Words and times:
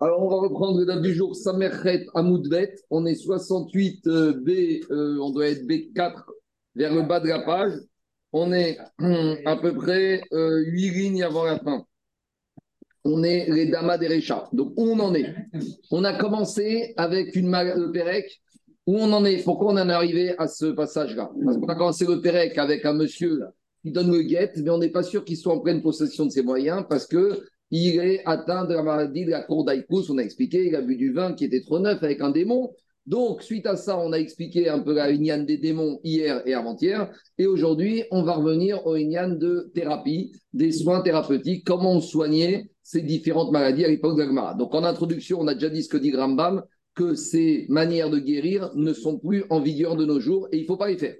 Alors, 0.00 0.22
on 0.22 0.28
va 0.28 0.36
reprendre 0.36 0.78
le 0.80 0.86
date 0.86 1.02
du 1.02 1.14
jour, 1.14 1.34
Samerchet 1.34 2.06
Amoudvet. 2.14 2.74
On 2.90 3.06
est 3.06 3.14
68 3.14 4.06
euh, 4.06 4.32
B, 4.34 4.50
euh, 4.90 5.18
on 5.20 5.30
doit 5.30 5.48
être 5.48 5.62
B4 5.66 6.24
vers 6.74 6.94
le 6.94 7.02
bas 7.02 7.20
de 7.20 7.28
la 7.28 7.40
page. 7.40 7.72
On 8.32 8.52
est 8.52 8.76
à 9.46 9.56
peu 9.56 9.74
près 9.74 10.22
euh, 10.32 10.62
8 10.66 10.90
lignes 10.90 11.22
avant 11.22 11.44
la 11.44 11.58
fin. 11.58 11.84
On 13.04 13.22
est 13.22 13.50
les 13.50 13.66
Damas 13.66 13.98
des 13.98 14.08
Réchats. 14.08 14.48
Donc, 14.52 14.72
où 14.76 14.90
on 14.90 14.98
en 14.98 15.14
est? 15.14 15.34
On 15.90 16.04
a 16.04 16.14
commencé 16.18 16.94
avec 16.96 17.36
une 17.36 17.50
le 17.50 17.92
Pérec. 17.92 18.42
Où 18.86 18.96
on 18.98 19.12
en 19.12 19.24
est? 19.24 19.42
Pourquoi 19.44 19.72
on 19.72 19.76
en 19.76 19.88
est 19.88 19.92
arrivé 19.92 20.34
à 20.38 20.48
ce 20.48 20.66
passage-là? 20.66 21.30
Parce 21.44 21.56
qu'on 21.56 21.68
a 21.68 21.74
commencé 21.74 22.06
le 22.06 22.20
Pérec 22.20 22.58
avec 22.58 22.84
un 22.84 22.94
monsieur 22.94 23.42
qui 23.82 23.92
donne 23.92 24.10
le 24.10 24.22
guet, 24.22 24.52
mais 24.56 24.70
on 24.70 24.78
n'est 24.78 24.90
pas 24.90 25.02
sûr 25.02 25.24
qu'il 25.24 25.36
soit 25.36 25.54
en 25.54 25.60
pleine 25.60 25.82
possession 25.82 26.24
de 26.24 26.30
ses 26.30 26.42
moyens 26.42 26.84
parce 26.88 27.06
que 27.06 27.44
il 27.76 27.98
est 27.98 28.22
atteint 28.24 28.66
de 28.66 28.74
la 28.74 28.84
maladie 28.84 29.24
de 29.24 29.32
la 29.32 29.42
cour 29.42 29.64
d'Aïkous. 29.64 30.10
On 30.10 30.18
a 30.18 30.22
expliqué, 30.22 30.64
il 30.66 30.76
a 30.76 30.80
bu 30.80 30.94
du 30.94 31.12
vin 31.12 31.32
qui 31.32 31.44
était 31.44 31.60
trop 31.60 31.80
neuf 31.80 32.02
avec 32.04 32.20
un 32.20 32.30
démon. 32.30 32.70
Donc, 33.06 33.42
suite 33.42 33.66
à 33.66 33.76
ça, 33.76 33.98
on 33.98 34.12
a 34.12 34.16
expliqué 34.16 34.68
un 34.68 34.78
peu 34.78 34.94
la 34.94 35.10
Inyan 35.10 35.42
des 35.42 35.58
démons 35.58 35.98
hier 36.04 36.40
et 36.46 36.54
avant-hier. 36.54 37.10
Et 37.36 37.46
aujourd'hui, 37.46 38.04
on 38.12 38.22
va 38.22 38.34
revenir 38.34 38.86
au 38.86 38.94
Inyan 38.94 39.30
de 39.30 39.72
thérapie, 39.74 40.32
des 40.52 40.70
soins 40.70 41.00
thérapeutiques, 41.00 41.64
comment 41.66 42.00
soigner 42.00 42.70
ces 42.84 43.02
différentes 43.02 43.50
maladies 43.50 43.84
à 43.84 43.88
l'époque 43.88 44.16
d'Agmara. 44.16 44.54
Donc, 44.54 44.72
en 44.72 44.84
introduction, 44.84 45.40
on 45.40 45.48
a 45.48 45.54
déjà 45.54 45.68
dit 45.68 45.82
ce 45.82 45.88
que 45.88 45.96
dit 45.96 46.14
Rambam, 46.14 46.62
que 46.94 47.16
ces 47.16 47.66
manières 47.68 48.08
de 48.08 48.20
guérir 48.20 48.70
ne 48.76 48.92
sont 48.92 49.18
plus 49.18 49.44
en 49.50 49.60
vigueur 49.60 49.96
de 49.96 50.04
nos 50.04 50.20
jours 50.20 50.46
et 50.52 50.58
il 50.58 50.62
ne 50.62 50.66
faut 50.66 50.76
pas 50.76 50.88
les 50.88 50.96
faire. 50.96 51.16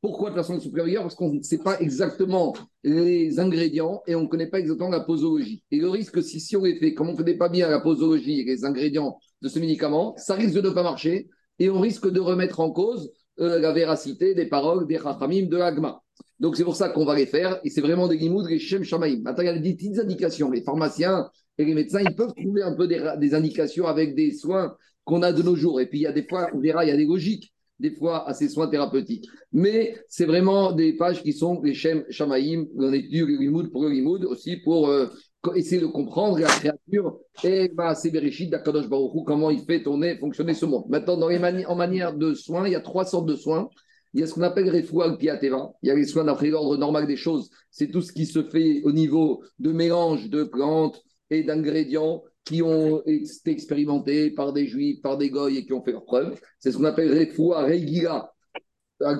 Pourquoi 0.00 0.30
de 0.30 0.36
façon 0.36 0.60
supérieure 0.60 1.02
Parce 1.02 1.16
qu'on 1.16 1.32
ne 1.32 1.42
sait 1.42 1.58
pas 1.58 1.80
exactement 1.80 2.54
les 2.84 3.40
ingrédients 3.40 4.00
et 4.06 4.14
on 4.14 4.22
ne 4.22 4.26
connaît 4.28 4.46
pas 4.46 4.60
exactement 4.60 4.90
la 4.90 5.00
posologie. 5.00 5.64
Et 5.72 5.78
le 5.78 5.88
risque, 5.88 6.22
si, 6.22 6.38
si 6.38 6.56
on 6.56 6.62
les 6.62 6.76
fait, 6.76 6.94
comme 6.94 7.08
on 7.08 7.12
ne 7.12 7.16
connaît 7.16 7.36
pas 7.36 7.48
bien 7.48 7.68
la 7.68 7.80
posologie 7.80 8.40
et 8.40 8.44
les 8.44 8.64
ingrédients 8.64 9.18
de 9.42 9.48
ce 9.48 9.58
médicament, 9.58 10.14
ça 10.16 10.34
risque 10.34 10.54
de 10.54 10.60
ne 10.60 10.70
pas 10.70 10.84
marcher 10.84 11.28
et 11.58 11.68
on 11.68 11.80
risque 11.80 12.08
de 12.08 12.20
remettre 12.20 12.60
en 12.60 12.70
cause 12.70 13.10
euh, 13.40 13.58
la 13.58 13.72
véracité 13.72 14.34
des 14.34 14.46
paroles 14.46 14.86
des 14.86 14.98
rachamim 14.98 15.46
de 15.46 15.56
Agma. 15.56 16.00
Donc 16.38 16.56
c'est 16.56 16.64
pour 16.64 16.76
ça 16.76 16.90
qu'on 16.90 17.04
va 17.04 17.16
les 17.16 17.26
faire 17.26 17.58
et 17.64 17.70
c'est 17.70 17.80
vraiment 17.80 18.06
des 18.06 18.18
guimauds, 18.18 18.46
des 18.46 18.60
shem 18.60 18.84
shamaim. 18.84 19.20
Maintenant, 19.22 19.42
il 19.42 19.46
y 19.46 19.48
a 19.48 19.58
des 19.58 19.74
petites 19.74 19.98
indications. 19.98 20.48
Les 20.48 20.62
pharmaciens 20.62 21.28
et 21.58 21.64
les 21.64 21.74
médecins, 21.74 22.00
ils 22.00 22.14
peuvent 22.14 22.34
trouver 22.34 22.62
un 22.62 22.76
peu 22.76 22.86
des, 22.86 23.14
des 23.18 23.34
indications 23.34 23.88
avec 23.88 24.14
des 24.14 24.30
soins 24.30 24.76
qu'on 25.04 25.22
a 25.22 25.32
de 25.32 25.42
nos 25.42 25.56
jours. 25.56 25.80
Et 25.80 25.86
puis 25.86 25.98
il 25.98 26.02
y 26.02 26.06
a 26.06 26.12
des 26.12 26.22
fois, 26.22 26.48
on 26.54 26.60
verra, 26.60 26.84
il 26.84 26.88
y 26.88 26.92
a 26.92 26.96
des 26.96 27.06
logiques 27.06 27.52
des 27.78 27.94
fois 27.94 28.28
à 28.28 28.34
ces 28.34 28.48
soins 28.48 28.68
thérapeutiques. 28.68 29.28
Mais 29.52 29.96
c'est 30.08 30.26
vraiment 30.26 30.72
des 30.72 30.94
pages 30.94 31.22
qui 31.22 31.32
sont 31.32 31.60
les 31.62 31.74
Shem 31.74 32.04
Shamaïm, 32.10 32.66
on 32.76 32.92
étudie 32.92 33.20
le 33.20 33.36
Limoud 33.38 33.70
pour 33.70 33.84
le 33.84 34.26
aussi 34.26 34.56
pour 34.58 34.88
euh, 34.88 35.06
essayer 35.54 35.80
de 35.80 35.86
comprendre 35.86 36.38
la 36.38 36.48
créature 36.48 37.18
et 37.44 37.70
bah, 37.74 37.94
c'est 37.94 38.10
Bereshit 38.10 38.50
d'Akadosh 38.50 38.88
Baruch 38.88 39.24
comment 39.26 39.50
il 39.50 39.60
fait 39.60 39.82
tourner, 39.82 40.18
fonctionner 40.18 40.54
ce 40.54 40.66
monde. 40.66 40.84
Maintenant, 40.88 41.16
dans 41.16 41.28
les 41.28 41.38
en 41.66 41.76
manière 41.76 42.14
de 42.14 42.34
soins, 42.34 42.66
il 42.66 42.72
y 42.72 42.76
a 42.76 42.80
trois 42.80 43.04
sortes 43.04 43.26
de 43.26 43.36
soins. 43.36 43.68
Il 44.14 44.20
y 44.20 44.22
a 44.22 44.26
ce 44.26 44.34
qu'on 44.34 44.42
appelle 44.42 44.70
Refoua 44.70 45.16
Piateva. 45.16 45.70
Il 45.82 45.88
y 45.88 45.90
a 45.90 45.94
les 45.94 46.06
soins 46.06 46.24
d'après 46.24 46.48
l'ordre 46.48 46.76
normal 46.76 47.06
des 47.06 47.16
choses. 47.16 47.50
C'est 47.70 47.90
tout 47.90 48.00
ce 48.00 48.12
qui 48.12 48.26
se 48.26 48.42
fait 48.42 48.80
au 48.84 48.92
niveau 48.92 49.42
de 49.58 49.70
mélange 49.70 50.30
de 50.30 50.44
plantes 50.44 51.02
et 51.30 51.42
d'ingrédients 51.42 52.22
qui 52.44 52.62
ont 52.62 53.02
été 53.04 53.50
expérimentés 53.50 54.30
par 54.30 54.52
des 54.52 54.66
juifs, 54.66 55.02
par 55.02 55.18
des 55.18 55.30
goy 55.30 55.58
et 55.58 55.66
qui 55.66 55.72
ont 55.72 55.82
fait 55.82 55.92
leurs 55.92 56.04
preuves. 56.04 56.40
C'est 56.58 56.72
ce 56.72 56.78
qu'on 56.78 56.84
appelle 56.84 57.16
Refoua 57.18 57.64
Regila 57.64 58.32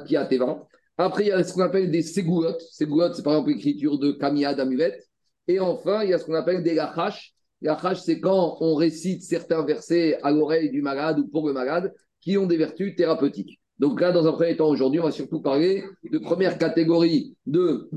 Piateva. 0.07 0.67
Après, 0.97 1.25
il 1.25 1.29
y 1.29 1.33
a 1.33 1.45
ce 1.45 1.53
qu'on 1.53 1.63
appelle 1.63 1.91
des 1.91 2.03
Segulot. 2.03 2.59
Segulot, 2.73 3.13
c'est 3.13 3.23
par 3.23 3.35
exemple 3.35 3.51
l'écriture 3.51 3.99
de 3.99 4.13
Kamia 4.13 4.55
d'Amulet. 4.55 4.99
Et 5.47 5.61
enfin, 5.61 6.03
il 6.03 6.11
y 6.11 6.15
a 6.15 6.19
ce 6.19 6.25
qu'on 6.25 6.35
appelle 6.35 6.63
des 6.63 6.75
Lachash. 6.75 7.35
Lachash, 7.63 8.01
c'est 8.01 8.21
quand 8.21 8.57
on 8.61 8.75
récite 8.75 9.23
certains 9.23 9.65
versets 9.65 10.19
à 10.23 10.31
l'oreille 10.31 10.71
du 10.71 10.83
malade 10.83 11.19
ou 11.19 11.29
pour 11.29 11.47
le 11.47 11.53
malade 11.53 11.95
qui 12.21 12.37
ont 12.37 12.47
des 12.47 12.57
vertus 12.57 12.97
thérapeutiques. 12.97 13.61
Donc 13.79 14.01
là, 14.01 14.11
dans 14.11 14.27
un 14.27 14.33
premier 14.33 14.57
temps, 14.57 14.69
aujourd'hui, 14.69 15.01
on 15.01 15.05
va 15.05 15.13
surtout 15.13 15.41
parler 15.41 15.85
de 16.11 16.19
première 16.19 16.59
catégorie 16.59 17.37
de 17.47 17.89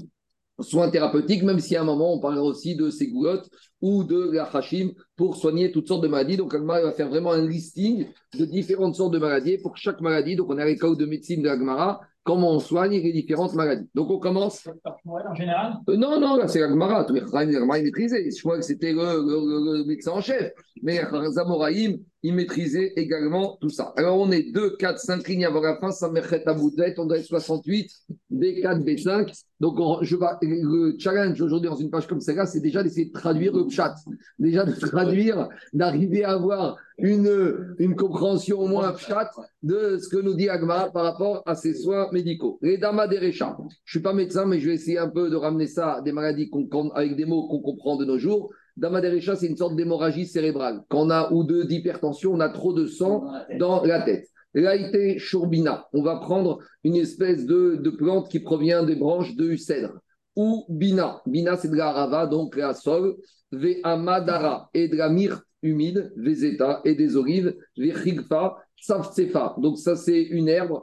soins 0.61 0.89
thérapeutiques, 0.89 1.44
même 1.44 1.59
si 1.59 1.75
à 1.75 1.81
un 1.81 1.85
moment, 1.85 2.13
on 2.13 2.19
parlera 2.19 2.44
aussi 2.44 2.75
de 2.75 2.89
Segulot 2.89 3.41
ou 3.81 4.03
de 4.03 4.31
la 4.31 4.44
Hashim 4.44 4.91
pour 5.16 5.35
soigner 5.35 5.72
toutes 5.72 5.88
sortes 5.88 6.03
de 6.03 6.07
maladies. 6.07 6.38
Donc, 6.38 6.53
Agmara 6.53 6.81
va 6.81 6.91
faire 6.91 7.09
vraiment 7.09 7.31
un 7.31 7.47
listing 7.47 8.07
de 8.38 8.45
différentes 8.45 8.95
sortes 8.95 9.13
de 9.13 9.19
maladies 9.19 9.57
pour 9.57 9.77
chaque 9.77 10.01
maladie. 10.01 10.35
Donc, 10.35 10.49
on 10.49 10.57
a 10.57 10.66
les 10.66 10.77
cas 10.77 10.94
de 10.94 11.05
médecine 11.05 11.41
de 11.41 11.49
Agmara, 11.49 12.01
comment 12.23 12.51
on 12.51 12.59
soigne 12.59 13.01
les 13.01 13.11
différentes 13.11 13.53
maladies. 13.53 13.87
Donc, 13.95 14.09
on 14.09 14.19
commence. 14.19 14.67
En 15.05 15.35
général? 15.35 15.73
Euh, 15.89 15.97
Non, 15.97 16.19
non, 16.19 16.35
là, 16.35 16.47
c'est 16.47 16.59
l'Agmara. 16.59 17.05
L'Agmara 17.33 17.79
est 17.79 17.83
maîtrisé. 17.83 18.29
Je 18.29 18.39
crois 18.41 18.57
que 18.57 18.63
c'était 18.63 18.93
le, 18.93 19.85
médecin 19.85 20.11
en 20.11 20.21
chef. 20.21 20.51
Mais 20.83 21.01
Zamoraïm, 21.31 21.97
il 22.23 22.35
maîtrisait 22.35 22.93
également 22.95 23.57
tout 23.59 23.69
ça. 23.69 23.93
Alors, 23.97 24.19
on 24.19 24.31
est 24.31 24.51
2, 24.51 24.77
4, 24.77 24.99
5 24.99 25.27
lignes 25.27 25.45
avant 25.45 25.61
la 25.61 25.77
fin. 25.77 25.91
Samerchet 25.91 26.47
Aboudet, 26.47 26.93
on 26.99 27.05
doit 27.05 27.17
être 27.17 27.25
68, 27.25 27.91
B4, 28.31 28.83
B5. 28.83 29.43
Donc, 29.59 29.79
je 30.03 30.15
vais, 30.15 30.25
le 30.41 30.95
challenge 30.99 31.41
aujourd'hui 31.41 31.69
dans 31.69 31.75
une 31.75 31.89
page 31.89 32.07
comme 32.07 32.19
celle-là, 32.19 32.45
c'est 32.45 32.61
déjà 32.61 32.83
d'essayer 32.83 33.07
de 33.07 33.11
traduire 33.11 33.53
le 33.53 33.67
chat. 33.69 33.95
Déjà 34.37 34.63
de 34.63 34.73
traduire, 34.73 35.49
d'arriver 35.73 36.23
à 36.23 36.33
avoir 36.33 36.77
une, 37.01 37.75
une 37.79 37.95
compréhension 37.95 38.59
au 38.59 38.67
moins 38.67 38.95
chat 38.95 39.31
de 39.63 39.97
ce 39.97 40.07
que 40.07 40.17
nous 40.17 40.35
dit 40.35 40.50
Agma 40.50 40.89
par 40.91 41.03
rapport 41.03 41.44
à 41.45 41.56
ses 41.56 41.73
soins 41.73 42.09
médicaux. 42.12 42.59
Les 42.62 42.78
damas 42.78 43.07
des 43.07 43.31
Je 43.31 43.44
ne 43.44 43.53
suis 43.85 44.00
pas 44.00 44.13
médecin, 44.13 44.45
mais 44.45 44.59
je 44.59 44.69
vais 44.69 44.75
essayer 44.75 44.97
un 44.97 45.09
peu 45.09 45.29
de 45.29 45.35
ramener 45.35 45.67
ça 45.67 46.01
des 46.06 46.11
maladies 46.11 46.50
avec 46.94 47.16
des 47.16 47.25
mots 47.25 47.47
qu'on 47.47 47.59
comprend 47.59 47.97
de 47.97 48.06
nos 48.06 48.17
jours. 48.17 48.51
Dama 48.78 49.01
c'est 49.01 49.47
une 49.47 49.57
sorte 49.57 49.75
d'hémorragie 49.75 50.25
cérébrale. 50.25 50.81
Quand 50.90 51.07
on 51.07 51.09
a 51.09 51.31
ou 51.31 51.44
deux 51.44 51.66
d'hypertension, 51.66 52.34
on 52.34 52.40
a 52.40 52.50
trop 52.50 52.73
de 52.73 52.85
sang 52.85 53.25
dans 53.59 53.84
la 53.84 54.01
tête. 54.01 54.28
Laïté 54.53 55.17
chourbina, 55.17 55.88
on 55.94 56.03
va 56.03 56.17
prendre 56.17 56.59
une 56.84 56.95
espèce 56.95 57.45
de, 57.45 57.78
de, 57.78 57.90
plante 57.90 58.29
qui 58.29 58.40
provient 58.40 58.84
des 58.84 58.95
branches 58.95 59.35
de 59.35 59.56
cèdre. 59.56 59.94
Ou 60.35 60.66
bina, 60.69 61.22
bina 61.25 61.57
c'est 61.57 61.69
de 61.69 61.75
la 61.75 61.91
rava, 61.91 62.28
donc 62.28 62.57
la 62.57 62.73
sol, 62.73 63.16
ve 63.51 63.79
amadara, 63.84 64.69
et 64.73 64.88
de 64.88 64.97
la 64.97 65.09
myrte 65.09 65.44
humide, 65.61 66.11
vezeta, 66.16 66.81
et 66.85 66.95
des 66.95 67.16
olives, 67.16 67.55
ve 67.77 67.91
chigfa, 68.03 68.57
tsafsefa. 68.81 69.55
Donc 69.59 69.77
ça 69.77 69.95
c'est 69.95 70.22
une 70.23 70.47
herbe, 70.47 70.79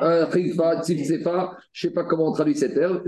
un 0.00 0.26
tsafsefa, 0.26 0.82
je 1.72 1.86
ne 1.86 1.90
sais 1.90 1.94
pas 1.94 2.04
comment 2.04 2.28
on 2.28 2.32
traduit 2.32 2.54
cette 2.54 2.76
herbe, 2.76 3.02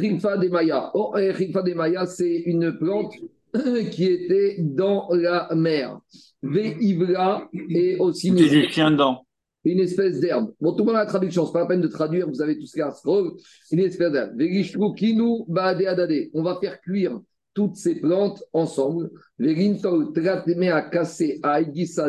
chigfa 0.00 0.38
des 0.38 0.48
mayas. 0.48 0.90
Oh, 0.94 1.14
chigfa 1.36 1.62
des 1.62 1.74
mayas, 1.74 2.06
c'est 2.06 2.42
une 2.46 2.72
plante 2.78 3.14
qui 3.90 4.04
était 4.04 4.56
dans 4.58 5.08
la 5.12 5.48
mer. 5.54 6.00
Ve'ivla 6.42 7.48
et 7.52 7.98
aussi 7.98 8.28
une, 8.28 8.38
espèce 9.80 10.20
d'herbe. 10.20 10.54
Bon, 10.58 10.72
tout 10.72 10.78
le 10.78 10.84
monde 10.86 10.96
a 10.96 11.00
la 11.00 11.06
traduction, 11.06 11.44
c'est 11.44 11.52
pas 11.52 11.60
la 11.60 11.66
peine 11.66 11.82
de 11.82 11.88
traduire, 11.88 12.26
vous 12.28 12.40
avez 12.40 12.56
tout 12.56 12.64
ce 12.64 12.72
qu'il 12.72 12.80
y 12.80 12.82
a 12.82 12.94
Une 13.72 13.80
espèce 13.80 14.10
d'herbe. 14.10 14.32
On 16.32 16.42
va 16.42 16.58
faire 16.60 16.80
cuire 16.80 17.20
toutes 17.54 17.76
ces 17.76 18.00
plantes 18.00 18.42
ensemble. 18.52 19.10
tratme 20.12 20.62
à 20.64 20.82
casser 20.82 21.40
à 21.42 21.60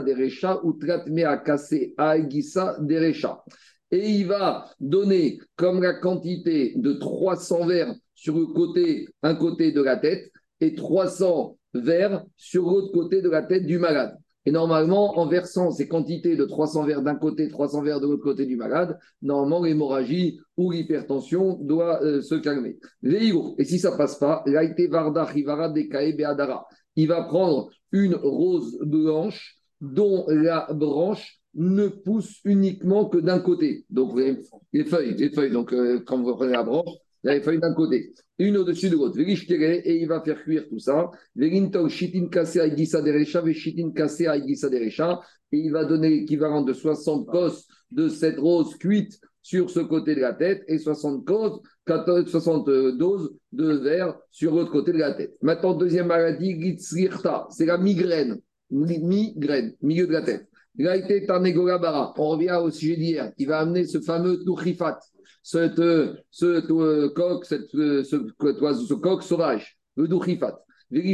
derecha 0.02 0.60
ou 0.64 0.74
tratme 0.74 1.20
à 1.20 1.38
casser 1.38 1.94
à 1.98 2.18
derecha. 2.20 3.44
Et 3.92 4.10
il 4.10 4.28
va 4.28 4.70
donner 4.80 5.40
comme 5.56 5.82
la 5.82 5.94
quantité 5.94 6.74
de 6.78 6.94
300 6.94 7.66
verres 7.66 7.94
sur 8.16 8.38
le 8.38 8.46
côté, 8.48 9.08
un 9.24 9.36
côté 9.36 9.72
de 9.72 9.82
la 9.82 9.98
tête, 9.98 10.32
et 10.62 10.76
300 10.76 11.58
verres 11.74 12.24
sur 12.38 12.64
l'autre 12.64 12.92
côté 12.94 13.22
de 13.22 13.30
la 13.30 13.42
tête 13.42 13.66
du 13.66 13.80
malade. 13.80 14.18
Et 14.46 14.52
normalement, 14.52 15.20
en 15.20 15.28
versant 15.28 15.72
ces 15.72 15.88
quantités 15.88 16.36
de 16.36 16.46
300 16.46 16.86
verres 16.86 17.04
d'un 17.04 17.16
côté, 17.16 17.48
300 17.48 17.84
verres 17.84 18.00
de 18.00 18.08
l'autre 18.08 18.24
côté 18.24 18.46
du 18.46 18.56
malade, 18.56 18.98
normalement, 19.22 19.64
l'hémorragie 19.64 20.40
ou 20.58 20.72
l'hypertension 20.72 21.60
doit 21.62 22.02
euh, 22.04 22.22
se 22.22 22.36
calmer. 22.36 22.80
Et 23.04 23.64
si 23.66 23.78
ça 23.78 23.96
passe 23.96 24.16
pas, 24.18 24.44
il 26.96 27.08
va 27.08 27.24
prendre 27.24 27.70
une 27.92 28.16
rose 28.16 28.78
blanche 28.82 29.58
dont 29.80 30.26
la 30.28 30.68
branche 30.74 31.40
ne 31.54 31.88
pousse 31.88 32.40
uniquement 32.46 33.06
que 33.06 33.18
d'un 33.18 33.40
côté. 33.40 33.86
Donc, 33.90 34.18
les 34.74 34.86
feuilles, 34.86 35.16
les 35.16 35.30
feuilles. 35.30 35.52
Donc, 35.52 35.74
euh, 35.74 36.02
quand 36.06 36.22
vous 36.22 36.34
prenez 36.36 36.54
la 36.54 36.64
branche, 36.64 36.90
il 37.24 37.28
y 37.28 37.30
a 37.30 37.36
les 37.36 37.42
feuilles 37.42 37.60
d'un 37.60 37.74
côté, 37.74 38.14
une 38.40 38.58
au-dessus 38.58 38.90
de 38.90 38.96
l'autre. 38.96 39.20
Et 39.20 39.98
il 40.02 40.08
va 40.08 40.22
faire 40.22 40.42
cuire 40.42 40.68
tout 40.68 40.80
ça. 40.80 41.12
Et 41.40 41.48
il 45.52 45.72
va 45.72 45.86
donner 45.86 46.10
l'équivalent 46.10 46.62
de 46.62 46.74
60 46.74 47.28
cosses 47.28 47.68
de 47.92 48.08
cette 48.10 48.40
rose 48.40 48.76
cuite 48.78 49.20
sur 49.44 49.70
ce 49.70 49.82
côté 49.82 50.16
de 50.16 50.22
la 50.22 50.34
tête 50.34 50.64
et 50.68 50.80
60 50.80 51.26
causes, 51.26 51.60
60 51.88 52.66
doses 52.98 53.34
de 53.52 53.74
verre 53.74 54.16
sur 54.32 54.56
l'autre 54.56 54.72
côté 54.72 54.94
de 54.94 54.98
la 54.98 55.14
tête. 55.14 55.36
Maintenant, 55.42 55.74
deuxième 55.74 56.08
maladie, 56.08 56.78
c'est 56.80 57.66
la 57.66 57.78
migraine. 57.78 58.40
Migraine, 58.72 59.76
milieu 59.82 60.08
de 60.08 60.14
la 60.14 60.22
tête. 60.22 60.48
On 60.80 62.30
revient 62.30 62.60
au 62.64 62.72
sujet 62.72 62.96
d'hier. 62.96 63.34
Il 63.38 63.48
va 63.48 63.60
amener 63.60 63.86
ce 63.86 64.00
fameux 64.00 64.44
Touchifat 64.44 65.00
ce, 65.44 66.16
ce 66.30 67.08
coq, 67.08 67.46
cette, 67.46 67.70
ce, 67.72 68.04
ce, 68.04 68.94
coq 68.94 69.24
sauvage, 69.24 69.78
le 69.96 70.08
douchifat. 70.08 70.64
Et 70.94 71.10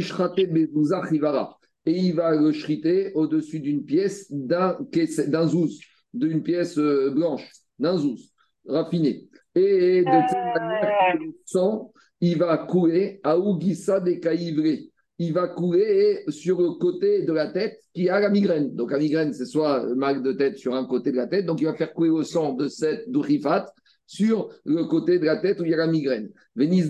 il 1.86 2.14
va 2.14 2.34
le 2.34 2.52
shriter 2.52 3.12
au-dessus 3.14 3.60
d'une 3.60 3.84
pièce 3.84 4.30
d'un 4.30 5.46
zouz, 5.46 5.78
d'une 6.12 6.42
pièce 6.42 6.78
euh, 6.78 7.10
blanche, 7.10 7.50
d'un 7.78 7.96
zouz, 7.96 8.32
raffiné. 8.66 9.28
Et 9.54 10.00
de 10.02 10.04
telle 10.04 10.52
manière 10.54 11.14
que 11.14 11.24
le 11.24 11.32
sang, 11.44 11.92
il 12.20 12.38
va 12.38 12.58
couler 12.58 13.20
à 13.22 13.38
Ougissa 13.38 14.00
des 14.00 14.20
caïvrés 14.20 14.90
il 15.18 15.32
va 15.32 15.48
couler 15.48 16.24
sur 16.28 16.60
le 16.60 16.70
côté 16.78 17.22
de 17.22 17.32
la 17.32 17.48
tête 17.48 17.80
qui 17.92 18.08
a 18.08 18.20
la 18.20 18.30
migraine. 18.30 18.74
Donc 18.74 18.92
la 18.92 18.98
migraine, 18.98 19.32
c'est 19.32 19.46
soit 19.46 19.84
mal 19.96 20.22
de 20.22 20.32
tête 20.32 20.58
sur 20.58 20.74
un 20.74 20.84
côté 20.84 21.10
de 21.10 21.16
la 21.16 21.26
tête, 21.26 21.44
donc 21.44 21.60
il 21.60 21.64
va 21.64 21.74
faire 21.74 21.92
couler 21.92 22.10
le 22.10 22.22
sang 22.22 22.52
de 22.52 22.68
cette 22.68 23.10
dourifat 23.10 23.66
sur 24.08 24.48
le 24.64 24.84
côté 24.84 25.18
de 25.18 25.26
la 25.26 25.36
tête 25.36 25.60
où 25.60 25.64
il 25.64 25.70
y 25.70 25.74
a 25.74 25.76
la 25.76 25.86
migraine. 25.86 26.30
Il 26.56 26.80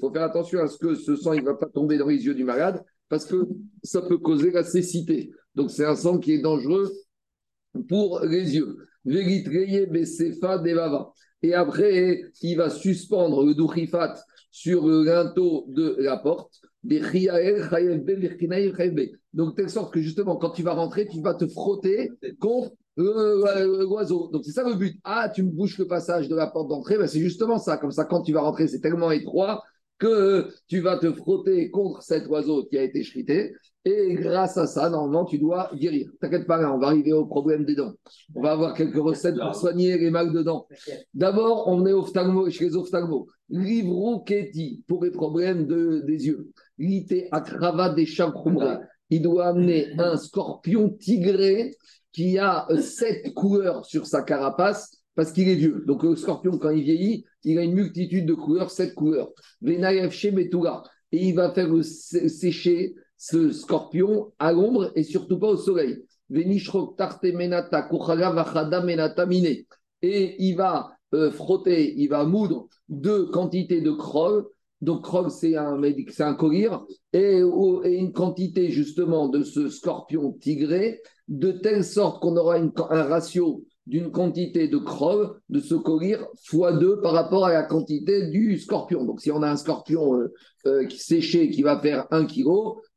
faut 0.00 0.12
faire 0.12 0.22
attention 0.22 0.60
à 0.60 0.68
ce 0.68 0.78
que 0.78 0.94
ce 0.94 1.16
sang 1.16 1.34
ne 1.34 1.42
va 1.42 1.54
pas 1.54 1.66
tomber 1.66 1.98
dans 1.98 2.06
les 2.06 2.24
yeux 2.24 2.34
du 2.34 2.44
malade 2.44 2.82
parce 3.08 3.24
que 3.26 3.44
ça 3.82 4.02
peut 4.02 4.18
causer 4.18 4.52
la 4.52 4.62
cécité. 4.62 5.32
Donc 5.56 5.72
c'est 5.72 5.84
un 5.84 5.96
sang 5.96 6.18
qui 6.18 6.32
est 6.32 6.38
dangereux 6.40 6.92
pour 7.88 8.20
les 8.20 8.54
yeux. 8.54 8.76
Et 11.42 11.54
après, 11.54 12.22
il 12.42 12.56
va 12.56 12.70
suspendre 12.70 13.44
le 13.44 13.54
dourifat 13.54 14.14
sur 14.52 14.86
le 14.86 15.02
linteau 15.04 15.66
de 15.68 15.96
la 15.98 16.18
porte. 16.18 16.60
Donc, 19.34 19.56
telle 19.56 19.70
sorte 19.70 19.92
que 19.92 20.00
justement, 20.00 20.36
quand 20.36 20.50
tu 20.50 20.62
vas 20.62 20.74
rentrer, 20.74 21.08
tu 21.08 21.20
vas 21.20 21.34
te 21.34 21.48
frotter 21.48 22.12
contre 22.38 22.72
l'oiseau. 22.96 24.28
Donc, 24.32 24.44
c'est 24.44 24.52
ça 24.52 24.64
le 24.68 24.74
but. 24.74 24.98
Ah, 25.04 25.30
tu 25.34 25.42
me 25.42 25.50
bouches 25.50 25.78
le 25.78 25.86
passage 25.86 26.28
de 26.28 26.34
la 26.34 26.46
porte 26.46 26.68
d'entrée. 26.68 26.98
Ben, 26.98 27.06
c'est 27.06 27.20
justement 27.20 27.58
ça. 27.58 27.76
Comme 27.76 27.90
ça, 27.90 28.04
quand 28.04 28.22
tu 28.22 28.32
vas 28.32 28.40
rentrer, 28.40 28.68
c'est 28.68 28.80
tellement 28.80 29.10
étroit 29.10 29.62
que 29.98 30.48
tu 30.68 30.80
vas 30.80 30.98
te 30.98 31.12
frotter 31.12 31.70
contre 31.70 32.02
cet 32.02 32.26
oiseau 32.26 32.64
qui 32.64 32.78
a 32.78 32.82
été 32.82 33.02
chrité. 33.02 33.54
Et 33.84 34.14
grâce 34.14 34.56
à 34.58 34.66
ça, 34.66 34.90
normalement, 34.90 35.24
tu 35.24 35.38
dois 35.38 35.70
guérir. 35.74 36.10
T'inquiète 36.20 36.46
pas, 36.46 36.58
on 36.70 36.78
va 36.78 36.88
arriver 36.88 37.12
au 37.12 37.24
problème 37.24 37.64
des 37.64 37.76
dents. 37.76 37.92
On 38.34 38.42
va 38.42 38.52
avoir 38.52 38.74
quelques 38.74 38.96
recettes 38.96 39.38
pour 39.38 39.54
soigner 39.54 39.96
les 39.96 40.10
mal 40.10 40.32
de 40.32 40.42
dents. 40.42 40.66
D'abord, 41.14 41.68
on 41.68 41.86
est 41.86 42.50
chez 42.50 42.64
les 42.64 42.76
ophtalmos. 42.76 43.26
Livro 43.48 44.20
Keti 44.20 44.82
pour 44.88 45.04
les 45.04 45.12
problèmes 45.12 45.66
de, 45.66 46.02
des 46.04 46.26
yeux. 46.26 46.50
Lité 46.78 47.28
à 47.30 47.40
cravate 47.40 47.94
des 47.94 48.08
Il 49.10 49.22
doit 49.22 49.46
amener 49.46 49.92
un 49.98 50.16
scorpion 50.16 50.90
tigré 50.90 51.76
qui 52.16 52.38
a 52.38 52.66
sept 52.80 53.34
couleurs 53.34 53.84
sur 53.84 54.06
sa 54.06 54.22
carapace 54.22 55.02
parce 55.14 55.32
qu'il 55.32 55.50
est 55.50 55.54
vieux. 55.54 55.84
Donc 55.86 56.02
le 56.02 56.16
scorpion, 56.16 56.56
quand 56.56 56.70
il 56.70 56.82
vieillit, 56.82 57.26
il 57.44 57.58
a 57.58 57.62
une 57.62 57.74
multitude 57.74 58.24
de 58.24 58.32
couleurs, 58.32 58.70
sept 58.70 58.94
couleurs. 58.94 59.28
Et 59.62 59.74
il 61.12 61.34
va 61.34 61.52
faire 61.52 61.68
sécher 61.84 62.94
ce 63.18 63.52
scorpion 63.52 64.32
à 64.38 64.50
l'ombre 64.52 64.92
et 64.94 65.02
surtout 65.02 65.38
pas 65.38 65.48
au 65.48 65.58
soleil. 65.58 66.04
Et 70.02 70.36
il 70.38 70.56
va 70.56 70.90
euh, 71.12 71.30
frotter, 71.30 71.94
il 71.98 72.08
va 72.08 72.24
moudre 72.24 72.68
deux 72.88 73.26
quantités 73.26 73.82
de 73.82 73.90
krog. 73.90 74.46
Donc, 74.80 75.04
krog, 75.04 75.30
c'est 75.30 75.56
un, 75.56 75.82
un 75.82 76.34
collier, 76.34 76.70
et, 77.12 77.38
une 77.38 78.12
quantité 78.12 78.70
justement 78.70 79.28
de 79.28 79.42
ce 79.42 79.68
scorpion 79.68 80.32
tigré, 80.32 81.00
de 81.28 81.52
telle 81.52 81.84
sorte 81.84 82.20
qu'on 82.20 82.36
aura 82.36 82.56
un 82.56 83.02
ratio 83.02 83.64
d'une 83.86 84.10
quantité 84.10 84.68
de 84.68 84.78
krog, 84.78 85.36
de 85.48 85.60
ce 85.60 85.74
collier, 85.74 86.18
fois 86.44 86.72
deux 86.72 87.00
par 87.00 87.12
rapport 87.12 87.46
à 87.46 87.52
la 87.52 87.62
quantité 87.62 88.26
du 88.28 88.58
scorpion. 88.58 89.04
Donc, 89.04 89.20
si 89.20 89.30
on 89.30 89.42
a 89.42 89.50
un 89.50 89.56
scorpion 89.56 90.14
euh, 90.14 90.34
euh, 90.66 90.88
séché 90.90 91.50
qui 91.50 91.62
va 91.62 91.80
faire 91.80 92.06
1 92.10 92.26
kg, 92.26 92.48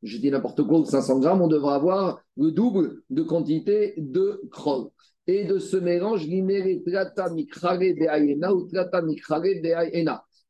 je 0.02 0.18
dis 0.18 0.30
n'importe 0.30 0.62
quoi, 0.64 0.84
500 0.84 1.20
grammes, 1.20 1.42
on 1.42 1.48
devra 1.48 1.76
avoir 1.76 2.20
le 2.36 2.50
double 2.50 3.02
de 3.10 3.22
quantité 3.22 3.94
de 3.98 4.42
krog 4.50 4.90
et 5.26 5.44
de 5.44 5.58
ce 5.58 5.76
mélange, 5.76 6.26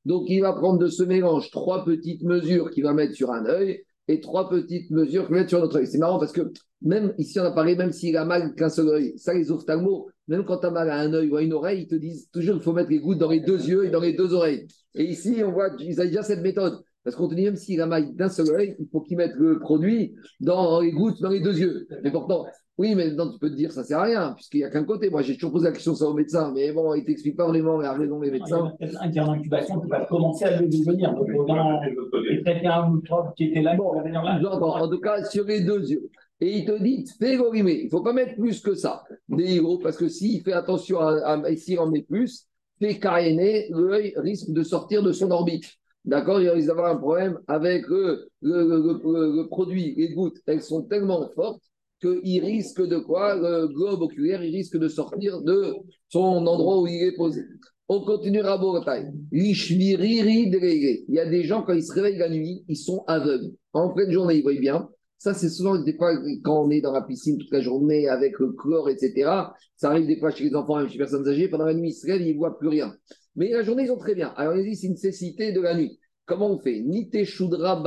donc 0.05 0.25
il 0.29 0.41
va 0.41 0.53
prendre 0.53 0.79
de 0.79 0.89
ce 0.89 1.03
mélange 1.03 1.51
trois 1.51 1.85
petites 1.85 2.23
mesures 2.23 2.71
qu'il 2.71 2.85
va 2.85 2.93
mettre 2.93 3.15
sur 3.15 3.31
un 3.31 3.47
œil 3.47 3.83
et 4.09 4.21
trois 4.21 4.49
petites 4.49 4.91
mesures 4.91 5.27
qu'il 5.27 5.35
va 5.35 5.41
mettre 5.41 5.51
sur 5.51 5.61
notre 5.61 5.79
œil. 5.79 5.87
C'est 5.87 5.99
marrant 5.99 6.19
parce 6.19 6.33
que 6.33 6.53
même 6.83 7.15
ici 7.19 7.39
on 7.39 7.45
a 7.45 7.53
parlé, 7.53 7.77
même 7.77 7.93
s'il 7.93 8.17
a 8.17 8.25
mal 8.25 8.55
qu'un 8.55 8.71
seul 8.71 8.89
œil, 8.89 9.13
ça 9.19 9.35
les 9.35 9.51
ophtalmos, 9.51 10.07
même 10.29 10.45
quand 10.45 10.59
tu 10.59 10.67
as 10.67 10.71
mal 10.71 10.91
à 10.91 10.99
un 10.99 11.13
œil 11.13 11.29
ou 11.31 11.37
à 11.37 11.43
une 11.43 11.53
oreille, 11.53 11.83
ils 11.83 11.89
te 11.89 11.95
disent 11.95 12.29
toujours 12.33 12.55
qu'il 12.55 12.65
faut 12.65 12.73
mettre 12.73 12.91
les 12.91 13.01
gouttes 13.01 13.19
dans 13.19 13.31
les 13.31 13.41
deux 13.41 13.69
yeux 13.69 13.85
et 13.85 13.91
dans 13.91 14.01
les 14.01 14.15
deux 14.15 14.33
oreilles. 14.33 14.67
Et 14.95 15.05
ici 15.05 15.43
on 15.45 15.53
voit 15.53 15.71
qu'ils 15.71 15.97
déjà 15.97 16.23
cette 16.23 16.43
méthode. 16.43 16.83
Parce 17.03 17.17
qu'on 17.17 17.29
te 17.29 17.35
dit, 17.35 17.45
même 17.45 17.57
s'il 17.57 17.81
a 17.81 17.87
mal 17.87 18.15
d'un 18.15 18.29
seul 18.29 18.51
œil, 18.51 18.77
il 18.79 18.87
faut 18.93 19.01
qu'il 19.01 19.17
mette 19.17 19.35
le 19.35 19.59
produit 19.59 20.15
dans 20.41 20.81
les 20.81 20.93
gouttes, 20.93 21.21
dans 21.21 21.31
les 21.31 21.41
deux 21.41 21.59
yeux. 21.59 21.89
Mais 22.05 22.11
pourtant, 22.11 22.45
oui, 22.81 22.95
mais 22.95 23.11
non, 23.11 23.31
tu 23.31 23.39
peux 23.39 23.51
te 23.51 23.57
dire, 23.57 23.73
ça 23.73 23.83
ne 23.83 23.87
sert 23.87 23.99
à 23.99 24.05
rien, 24.05 24.33
puisqu'il 24.33 24.57
n'y 24.57 24.65
a 24.65 24.71
qu'un 24.71 24.85
côté. 24.85 25.11
Moi, 25.11 25.21
j'ai 25.21 25.35
toujours 25.35 25.53
posé 25.53 25.67
la 25.67 25.73
question 25.73 25.95
ça 25.95 26.07
au 26.07 26.15
médecin, 26.15 26.51
mais 26.55 26.73
bon, 26.73 26.95
il 26.95 27.03
ne 27.03 27.05
t'explique 27.05 27.37
pas 27.37 27.47
vraiment 27.47 27.77
la 27.77 27.93
raison 27.93 28.19
des 28.21 28.31
médecins. 28.31 28.73
Il 28.81 28.89
y 28.91 28.97
a 28.97 29.03
un 29.03 29.11
qui 29.11 29.19
est 29.19 29.21
en 29.21 29.33
incubation 29.33 29.81
qui 29.83 29.89
va 29.91 30.07
commencer 30.07 30.47
à 30.47 30.63
devenir. 30.63 31.13
Donc, 31.15 31.29
il 31.29 32.43
traiter 32.43 32.67
un 32.67 32.91
microbe 32.91 33.35
qui 33.37 33.45
était 33.45 33.61
là. 33.61 33.77
Bon, 33.77 34.71
en 34.71 34.89
tout 34.89 34.99
cas, 34.99 35.23
sur 35.25 35.45
les 35.45 35.61
deux 35.61 35.91
yeux. 35.91 36.09
Et 36.41 36.57
il 36.57 36.65
te 36.65 36.83
dit, 36.83 37.05
fais 37.19 37.35
il 37.35 37.85
ne 37.85 37.91
faut 37.91 38.01
pas 38.01 38.15
mettre 38.15 38.37
plus 38.37 38.63
que 38.63 38.75
ça. 38.75 39.05
Des 39.29 39.57
héros, 39.57 39.77
parce 39.77 39.99
que 39.99 40.09
s'il 40.09 40.41
fait 40.43 40.55
attention 40.55 41.01
à, 41.01 41.33
à 41.35 41.57
s'il 41.57 41.79
en 41.81 41.91
met 41.91 42.01
plus, 42.01 42.47
fait 42.79 42.99
caréner, 42.99 43.67
l'œil 43.73 44.15
risque 44.17 44.51
de 44.53 44.63
sortir 44.63 45.03
de 45.03 45.13
son 45.13 45.31
orbite. 45.31 45.67
D'accord 46.07 46.41
Il 46.41 46.49
risque 46.49 46.69
d'avoir 46.69 46.91
un 46.91 46.97
problème 46.97 47.39
avec 47.47 47.87
le, 47.89 48.31
le, 48.41 49.47
produit. 49.49 49.95
Les 49.99 50.15
gouttes, 50.15 50.39
elles 50.47 50.63
sont 50.63 50.85
tellement 50.85 51.29
fortes 51.35 51.70
qu'il 52.01 52.45
risque 52.45 52.83
de 52.83 52.99
quoi 52.99 53.37
Le 53.37 53.69
globe 53.69 54.03
oculaire, 54.03 54.43
il 54.43 54.55
risque 54.55 54.77
de 54.77 54.89
sortir 54.89 55.43
de 55.43 55.75
son 56.09 56.47
endroit 56.47 56.81
où 56.81 56.87
il 56.87 57.03
est 57.03 57.17
posé. 57.17 57.43
On 57.89 58.05
continue 58.05 58.41
à 58.41 58.57
Il 59.33 61.05
y 61.09 61.19
a 61.19 61.27
des 61.27 61.43
gens, 61.43 61.63
quand 61.63 61.73
ils 61.73 61.83
se 61.83 61.93
réveillent 61.93 62.19
la 62.19 62.29
nuit, 62.29 62.65
ils 62.69 62.77
sont 62.77 63.03
aveugles. 63.09 63.53
En 63.73 63.93
pleine 63.93 64.13
journée, 64.13 64.37
ils 64.37 64.43
voient 64.43 64.55
bien. 64.55 64.89
Ça, 65.19 65.35
c'est 65.35 65.49
souvent 65.49 65.77
des 65.77 65.97
fois 65.97 66.17
quand 66.45 66.65
on 66.65 66.71
est 66.71 66.81
dans 66.81 66.93
la 66.93 67.03
piscine 67.03 67.37
toute 67.37 67.51
la 67.51 67.61
journée 67.61 68.09
avec 68.09 68.39
le 68.39 68.53
chlore, 68.53 68.89
etc. 68.89 69.29
Ça 69.77 69.91
arrive 69.91 70.07
des 70.07 70.19
fois 70.19 70.31
chez 70.31 70.45
les 70.45 70.55
enfants, 70.55 70.79
même 70.79 70.87
chez 70.87 70.95
les 70.95 70.99
personnes 70.99 71.29
âgées. 71.29 71.49
Pendant 71.49 71.67
la 71.67 71.75
nuit, 71.75 71.91
ils 71.91 71.95
se 71.95 72.07
réveillent, 72.07 72.31
ils 72.31 72.35
ne 72.35 72.39
voient 72.39 72.59
plus 72.59 72.69
rien. 72.69 72.95
Mais 73.35 73.51
la 73.51 73.63
journée, 73.63 73.83
ils 73.85 73.91
ont 73.91 73.99
très 73.99 74.15
bien. 74.15 74.33
Alors, 74.37 74.55
on 74.55 74.63
dit 74.63 74.77
c'est 74.77 74.87
une 74.87 74.93
nécessité 74.93 75.53
de 75.53 75.61
la 75.61 75.75
nuit. 75.75 75.99
Comment 76.27 76.53
on 76.53 76.59
fait? 76.59 76.81
Nite 76.81 77.25
Shudra. 77.25 77.83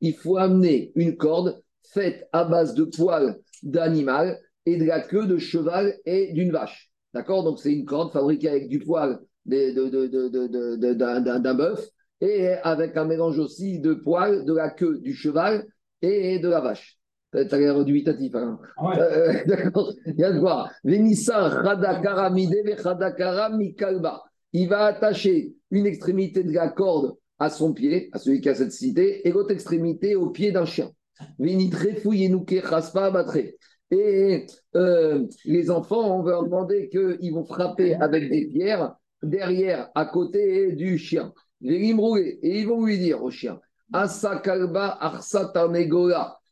Il 0.00 0.14
faut 0.14 0.36
amener 0.36 0.92
une 0.94 1.16
corde 1.16 1.60
faite 1.92 2.28
à 2.32 2.44
base 2.44 2.74
de 2.74 2.84
poils 2.84 3.38
d'animal 3.62 4.38
et 4.66 4.76
de 4.76 4.84
la 4.84 5.00
queue 5.00 5.26
de 5.26 5.38
cheval 5.38 5.94
et 6.04 6.32
d'une 6.32 6.50
vache. 6.50 6.90
D'accord? 7.12 7.44
Donc, 7.44 7.60
c'est 7.60 7.72
une 7.72 7.84
corde 7.84 8.12
fabriquée 8.12 8.48
avec 8.48 8.68
du 8.68 8.80
poil 8.80 9.20
d'un 9.46 11.54
bœuf 11.54 11.88
et 12.20 12.48
avec 12.48 12.96
un 12.96 13.04
mélange 13.04 13.38
aussi 13.38 13.80
de 13.80 13.94
poils 13.94 14.44
de 14.44 14.54
la 14.54 14.70
queue 14.70 14.98
du 14.98 15.14
cheval 15.14 15.66
et 16.02 16.38
de 16.38 16.48
la 16.48 16.60
vache. 16.60 16.98
Tu 17.32 17.38
as 17.38 17.58
l'air 17.58 17.84
dubitatif. 17.84 18.34
Hein? 18.34 18.58
Ah 18.76 18.98
euh, 18.98 19.34
d'accord. 19.46 19.92
A 20.06 20.32
de 20.32 20.38
quoi. 20.38 20.70
Il 24.52 24.68
va 24.68 24.84
attacher 24.84 25.52
une 25.70 25.86
extrémité 25.86 26.44
de 26.44 26.52
la 26.52 26.68
corde 26.68 27.16
à 27.40 27.50
son 27.50 27.72
pied, 27.72 28.08
à 28.12 28.18
celui 28.18 28.40
qui 28.40 28.48
a 28.48 28.54
cette 28.54 28.70
cité, 28.70 29.26
et 29.26 29.32
l'autre 29.32 29.50
extrémité 29.50 30.14
au 30.14 30.30
pied 30.30 30.52
d'un 30.52 30.64
chien. 30.64 30.92
Et 33.90 34.46
euh, 34.74 35.26
les 35.44 35.70
enfants, 35.70 36.18
on 36.18 36.22
va 36.22 36.32
leur 36.32 36.44
demander 36.44 36.88
qu'ils 36.88 37.32
vont 37.32 37.44
frapper 37.44 37.94
avec 37.94 38.30
des 38.30 38.46
pierres 38.46 38.96
derrière, 39.22 39.90
à 39.94 40.06
côté 40.06 40.72
du 40.72 40.98
chien. 40.98 41.32
Et 41.62 41.88
ils 41.88 41.96
vont 42.66 42.84
lui 42.84 42.98
dire 42.98 43.22
au 43.22 43.30
chien 43.30 43.60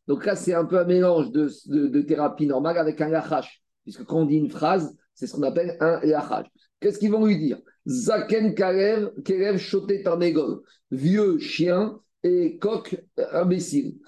Donc 0.09 0.25
là, 0.26 0.37
c'est 0.37 0.54
un 0.54 0.64
peu 0.64 0.78
un 0.78 0.85
mélange 0.85 1.31
de, 1.33 2.00
thérapie 2.02 2.47
normale 2.47 2.78
avec 2.78 3.00
un 3.00 3.09
lachash. 3.09 3.62
Puisque 3.83 4.04
quand 4.04 4.21
on 4.21 4.26
dit 4.26 4.37
une 4.37 4.50
phrase, 4.50 4.97
c'est 5.14 5.26
ce 5.26 5.35
qu'on 5.35 5.42
appelle 5.42 5.76
un 5.81 6.00
lachash. 6.04 6.47
Qu'est-ce 6.81 6.99
qu'ils 6.99 7.12
vont 7.12 7.26
lui 7.26 7.38
dire? 7.38 7.59
Zaken 7.87 8.54
Karev, 8.54 9.11
Kerev 9.25 9.59
Shotet 9.59 10.02
Tarnegol, 10.02 10.61
vieux 10.90 11.38
chien 11.38 11.99
et 12.23 12.59
coq 12.59 12.97
imbécile. 13.33 13.99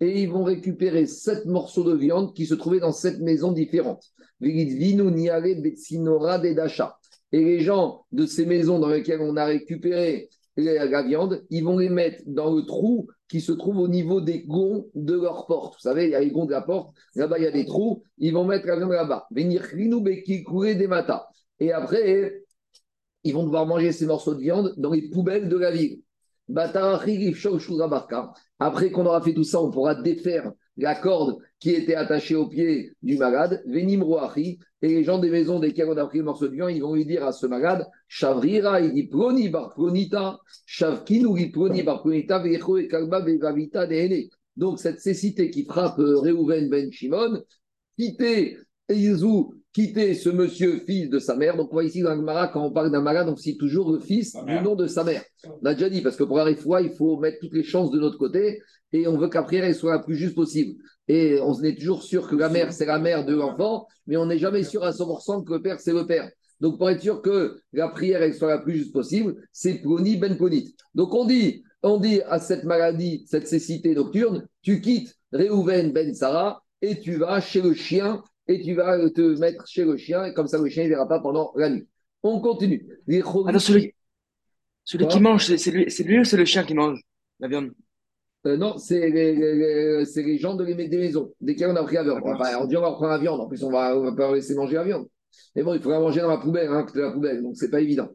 Et 0.00 0.22
ils 0.22 0.30
vont 0.30 0.44
récupérer 0.44 1.06
sept 1.06 1.46
morceaux 1.46 1.84
de 1.84 1.94
viande 1.94 2.34
qui 2.34 2.46
se 2.46 2.54
trouvaient 2.54 2.80
dans 2.80 2.92
sept 2.92 3.20
maisons 3.20 3.52
différentes. 3.52 4.12
Et 4.40 4.52
les 7.32 7.60
gens 7.60 8.04
de 8.12 8.26
ces 8.26 8.46
maisons 8.46 8.78
dans 8.78 8.88
lesquelles 8.88 9.20
on 9.20 9.36
a 9.36 9.44
récupéré 9.44 10.28
la 10.56 11.02
viande, 11.02 11.44
ils 11.50 11.64
vont 11.64 11.78
les 11.78 11.88
mettre 11.88 12.22
dans 12.26 12.54
le 12.54 12.62
trou 12.62 13.08
qui 13.28 13.40
se 13.40 13.52
trouve 13.52 13.78
au 13.78 13.88
niveau 13.88 14.20
des 14.20 14.42
gonds 14.42 14.86
de 14.94 15.14
leur 15.14 15.46
porte. 15.46 15.74
Vous 15.74 15.80
savez, 15.80 16.04
il 16.04 16.10
y 16.10 16.14
a 16.14 16.20
les 16.20 16.30
gonds 16.30 16.46
de 16.46 16.52
la 16.52 16.62
porte, 16.62 16.94
là-bas 17.14 17.38
il 17.38 17.44
y 17.44 17.46
a 17.46 17.50
des 17.50 17.66
trous, 17.66 18.02
ils 18.16 18.32
vont 18.32 18.44
mettre 18.44 18.66
la 18.66 18.76
viande 18.76 18.90
là-bas. 18.90 19.26
Venir 19.30 19.62
des 20.74 20.86
matas. 20.88 21.26
Et 21.60 21.72
après, 21.72 22.42
ils 23.24 23.34
vont 23.34 23.44
devoir 23.44 23.66
manger 23.66 23.92
ces 23.92 24.06
morceaux 24.06 24.34
de 24.34 24.40
viande 24.40 24.74
dans 24.78 24.92
les 24.92 25.08
poubelles 25.10 25.48
de 25.48 25.56
la 25.56 25.70
ville. 25.70 26.00
Après 28.58 28.90
qu'on 28.90 29.06
aura 29.06 29.20
fait 29.22 29.34
tout 29.34 29.44
ça, 29.44 29.62
on 29.62 29.70
pourra 29.70 29.94
défaire 29.94 30.50
la 30.78 30.94
corde 30.94 31.38
qui 31.58 31.70
était 31.70 31.96
attachée 31.96 32.36
au 32.36 32.46
pied 32.46 32.92
du 33.02 33.16
malade, 33.16 33.62
Venim 33.66 34.04
et 34.36 34.58
les 34.88 35.02
gens 35.02 35.18
des 35.18 35.28
maisons 35.28 35.58
desquelles 35.58 35.88
on 35.88 35.96
a 35.96 36.06
pris 36.06 36.18
le 36.18 36.24
morceau 36.24 36.46
de 36.46 36.54
viande, 36.54 36.70
ils 36.70 36.80
vont 36.80 36.94
lui 36.94 37.04
dire 37.04 37.26
à 37.26 37.32
ce 37.32 37.46
malade, 37.46 37.84
Shavrira, 38.06 38.80
il 38.80 38.92
dit 38.94 39.08
Proni 39.08 39.48
bar 39.48 39.70
Pronita, 39.70 40.38
Shavkinu, 40.66 41.50
Proni 41.50 41.82
bar 41.82 42.00
Pronita, 42.00 42.38
Vecho 42.38 42.78
et 42.78 42.86
Kalba, 42.86 43.20
Vevavita, 43.20 43.86
Donc 44.56 44.78
cette 44.78 45.00
cécité 45.00 45.50
qui 45.50 45.64
frappe 45.64 45.98
euh, 45.98 46.20
Reuven 46.20 46.68
Ben 46.68 46.92
Shimon, 46.92 47.42
quittez 47.98 48.56
Yezou 48.88 49.54
quitter 49.78 50.14
ce 50.14 50.28
monsieur 50.28 50.80
fils 50.84 51.08
de 51.08 51.20
sa 51.20 51.36
mère. 51.36 51.56
Donc, 51.56 51.68
on 51.70 51.74
voit 51.74 51.84
ici 51.84 52.02
dans 52.02 52.20
quand 52.52 52.66
on 52.66 52.72
parle 52.72 52.90
d'un 52.90 53.00
malade, 53.00 53.28
on 53.28 53.36
cite 53.36 53.60
toujours 53.60 53.92
le 53.92 54.00
fils 54.00 54.34
du 54.44 54.60
nom 54.60 54.74
de 54.74 54.88
sa 54.88 55.04
mère. 55.04 55.22
On 55.46 55.64
a 55.66 55.74
déjà 55.74 55.88
dit, 55.88 56.00
parce 56.00 56.16
que 56.16 56.24
pour 56.24 56.40
arriver 56.40 56.60
foi, 56.60 56.82
il 56.82 56.90
faut 56.96 57.16
mettre 57.20 57.38
toutes 57.38 57.54
les 57.54 57.62
chances 57.62 57.92
de 57.92 58.00
notre 58.00 58.18
côté 58.18 58.60
et 58.92 59.06
on 59.06 59.16
veut 59.16 59.28
qu'après, 59.28 59.58
elle 59.58 59.76
soit 59.76 59.92
la 59.92 60.00
plus 60.00 60.16
juste 60.16 60.34
possible. 60.34 60.82
Et 61.06 61.38
on 61.40 61.54
est 61.62 61.78
toujours 61.78 62.02
sûr 62.02 62.26
que 62.26 62.34
la 62.34 62.48
mère, 62.48 62.72
c'est 62.72 62.86
la 62.86 62.98
mère 62.98 63.24
de 63.24 63.36
l'enfant, 63.36 63.86
mais 64.08 64.16
on 64.16 64.26
n'est 64.26 64.38
jamais 64.38 64.64
sûr 64.64 64.82
à 64.82 64.90
100% 64.90 65.44
que 65.44 65.52
le 65.52 65.62
père, 65.62 65.78
c'est 65.78 65.92
le 65.92 66.06
père. 66.06 66.28
Donc, 66.58 66.76
pour 66.76 66.90
être 66.90 67.00
sûr 67.00 67.22
que 67.22 67.60
la 67.72 67.88
prière 67.88 68.20
elle 68.20 68.34
soit 68.34 68.48
la 68.48 68.58
plus 68.58 68.78
juste 68.78 68.92
possible, 68.92 69.36
c'est 69.52 69.74
Ploni 69.74 70.16
Ben 70.16 70.36
Ponit. 70.36 70.74
Donc, 70.96 71.14
on 71.14 71.24
dit, 71.24 71.62
on 71.84 71.98
dit 71.98 72.20
à 72.22 72.40
cette 72.40 72.64
maladie, 72.64 73.24
cette 73.28 73.46
cécité 73.46 73.94
nocturne, 73.94 74.44
tu 74.60 74.80
quittes 74.80 75.14
Réhouven 75.30 75.92
Ben 75.92 76.12
Sarah 76.14 76.64
et 76.82 76.98
tu 76.98 77.14
vas 77.18 77.40
chez 77.40 77.62
le 77.62 77.74
chien 77.74 78.24
et 78.48 78.60
tu 78.60 78.74
vas 78.74 78.98
te 79.10 79.38
mettre 79.38 79.66
chez 79.66 79.84
le 79.84 79.96
chien, 79.96 80.24
et 80.24 80.34
comme 80.34 80.46
ça 80.46 80.58
le 80.58 80.68
chien 80.68 80.84
ne 80.84 80.88
verra 80.88 81.06
pas 81.06 81.20
pendant 81.20 81.52
la 81.54 81.68
nuit. 81.70 81.86
On 82.22 82.40
continue. 82.40 82.88
Alors, 83.46 83.60
celui, 83.60 83.94
celui 84.84 85.06
qui 85.06 85.20
mange, 85.20 85.54
c'est 85.56 85.70
lui, 85.70 85.84
lui, 85.84 86.20
ou 86.20 86.24
c'est 86.24 86.36
le 86.36 86.44
chien 86.44 86.64
qui 86.64 86.74
mange 86.74 87.00
la 87.38 87.48
viande? 87.48 87.72
Euh, 88.46 88.56
Non, 88.56 88.78
c'est 88.78 89.10
les, 89.10 89.34
les, 89.34 90.38
gens 90.38 90.54
de 90.54 90.64
les, 90.64 90.88
des 90.88 90.98
maisons, 90.98 91.32
desquels 91.40 91.70
on 91.70 91.76
a 91.76 91.84
pris 91.84 91.96
la 91.96 92.04
viande. 92.04 92.20
on 92.24 92.66
dit 92.66 92.76
on 92.76 92.80
va 92.80 92.92
prendre 92.92 93.10
la 93.10 93.18
viande, 93.18 93.40
en 93.40 93.46
plus 93.48 93.62
on 93.62 93.70
va, 93.70 93.94
va 93.94 94.12
pas 94.12 94.34
laisser 94.34 94.54
manger 94.54 94.74
la 94.76 94.84
viande. 94.84 95.06
Mais 95.54 95.62
bon, 95.62 95.74
il 95.74 95.80
faudra 95.80 96.00
manger 96.00 96.20
dans 96.20 96.28
la 96.28 96.38
poubelle, 96.38 96.68
hein, 96.68 96.86
la 96.94 97.12
poubelle, 97.12 97.42
donc 97.42 97.56
c'est 97.56 97.70
pas 97.70 97.80
évident. 97.80 98.08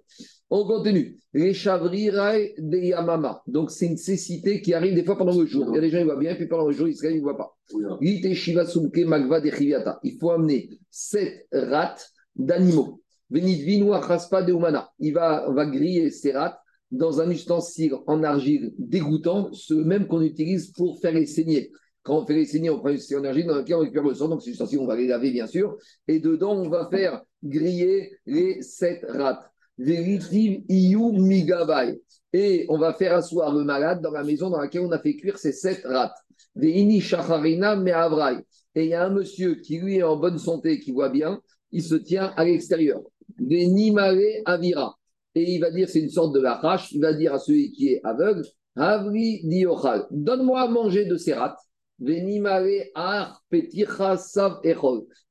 On 0.56 0.66
continue. 0.68 1.18
Les 1.34 1.52
chavrirai 1.56 2.54
de 2.60 2.78
Yamama. 2.78 3.42
Donc, 3.48 3.72
c'est 3.72 3.88
une 3.88 3.98
cécité 3.98 4.62
qui 4.62 4.76
arrive 4.76 4.94
des 4.94 5.04
fois 5.04 5.18
pendant 5.18 5.36
le 5.36 5.48
jour. 5.48 5.66
Il 5.70 5.74
y 5.74 5.78
a 5.80 5.82
des 5.82 5.90
gens 5.90 5.98
qui 5.98 6.04
voient 6.04 6.16
bien, 6.16 6.36
puis 6.36 6.46
pendant 6.46 6.68
le 6.68 6.74
jour, 6.74 6.88
ils 6.88 6.96
ne 7.02 7.22
voient 7.22 7.36
pas. 7.36 7.58
Il 10.04 10.18
faut 10.20 10.30
amener 10.30 10.70
sept 10.92 11.48
rats 11.52 11.96
d'animaux. 12.36 13.02
Il 13.32 15.12
va, 15.12 15.50
on 15.50 15.54
va 15.54 15.66
griller 15.66 16.12
ces 16.12 16.34
rats 16.34 16.60
dans 16.92 17.20
un 17.20 17.32
ustensile 17.32 17.96
en 18.06 18.22
argile 18.22 18.76
dégoûtant, 18.78 19.52
ce 19.54 19.74
même 19.74 20.06
qu'on 20.06 20.22
utilise 20.22 20.68
pour 20.68 21.00
faire 21.00 21.14
les 21.14 21.26
saignées. 21.26 21.72
Quand 22.04 22.22
on 22.22 22.28
fait 22.28 22.36
les 22.36 22.46
saignées, 22.46 22.70
on 22.70 22.78
prend 22.78 22.90
une 22.90 22.98
ustensile 22.98 23.18
en 23.18 23.24
argile 23.24 23.48
dans 23.48 23.56
lequel 23.56 23.78
on 23.78 23.80
récupère 23.80 24.04
le 24.04 24.14
sang, 24.14 24.28
donc 24.28 24.44
c'est 24.44 24.52
ustensile, 24.52 24.78
on 24.78 24.86
va 24.86 24.96
les 24.98 25.08
laver 25.08 25.32
bien 25.32 25.48
sûr. 25.48 25.80
Et 26.08 26.20
dedans, 26.20 26.54
on 26.54 26.70
va 26.70 26.88
faire 26.92 27.24
griller 27.42 28.12
les 28.28 28.62
sept 28.62 29.04
rats. 29.10 29.50
Et 32.36 32.66
on 32.70 32.78
va 32.78 32.94
faire 32.94 33.16
asseoir 33.16 33.54
le 33.54 33.64
malade 33.64 34.02
dans 34.02 34.12
la 34.12 34.24
maison 34.24 34.50
dans 34.50 34.60
laquelle 34.60 34.82
on 34.82 34.92
a 34.92 35.00
fait 35.00 35.16
cuire 35.16 35.38
ces 35.38 35.52
sept 35.52 35.84
rats. 35.86 36.14
Et 36.62 36.82
il 36.82 36.92
y 38.76 38.94
a 38.94 39.06
un 39.06 39.10
monsieur 39.10 39.56
qui, 39.56 39.80
lui, 39.80 39.98
est 39.98 40.04
en 40.04 40.18
bonne 40.18 40.38
santé, 40.38 40.80
qui 40.80 40.92
voit 40.92 41.10
bien, 41.10 41.42
il 41.72 41.84
se 41.84 41.96
tient 41.96 42.34
à 42.36 42.46
l'extérieur. 42.46 43.02
avira. 44.46 44.98
Et 45.36 45.54
il 45.54 45.60
va 45.60 45.72
dire, 45.72 45.90
c'est 45.90 46.00
une 46.00 46.10
sorte 46.10 46.36
de 46.36 46.40
lachash, 46.40 46.92
il 46.92 47.02
va 47.02 47.14
dire 47.14 47.34
à 47.34 47.40
celui 47.40 47.72
qui 47.72 47.90
est 47.90 48.02
aveugle, 48.04 48.44
Avri 48.76 49.42
diochal, 49.44 50.08
donne-moi 50.10 50.62
à 50.62 50.68
manger 50.68 51.06
de 51.06 51.16
ces 51.18 51.34
rats. 51.34 51.58
ar 52.96 53.44
sav 54.18 54.62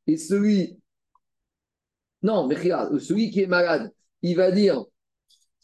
Et 0.06 0.16
celui, 0.16 0.78
non, 2.22 2.46
mais 2.46 2.56
celui 3.00 3.30
qui 3.30 3.42
est 3.42 3.46
malade, 3.46 3.90
il 4.23 4.37
va 4.37 4.50
dire 4.50 4.85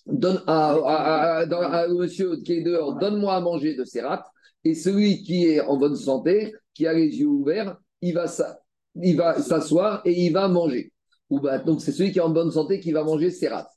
donne 0.06 0.42
à, 0.46 1.44
monsieur 1.88 2.36
qui 2.36 2.54
est 2.54 2.62
dehors, 2.62 2.96
donne-moi 2.96 3.34
à 3.34 3.40
manger 3.40 3.74
de 3.74 3.84
ces 3.84 4.00
rats. 4.00 4.24
Et 4.64 4.74
celui 4.74 5.22
qui 5.22 5.46
est 5.46 5.60
en 5.60 5.76
bonne 5.76 5.96
santé, 5.96 6.52
qui 6.74 6.86
a 6.86 6.92
les 6.92 7.08
yeux 7.18 7.26
ouverts, 7.26 7.76
il 8.00 8.14
va, 8.14 8.26
s'asseoir 8.26 10.02
et 10.04 10.12
il 10.24 10.32
va 10.32 10.48
manger. 10.48 10.92
Donc 11.30 11.80
c'est 11.80 11.92
celui 11.92 12.10
qui 12.10 12.18
est 12.18 12.22
en 12.22 12.30
bonne 12.30 12.50
santé 12.50 12.80
qui 12.80 12.92
va 12.92 13.04
manger 13.04 13.30
ses 13.30 13.48
rats. 13.48 13.68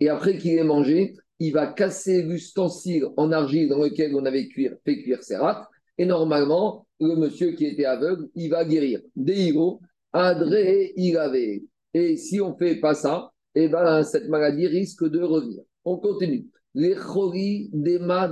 Et 0.00 0.08
après 0.08 0.38
qu'il 0.38 0.52
ait 0.52 0.64
mangé, 0.64 1.14
il 1.38 1.52
va 1.52 1.66
casser 1.66 2.22
l'ustensile 2.22 3.06
en 3.16 3.30
argile 3.32 3.68
dans 3.68 3.78
lequel 3.78 4.14
on 4.14 4.24
avait 4.24 4.48
fait 4.84 5.02
cuire 5.02 5.22
ses 5.22 5.36
rats. 5.36 5.68
Et 5.98 6.06
normalement, 6.06 6.86
le 7.00 7.16
monsieur 7.16 7.52
qui 7.52 7.66
était 7.66 7.84
aveugle, 7.84 8.28
il 8.34 8.48
va 8.48 8.64
guérir. 8.64 9.00
Deiro, 9.14 9.80
André, 10.12 10.92
il 10.96 11.16
avait. 11.18 11.62
Et 11.94 12.16
si 12.16 12.40
on 12.40 12.50
ne 12.50 12.56
fait 12.56 12.80
pas 12.80 12.94
ça, 12.94 13.32
eh 13.54 13.68
ben, 13.68 14.02
cette 14.02 14.28
maladie 14.28 14.66
risque 14.66 15.04
de 15.08 15.20
revenir. 15.20 15.62
On 15.84 15.98
continue. 15.98 16.46
Les 16.74 16.94
dema 17.72 18.28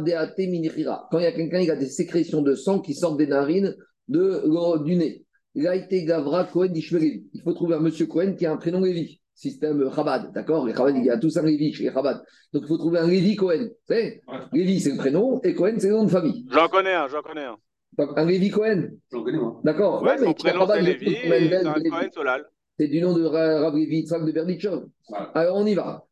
Quand 1.10 1.18
il 1.18 1.22
y 1.22 1.26
a 1.26 1.32
quelqu'un 1.32 1.62
qui 1.62 1.70
a 1.70 1.76
des 1.76 1.90
sécrétions 1.90 2.40
de 2.40 2.54
sang 2.54 2.80
qui 2.80 2.94
sortent 2.94 3.18
des 3.18 3.26
narines 3.26 3.76
de, 4.08 4.82
du 4.82 4.96
nez. 4.96 5.24
Gavra 5.54 6.44
Cohen 6.44 6.72
Il 6.74 7.42
faut 7.44 7.52
trouver 7.52 7.74
un 7.74 7.80
monsieur 7.80 8.06
Cohen 8.06 8.34
qui 8.34 8.46
a 8.46 8.52
un 8.52 8.56
prénom 8.56 8.80
Lévi. 8.80 9.20
Système 9.34 9.90
Chabad, 9.94 10.32
d'accord? 10.32 10.66
Les 10.66 10.74
Chabad, 10.74 10.96
il 10.96 11.04
y 11.04 11.10
a 11.10 11.18
tous 11.18 11.36
un 11.36 11.42
Lévi 11.42 11.72
chez 11.72 11.92
Chabad. 11.92 12.22
Donc 12.52 12.62
il 12.64 12.68
faut 12.68 12.78
trouver 12.78 13.00
un 13.00 13.06
Lévi 13.06 13.36
Cohen. 13.36 13.68
Vous 13.68 13.94
savez? 13.94 14.22
Lévi, 14.52 14.80
c'est 14.80 14.92
le 14.92 14.96
prénom 14.96 15.40
et 15.42 15.54
Cohen, 15.54 15.74
c'est 15.78 15.88
le 15.88 15.94
nom 15.94 16.04
de 16.04 16.10
famille. 16.10 16.46
J'en 16.50 16.68
connais 16.68 16.94
un, 16.94 17.08
j'en 17.08 17.20
connais 17.20 17.44
un. 17.44 17.56
un 17.98 18.24
Lévi 18.24 18.48
Cohen 18.48 18.88
J'en 19.12 19.22
connais 19.22 19.38
moi. 19.38 19.60
D'accord. 19.64 20.02
Ouais, 20.02 20.16
son 20.16 20.32
prénom 20.32 20.66
c'est 20.66 20.80
Lévi 20.80 21.12
et 21.12 21.54
un 21.56 21.74
Cohen 21.74 22.08
Solal. 22.14 22.46
C'est 22.80 22.88
du 22.88 23.02
nom 23.02 23.12
de 23.12 23.22
Rav 23.26 23.78
Yitzhak 23.78 24.24
de 24.24 24.32
Berdichov. 24.32 24.86
Alors 25.34 25.58
on 25.58 25.66
y 25.66 25.74
va. 25.74 26.06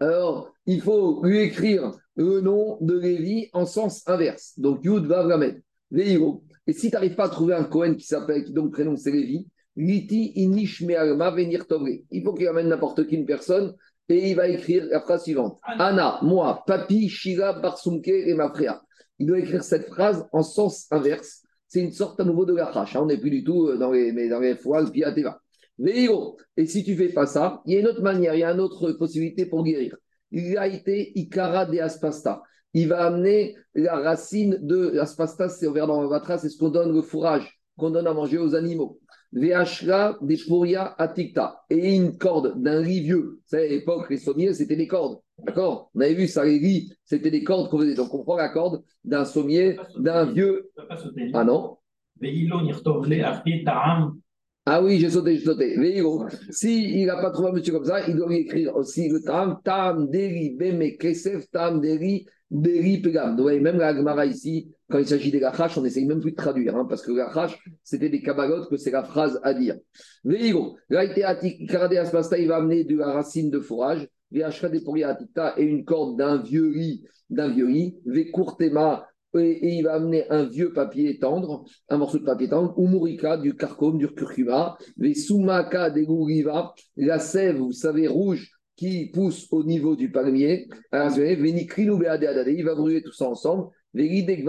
Alors 0.00 0.50
il 0.64 0.80
faut 0.80 1.22
lui 1.22 1.40
écrire 1.40 1.92
le 2.16 2.40
nom 2.40 2.78
de 2.80 2.98
Lévi 2.98 3.50
en 3.52 3.66
sens 3.66 4.02
inverse. 4.08 4.58
Donc 4.58 4.82
Yud 4.82 5.04
Vav 5.04 5.28
Lamed. 5.28 5.60
Et 5.94 6.72
si 6.72 6.88
tu 6.88 6.94
n'arrives 6.94 7.16
pas 7.16 7.26
à 7.26 7.28
trouver 7.28 7.52
un 7.52 7.64
Cohen 7.64 7.96
qui 7.96 8.06
s'appelle, 8.06 8.44
qui 8.44 8.54
donc 8.54 8.72
prénom 8.72 8.96
c'est 8.96 9.10
Lévi, 9.10 9.46
Liti 9.76 10.32
Inish 10.36 10.82
Venir 10.82 11.66
Il 12.10 12.24
faut 12.24 12.32
qu'il 12.32 12.48
amène 12.48 12.68
n'importe 12.68 13.06
qui 13.06 13.16
une 13.16 13.26
personne 13.26 13.74
et 14.08 14.30
il 14.30 14.36
va 14.36 14.48
écrire 14.48 14.86
la 14.90 15.02
phrase 15.02 15.24
suivante. 15.24 15.60
Anna, 15.64 16.18
moi, 16.22 16.64
Papi, 16.66 17.10
Shira, 17.10 17.60
Barsumke 17.60 18.08
et 18.08 18.32
Mafrea. 18.32 18.82
Il 19.18 19.26
doit 19.26 19.38
écrire 19.38 19.62
cette 19.62 19.84
phrase 19.84 20.26
en 20.32 20.42
sens 20.42 20.86
inverse 20.90 21.42
c'est 21.68 21.80
une 21.80 21.92
sorte 21.92 22.20
à 22.20 22.24
nouveau 22.24 22.44
de 22.44 22.56
hein. 22.58 22.86
On 22.96 23.06
n'est 23.06 23.18
plus 23.18 23.30
du 23.30 23.44
tout 23.44 23.68
euh, 23.68 23.76
dans 23.76 23.92
les, 23.92 24.12
mais 24.12 24.28
dans 24.28 24.40
les 24.40 24.56
foies, 24.56 24.90
piateva. 24.90 25.40
Et 25.78 26.66
si 26.66 26.84
tu 26.84 26.96
fais 26.96 27.10
pas 27.10 27.26
ça, 27.26 27.62
il 27.66 27.74
y 27.74 27.76
a 27.76 27.80
une 27.80 27.86
autre 27.86 28.02
manière, 28.02 28.34
il 28.34 28.40
y 28.40 28.44
a 28.44 28.52
une 28.52 28.60
autre 28.60 28.92
possibilité 28.92 29.46
pour 29.46 29.62
guérir. 29.62 29.96
Il 30.30 30.56
a 30.56 30.66
été 30.66 31.12
de 31.14 31.80
Aspasta. 31.80 32.42
Il 32.72 32.88
va 32.88 33.06
amener 33.06 33.56
la 33.74 33.96
racine 33.96 34.58
de 34.60 34.88
l'aspasta, 34.88 35.48
c'est 35.48 35.66
ouvert 35.66 35.86
dans 35.86 36.06
Vatra, 36.08 36.36
c'est 36.36 36.48
ce 36.48 36.58
qu'on 36.58 36.68
donne 36.68 36.92
le 36.92 37.02
fourrage, 37.02 37.60
qu'on 37.78 37.90
donne 37.90 38.06
à 38.06 38.12
manger 38.12 38.38
aux 38.38 38.54
animaux. 38.54 39.00
Veashra 39.32 40.18
des 40.22 40.38
Atikta. 40.98 41.64
Et 41.70 41.94
une 41.94 42.16
corde 42.16 42.60
d'un 42.62 42.80
riz 42.80 43.00
vieux. 43.00 43.40
C'est 43.46 43.64
à 43.64 43.68
l'époque, 43.68 44.10
les 44.10 44.18
sommiers, 44.18 44.54
c'était 44.54 44.76
des 44.76 44.86
cordes. 44.86 45.20
D'accord? 45.38 45.90
On 45.94 46.00
avait 46.00 46.14
vu 46.14 46.26
ça, 46.28 46.44
c'était 47.04 47.30
des 47.30 47.44
cordes 47.44 47.70
qu'on 47.70 47.78
faisait. 47.78 47.94
Donc 47.94 48.14
on 48.14 48.22
prend 48.24 48.36
la 48.36 48.48
corde 48.48 48.82
d'un 49.04 49.24
sommier, 49.24 49.76
d'un 49.96 50.24
vieux. 50.26 50.70
Ah 51.34 51.44
non 51.44 51.76
ah 54.68 54.82
oui, 54.82 54.98
j'ai 54.98 55.10
sauté, 55.10 55.36
j'ai 55.36 55.44
sauté. 55.44 55.76
Si 56.50 57.00
il 57.00 57.06
n'a 57.06 57.22
pas 57.22 57.30
trouvé 57.30 57.50
un 57.50 57.52
monsieur 57.52 57.72
comme 57.72 57.84
ça, 57.84 58.04
il 58.08 58.16
doit 58.16 58.28
lui 58.28 58.38
écrire 58.38 58.74
aussi 58.74 59.08
le 59.08 59.20
tam, 59.20 59.60
tam, 59.62 60.10
deri, 60.10 60.56
beme, 60.58 60.96
kesef, 60.96 61.48
tam, 61.52 61.80
deri, 61.80 62.26
beri, 62.50 62.98
pegam. 62.98 63.36
même 63.36 63.78
la 63.78 63.94
Gemara 63.94 64.26
ici, 64.26 64.68
quand 64.90 64.98
il 64.98 65.06
s'agit 65.06 65.30
des 65.30 65.38
gachash, 65.38 65.78
on 65.78 65.82
n'essaye 65.82 66.04
même 66.04 66.20
plus 66.20 66.32
de 66.32 66.36
traduire, 66.36 66.76
hein, 66.76 66.84
parce 66.88 67.02
que 67.02 67.12
gachash, 67.12 67.56
c'était 67.84 68.08
des 68.08 68.20
kabalotes 68.22 68.68
que 68.68 68.76
c'est 68.76 68.90
la 68.90 69.04
phrase 69.04 69.38
à 69.44 69.54
dire. 69.54 69.76
Veigo, 70.24 70.76
il 70.90 70.96
va 72.48 72.56
amener 72.56 72.82
de 72.82 72.96
la 72.96 73.12
racine 73.12 73.50
de 73.50 73.60
fourrage, 73.60 74.08
et 74.32 75.62
une 75.62 75.84
corde 75.84 76.18
d'un 76.18 76.42
vieux 76.42 76.68
riz, 76.68 77.04
d'un 77.30 77.48
vieux 77.48 77.66
riz, 77.66 77.96
Vekurtema, 78.06 79.06
et, 79.38 79.76
il 79.76 79.82
va 79.82 79.94
amener 79.94 80.28
un 80.30 80.44
vieux 80.44 80.72
papier 80.72 81.18
tendre, 81.18 81.64
un 81.88 81.98
morceau 81.98 82.18
de 82.18 82.24
papier 82.24 82.48
tendre, 82.48 82.74
Umurika, 82.78 83.36
du 83.36 83.54
carcome, 83.54 83.98
du 83.98 84.08
curcuma, 84.08 84.78
Vesumaka, 84.96 85.90
des 85.90 86.06
la 86.96 87.18
sève, 87.18 87.58
vous 87.58 87.72
savez, 87.72 88.08
rouge, 88.08 88.50
qui 88.76 89.10
pousse 89.10 89.46
au 89.50 89.64
niveau 89.64 89.96
du 89.96 90.10
palmier. 90.10 90.68
Il 90.92 92.64
va 92.64 92.74
brûler 92.74 93.02
tout 93.02 93.12
ça 93.12 93.28
ensemble. 93.28 93.68
Il 93.94 94.42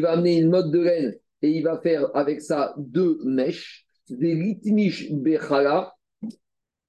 va 0.00 0.12
amener 0.12 0.38
une 0.38 0.50
mode 0.50 0.70
de 0.70 0.80
laine 0.80 1.14
et 1.42 1.50
il 1.50 1.64
va 1.64 1.80
faire 1.80 2.16
avec 2.16 2.40
ça 2.40 2.74
deux 2.78 3.18
mèches. 3.24 3.84
des 4.08 4.34
litmish 4.34 5.10
bechala, 5.10 5.93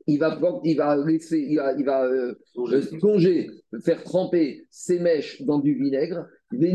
il 0.07 0.19
va, 0.19 0.39
il 0.63 0.77
va 0.77 0.97
laisser, 0.97 1.39
il 1.39 1.55
va, 1.57 1.73
il 1.73 1.85
va 1.85 2.05
euh, 2.05 2.35
euh, 2.57 2.81
plonger, 2.99 3.49
faire 3.83 4.03
tremper 4.03 4.65
ses 4.69 4.99
mèches 4.99 5.41
dans 5.41 5.59
du 5.59 5.73
vinaigre. 5.73 6.27
Et 6.53 6.67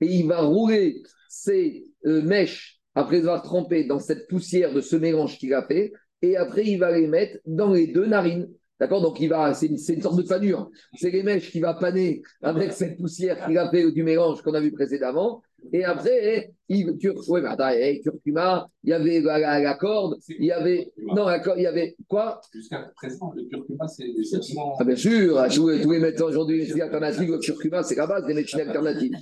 il 0.00 0.26
va 0.26 0.40
rouler 0.40 1.02
ses 1.28 1.84
euh, 2.06 2.22
mèches 2.22 2.80
après 2.94 3.18
avoir 3.18 3.42
trempé 3.42 3.84
dans 3.84 3.98
cette 3.98 4.28
poussière 4.28 4.72
de 4.72 4.80
ce 4.80 4.96
mélange 4.96 5.38
qu'il 5.38 5.52
a 5.52 5.66
fait. 5.66 5.92
Et 6.22 6.36
après, 6.36 6.64
il 6.64 6.78
va 6.78 6.96
les 6.96 7.08
mettre 7.08 7.38
dans 7.44 7.72
les 7.72 7.88
deux 7.88 8.06
narines. 8.06 8.48
D'accord 8.78 9.00
Donc, 9.00 9.18
il 9.20 9.28
va, 9.28 9.54
c'est 9.54 9.66
une, 9.66 9.78
sorte 9.78 10.16
de 10.16 10.22
panure. 10.22 10.70
C'est 10.96 11.10
les 11.10 11.22
mèches 11.22 11.50
qui 11.50 11.60
va 11.60 11.74
paner 11.74 12.22
avec 12.42 12.72
cette 12.72 12.98
poussière 12.98 13.46
qu'il 13.46 13.56
a 13.56 13.70
fait 13.70 13.90
du 13.90 14.02
mélange 14.02 14.42
qu'on 14.42 14.52
a 14.52 14.60
vu 14.60 14.70
précédemment. 14.70 15.42
Et 15.72 15.82
après, 15.84 16.52
il, 16.68 16.96
tu, 16.98 17.10
ouais, 17.28 17.40
mais 17.40 17.48
attends, 17.48 17.70
eh, 17.70 18.00
curcuma, 18.00 18.68
il 18.84 18.90
y 18.90 18.92
avait 18.92 19.20
la, 19.20 19.38
la- 19.38 19.60
la 19.60 19.74
corde, 19.74 20.16
il 20.28 20.44
y 20.44 20.52
avait. 20.52 20.92
Non, 20.98 21.26
la 21.26 21.40
corde, 21.40 21.58
il 21.58 21.62
y 21.62 21.66
avait 21.66 21.96
quoi? 22.06 22.40
Jusqu'à 22.52 22.90
présent, 22.94 23.32
le 23.34 23.44
curcuma, 23.44 23.88
c'est 23.88 24.04
vraiment. 24.04 24.76
Ah, 24.78 24.84
bien 24.84 24.94
sûr, 24.96 25.42
tous 25.52 25.68
les, 25.70 25.80
tous 25.80 25.90
les 25.90 25.98
médecins 25.98 26.26
aujourd'hui, 26.26 26.58
médecine 26.58 26.82
alternative, 26.82 27.30
le 27.30 27.38
curcuma, 27.38 27.82
c'est 27.82 27.96
la 27.96 28.06
base 28.06 28.26
des 28.26 28.34
médecines 28.34 28.60
alternatives. 28.60 29.12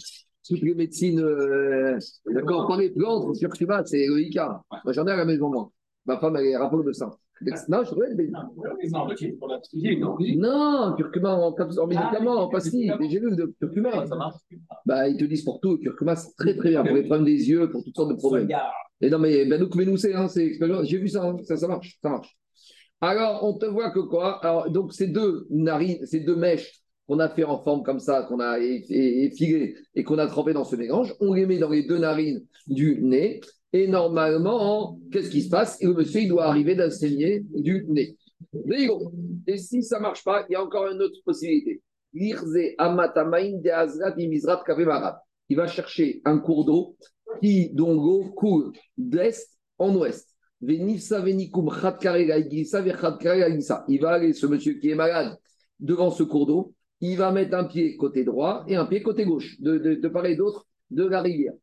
Toutes 0.46 0.60
les 0.60 0.74
médecines, 0.74 1.20
euh, 1.20 1.96
d'accord, 2.26 2.66
par 2.66 2.76
les 2.78 2.90
plantes, 2.90 3.28
le 3.28 3.38
curcuma, 3.38 3.82
c'est 3.86 4.04
le 4.06 4.20
Icar. 4.20 4.62
Moi, 4.84 4.92
j'en 4.92 5.06
ai 5.06 5.12
à 5.12 5.16
la 5.16 5.24
maison, 5.24 5.48
moi. 5.48 5.70
Ma 6.04 6.18
femme, 6.18 6.36
elle 6.36 6.46
est 6.46 6.56
rapport 6.56 6.84
de 6.84 6.92
ça. 6.92 7.16
Non, 7.68 7.78
je 7.84 7.90
trouvais 7.90 8.14
des- 8.14 8.30
Non, 10.36 10.94
curcuma 10.96 11.34
en, 11.34 11.52
en 11.54 11.86
médicament, 11.86 12.32
en 12.36 12.48
Ah, 12.48 12.50
pastille, 12.52 12.92
des 13.00 13.08
gélules 13.10 13.36
de 13.36 13.54
curcuma. 13.60 14.06
Ça 14.06 14.16
marche. 14.16 14.34
Bah, 14.86 15.08
ils 15.08 15.16
te 15.16 15.24
disent 15.24 15.42
pour 15.44 15.60
tout, 15.60 15.72
le 15.72 15.78
curcuma, 15.78 16.16
c'est 16.16 16.34
très 16.36 16.56
très 16.56 16.70
bien 16.70 16.84
pour 16.84 16.94
les 16.96 17.02
problèmes 17.02 17.24
des 17.26 17.48
yeux, 17.48 17.70
pour 17.70 17.82
toutes 17.84 17.96
sortes 17.96 18.10
de 18.10 18.14
problèmes. 18.16 18.46
Et 19.00 19.10
non, 19.10 19.18
mais 19.18 19.44
Benouk 19.44 19.74
Menou, 19.74 19.96
c'est, 19.96 20.14
hein, 20.14 20.28
c'est. 20.28 20.58
J'ai 20.84 20.98
vu 20.98 21.08
ça, 21.08 21.24
hein, 21.24 21.36
ça, 21.42 21.56
ça 21.56 21.68
marche, 21.68 21.98
ça 22.02 22.10
marche. 22.10 22.36
Alors, 23.00 23.44
on 23.44 23.58
te 23.58 23.66
voit 23.66 23.90
que 23.90 24.00
quoi? 24.00 24.38
Alors, 24.44 24.70
donc, 24.70 24.92
ces 24.94 25.08
deux 25.08 25.46
narines, 25.50 26.04
ces 26.06 26.20
deux 26.20 26.36
mèches 26.36 26.80
qu'on 27.06 27.18
a 27.18 27.28
fait 27.28 27.44
en 27.44 27.62
forme 27.62 27.82
comme 27.82 27.98
ça, 28.00 28.22
qu'on 28.22 28.40
a 28.40 28.58
eff- 28.58 28.86
effilées 28.90 29.74
et 29.94 30.04
qu'on 30.04 30.16
a 30.18 30.26
trempé 30.26 30.54
dans 30.54 30.64
ce 30.64 30.74
mélange, 30.76 31.14
on 31.20 31.34
les 31.34 31.44
met 31.44 31.58
dans 31.58 31.68
les 31.68 31.82
deux 31.86 31.98
narines 31.98 32.40
du 32.66 33.00
nez. 33.02 33.40
Et 33.74 33.88
normalement, 33.88 35.00
qu'est-ce 35.10 35.30
qui 35.30 35.42
se 35.42 35.50
passe? 35.50 35.82
Le 35.82 35.94
monsieur, 35.94 36.20
il 36.20 36.28
doit 36.28 36.44
arriver 36.44 36.76
d'un 36.76 36.90
du 36.90 37.84
nez. 37.88 38.16
Et 39.48 39.58
si 39.58 39.82
ça 39.82 39.96
ne 39.96 40.02
marche 40.02 40.22
pas, 40.22 40.46
il 40.48 40.52
y 40.52 40.54
a 40.54 40.62
encore 40.62 40.86
une 40.92 41.02
autre 41.02 41.18
possibilité. 41.24 41.82
Il 42.12 42.36
va 45.56 45.66
chercher 45.66 46.22
un 46.24 46.38
cours 46.38 46.64
d'eau 46.64 46.96
qui, 47.42 47.72
l'eau 47.74 48.30
coule 48.36 48.70
d'est 48.96 49.44
en 49.78 49.92
ouest. 49.96 50.30
Il 50.60 50.94
va 54.00 54.10
aller, 54.10 54.32
ce 54.34 54.46
monsieur 54.46 54.74
qui 54.74 54.90
est 54.90 54.94
malade, 54.94 55.36
devant 55.80 56.12
ce 56.12 56.22
cours 56.22 56.46
d'eau. 56.46 56.74
Il 57.00 57.16
va 57.16 57.32
mettre 57.32 57.56
un 57.56 57.64
pied 57.64 57.96
côté 57.96 58.22
droit 58.22 58.64
et 58.68 58.76
un 58.76 58.86
pied 58.86 59.02
côté 59.02 59.24
gauche, 59.24 59.60
de, 59.60 59.78
de 59.78 60.08
part 60.08 60.26
et 60.26 60.36
d'autre 60.36 60.64
de 60.92 61.04
la 61.04 61.20
rivière. 61.20 61.54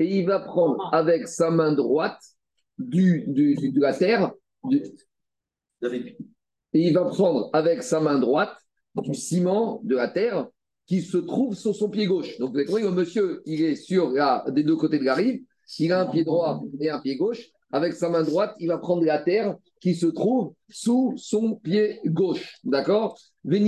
Et 0.00 0.18
il 0.18 0.26
va 0.26 0.40
prendre 0.40 0.90
avec 0.92 1.26
sa 1.26 1.50
main 1.50 1.72
droite 1.72 2.20
du, 2.78 3.24
du, 3.28 3.54
du- 3.56 3.72
de 3.72 3.80
la 3.80 3.92
terre, 3.94 4.32
du- 4.64 4.82
et 6.74 6.80
il 6.86 6.92
va 6.94 7.04
prendre 7.06 7.50
avec 7.52 7.82
sa 7.82 8.00
main 8.00 8.18
droite 8.18 8.56
du 8.94 9.14
ciment 9.14 9.80
de 9.84 9.96
la 9.96 10.08
terre 10.08 10.48
qui 10.86 11.02
se 11.02 11.18
trouve 11.18 11.54
sur 11.54 11.74
son 11.74 11.88
pied 11.88 12.06
gauche. 12.06 12.38
Donc, 12.38 12.50
vous 12.52 12.56
avez 12.58 12.66
compris, 12.66 12.82
le 12.82 12.90
monsieur, 12.90 13.42
il 13.46 13.62
est 13.62 13.74
sur 13.76 14.10
la, 14.10 14.44
des 14.50 14.62
deux 14.64 14.76
côtés 14.76 14.98
de 14.98 15.04
la 15.04 15.14
rive, 15.14 15.40
il 15.78 15.92
a 15.92 16.02
un 16.02 16.06
pied 16.06 16.24
droit 16.24 16.62
et 16.80 16.90
un 16.90 17.00
pied 17.00 17.16
gauche. 17.16 17.44
Avec 17.70 17.92
sa 17.92 18.08
main 18.08 18.22
droite, 18.22 18.54
il 18.58 18.68
va 18.68 18.78
prendre 18.78 19.04
la 19.04 19.18
terre 19.18 19.56
qui 19.80 19.94
se 19.94 20.06
trouve 20.06 20.54
sous 20.68 21.14
son 21.16 21.56
pied 21.56 22.00
gauche. 22.06 22.56
D'accord? 22.64 23.18
Et 23.44 23.58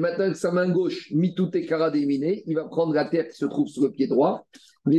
maintenant, 0.00 0.24
avec 0.24 0.36
sa 0.36 0.50
main 0.50 0.68
gauche, 0.68 1.10
il 1.12 2.54
va 2.54 2.64
prendre 2.64 2.94
la 2.94 3.04
terre 3.04 3.28
qui 3.28 3.36
se 3.36 3.46
trouve 3.46 3.68
sur 3.68 3.82
le 3.84 3.90
pied 3.90 4.06
droit. 4.06 4.46
Et 4.90 4.98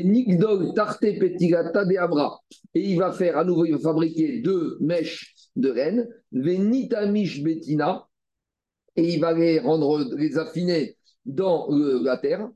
il 2.76 2.98
va 2.98 3.12
faire, 3.12 3.38
à 3.38 3.44
nouveau, 3.44 3.66
il 3.66 3.74
va 3.74 3.80
fabriquer 3.80 4.40
deux 4.40 4.78
mèches 4.80 5.36
de. 5.56 5.74
Venitamish 6.32 7.44
betina. 7.44 8.08
Et 8.96 9.14
il 9.14 9.20
va 9.20 9.34
les 9.34 9.60
rendre, 9.60 10.16
les 10.16 10.38
affiner 10.38 10.96
dans 11.26 11.72
euh, 11.72 12.02
la 12.04 12.18
terre. 12.18 12.50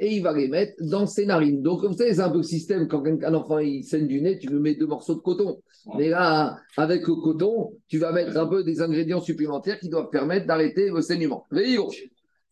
Et 0.00 0.14
il 0.16 0.22
va 0.22 0.32
les 0.32 0.48
mettre 0.48 0.74
dans 0.80 1.06
ses 1.06 1.26
narines. 1.26 1.60
Donc, 1.60 1.80
comme 1.80 1.94
ça, 1.94 2.04
c'est 2.12 2.20
un 2.20 2.30
peu 2.30 2.38
le 2.38 2.42
système. 2.44 2.86
Quand 2.86 3.02
un 3.04 3.34
enfant 3.34 3.58
il 3.58 3.82
saigne 3.82 4.06
du 4.06 4.20
nez, 4.20 4.38
tu 4.38 4.48
lui 4.48 4.60
mets 4.60 4.74
deux 4.74 4.86
morceaux 4.86 5.14
de 5.16 5.20
coton. 5.20 5.60
Mais 5.96 6.08
là, 6.08 6.56
avec 6.76 7.06
le 7.08 7.14
coton, 7.16 7.72
tu 7.88 7.98
vas 7.98 8.12
mettre 8.12 8.36
un 8.36 8.46
peu 8.46 8.62
des 8.62 8.80
ingrédients 8.80 9.20
supplémentaires 9.20 9.80
qui 9.80 9.88
doivent 9.88 10.10
permettre 10.10 10.46
d'arrêter 10.46 10.90
le 10.90 11.00
saignement. 11.00 11.46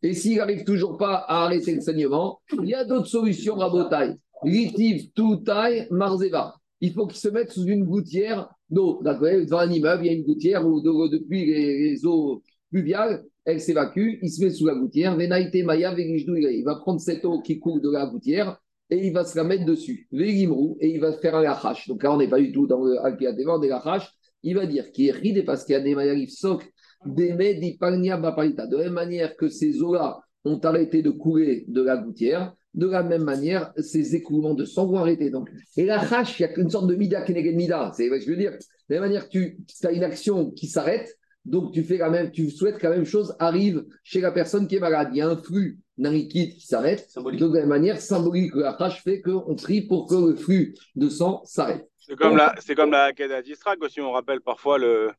Et 0.03 0.13
s'il 0.13 0.37
n'arrive 0.39 0.65
toujours 0.65 0.97
pas 0.99 1.15
à 1.29 1.45
arrêter 1.45 1.75
le 1.75 1.81
saignement, 1.81 2.41
il 2.63 2.69
y 2.69 2.75
a 2.75 2.85
d'autres 2.85 3.07
solutions 3.07 3.61
à 3.61 3.89
taille. 3.89 4.17
Litiv, 4.45 5.11
taille, 5.45 5.87
marzeva. 5.91 6.55
Il 6.81 6.93
faut 6.93 7.07
qu'il 7.07 7.19
se 7.19 7.29
mette 7.29 7.53
sous 7.53 7.65
une 7.65 7.85
gouttière 7.85 8.49
d'eau. 8.69 9.01
Dans 9.03 9.59
un 9.59 9.71
immeuble, 9.71 10.05
il 10.05 10.07
y 10.07 10.11
a 10.11 10.13
une 10.13 10.25
gouttière 10.25 10.67
où 10.67 10.81
de- 10.81 11.09
depuis 11.09 11.47
les 11.47 12.05
eaux 12.05 12.43
pluviales, 12.71 13.25
elle 13.47 13.61
s'évacue, 13.61 14.19
il 14.23 14.31
se 14.31 14.45
met 14.45 14.51
sous 14.51 14.67
la 14.67 14.75
gouttière. 14.75 15.17
Venaïte 15.17 15.65
maya 15.65 15.95
Il 15.97 16.65
va 16.65 16.75
prendre 16.75 17.01
cette 17.01 17.25
eau 17.25 17.41
qui 17.41 17.61
coule 17.61 17.81
de 17.81 17.91
la 17.91 18.07
gouttière 18.07 18.61
et 18.91 19.07
il 19.07 19.13
va 19.13 19.25
se 19.25 19.37
la 19.37 19.45
mettre 19.45 19.65
dessus. 19.65 20.09
Vegimrou, 20.13 20.77
et 20.81 20.91
il 20.91 21.01
va 21.01 21.13
faire 21.13 21.37
un 21.37 21.43
lachash. 21.43 21.89
Donc 21.89 22.03
là, 22.03 22.13
on 22.13 22.19
n'est 22.19 22.29
pas 22.29 22.41
du 22.41 22.53
tout 22.53 22.67
dans 22.67 22.85
le 22.85 22.99
alkiateva, 22.99 23.57
on 23.57 23.63
est 23.63 23.69
lachash. 23.69 24.13
Il 24.43 24.57
va 24.57 24.67
dire 24.67 24.91
qu'il 24.93 25.39
est 25.39 25.43
parce 25.45 25.65
qu'il 25.65 25.75
y 25.75 25.77
a 25.77 25.81
des 25.81 25.95
mayarif 25.95 26.31
sok, 26.31 26.71
des 27.05 27.33
medipagnia 27.33 28.17
baparita. 28.17 28.67
De 28.67 28.77
la 28.77 28.85
même 28.85 28.93
manière 28.93 29.37
que 29.37 29.49
ces 29.49 29.81
eaux-là 29.81 30.21
ont 30.45 30.59
arrêté 30.59 31.03
de 31.03 31.11
couler 31.11 31.65
de 31.69 31.83
la 31.83 31.97
gouttière, 31.97 32.55
de 32.75 32.87
la 32.87 33.03
même 33.03 33.25
manière, 33.25 33.73
ces 33.79 34.15
écoulements 34.15 34.55
de 34.55 34.65
sang 34.65 34.87
vont 34.87 34.99
arrêter. 34.99 35.31
Donc, 35.31 35.51
et 35.77 35.85
la 35.85 36.01
hache, 36.01 36.39
il 36.39 36.43
y 36.43 36.47
a 36.47 36.59
une 36.59 36.71
sorte 36.71 36.89
de 36.89 36.95
mida 36.95 37.23
keneged 37.23 37.57
mida. 37.57 37.93
C'est 37.97 38.09
je 38.21 38.29
veux 38.29 38.37
dire. 38.37 38.53
De 38.89 38.95
la 38.95 39.01
même 39.01 39.11
manière 39.11 39.29
que 39.29 39.39
tu 39.39 39.87
as 39.87 39.93
une 39.93 40.05
action 40.05 40.51
qui 40.51 40.69
s'arrête, 40.69 41.16
donc 41.47 41.73
tu 41.73 41.83
fais 41.83 41.97
la 41.97 42.11
même, 42.11 42.31
tu 42.31 42.51
souhaites 42.51 42.79
que 42.79 42.87
la 42.87 42.95
même 42.97 43.05
chose 43.05 43.35
arrive 43.39 43.85
chez 44.03 44.21
la 44.21 44.33
personne 44.33 44.67
qui 44.67 44.77
est 44.77 44.81
malade. 44.81 45.09
Il 45.13 45.19
y 45.19 45.21
a 45.23 45.29
un 45.29 45.37
flux 45.37 45.79
d'un 45.97 46.11
liquide 46.11 46.55
qui 46.55 46.67
s'arrête. 46.67 47.09
Donc, 47.17 47.37
de 47.37 47.47
la 47.47 47.61
même 47.61 47.69
manière, 47.69 48.01
symbolique, 48.01 48.55
la 48.55 48.71
hache 48.83 49.03
fait 49.03 49.23
qu'on 49.23 49.55
prie 49.55 49.83
pour 49.83 50.07
que 50.09 50.31
le 50.31 50.37
flux 50.37 50.75
de 50.95 51.09
sang 51.09 51.43
s'arrête. 51.45 51.89
C'est 51.99 52.17
comme 52.17 52.37
la, 52.37 52.55
c'est 52.59 52.75
comme 52.75 52.91
la 52.91 53.13
Keda 53.13 53.43
d'Istrak 53.43 53.83
aussi, 53.83 54.01
on 54.01 54.13
rappelle 54.13 54.41
parfois 54.41 54.79
le. 54.79 55.11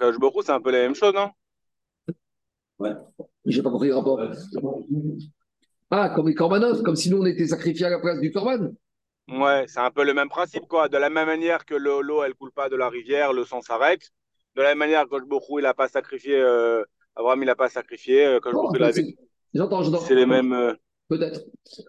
Hu, 0.00 0.14
c'est 0.42 0.50
un 0.50 0.60
peu 0.60 0.70
la 0.72 0.78
même 0.78 0.94
chose, 0.94 1.14
non? 1.14 1.30
J'ai 3.46 3.62
pas 3.62 3.70
compris 3.70 3.88
le 3.88 3.96
rapport. 3.96 4.20
Ah, 5.90 6.10
comme 6.14 6.28
les 6.28 6.34
corbanotes, 6.34 6.82
comme 6.82 6.96
si 6.96 7.10
nous 7.10 7.18
on 7.18 7.26
était 7.26 7.46
sacrifiés 7.46 7.86
à 7.86 7.90
la 7.90 8.00
place 8.00 8.18
du 8.18 8.32
corban. 8.32 8.72
Ouais, 9.28 9.64
c'est 9.68 9.80
un 9.80 9.90
peu 9.90 10.04
le 10.04 10.12
même 10.12 10.28
principe, 10.28 10.66
quoi. 10.66 10.88
De 10.88 10.98
la 10.98 11.08
même 11.08 11.26
manière 11.26 11.64
que 11.64 11.74
le- 11.74 12.02
l'eau, 12.02 12.24
elle 12.24 12.34
coule 12.34 12.52
pas 12.52 12.68
de 12.68 12.76
la 12.76 12.88
rivière, 12.88 13.32
le 13.32 13.44
sang 13.44 13.62
s'arrête. 13.62 14.10
De 14.56 14.62
la 14.62 14.68
même 14.70 14.78
manière, 14.78 15.06
Baruch 15.08 15.24
Hu, 15.48 15.58
il 15.60 15.66
a 15.66 15.74
pas 15.74 15.88
sacrifié, 15.88 16.36
euh, 16.36 16.82
Abraham, 17.16 17.42
il 17.42 17.48
a 17.50 17.56
pas 17.56 17.68
sacrifié, 17.68 18.24
euh, 18.26 18.40
Kadosh 18.40 18.54
Bon, 18.62 18.72
il 18.74 18.82
a 18.82 18.92
c'est- 18.92 19.16
J'entends, 19.52 19.82
j'entends. 19.82 20.00
C'est 20.00 20.14
les 20.14 20.26
mêmes. 20.26 20.52
euh, 20.52 20.72
Peut-être. 21.08 21.44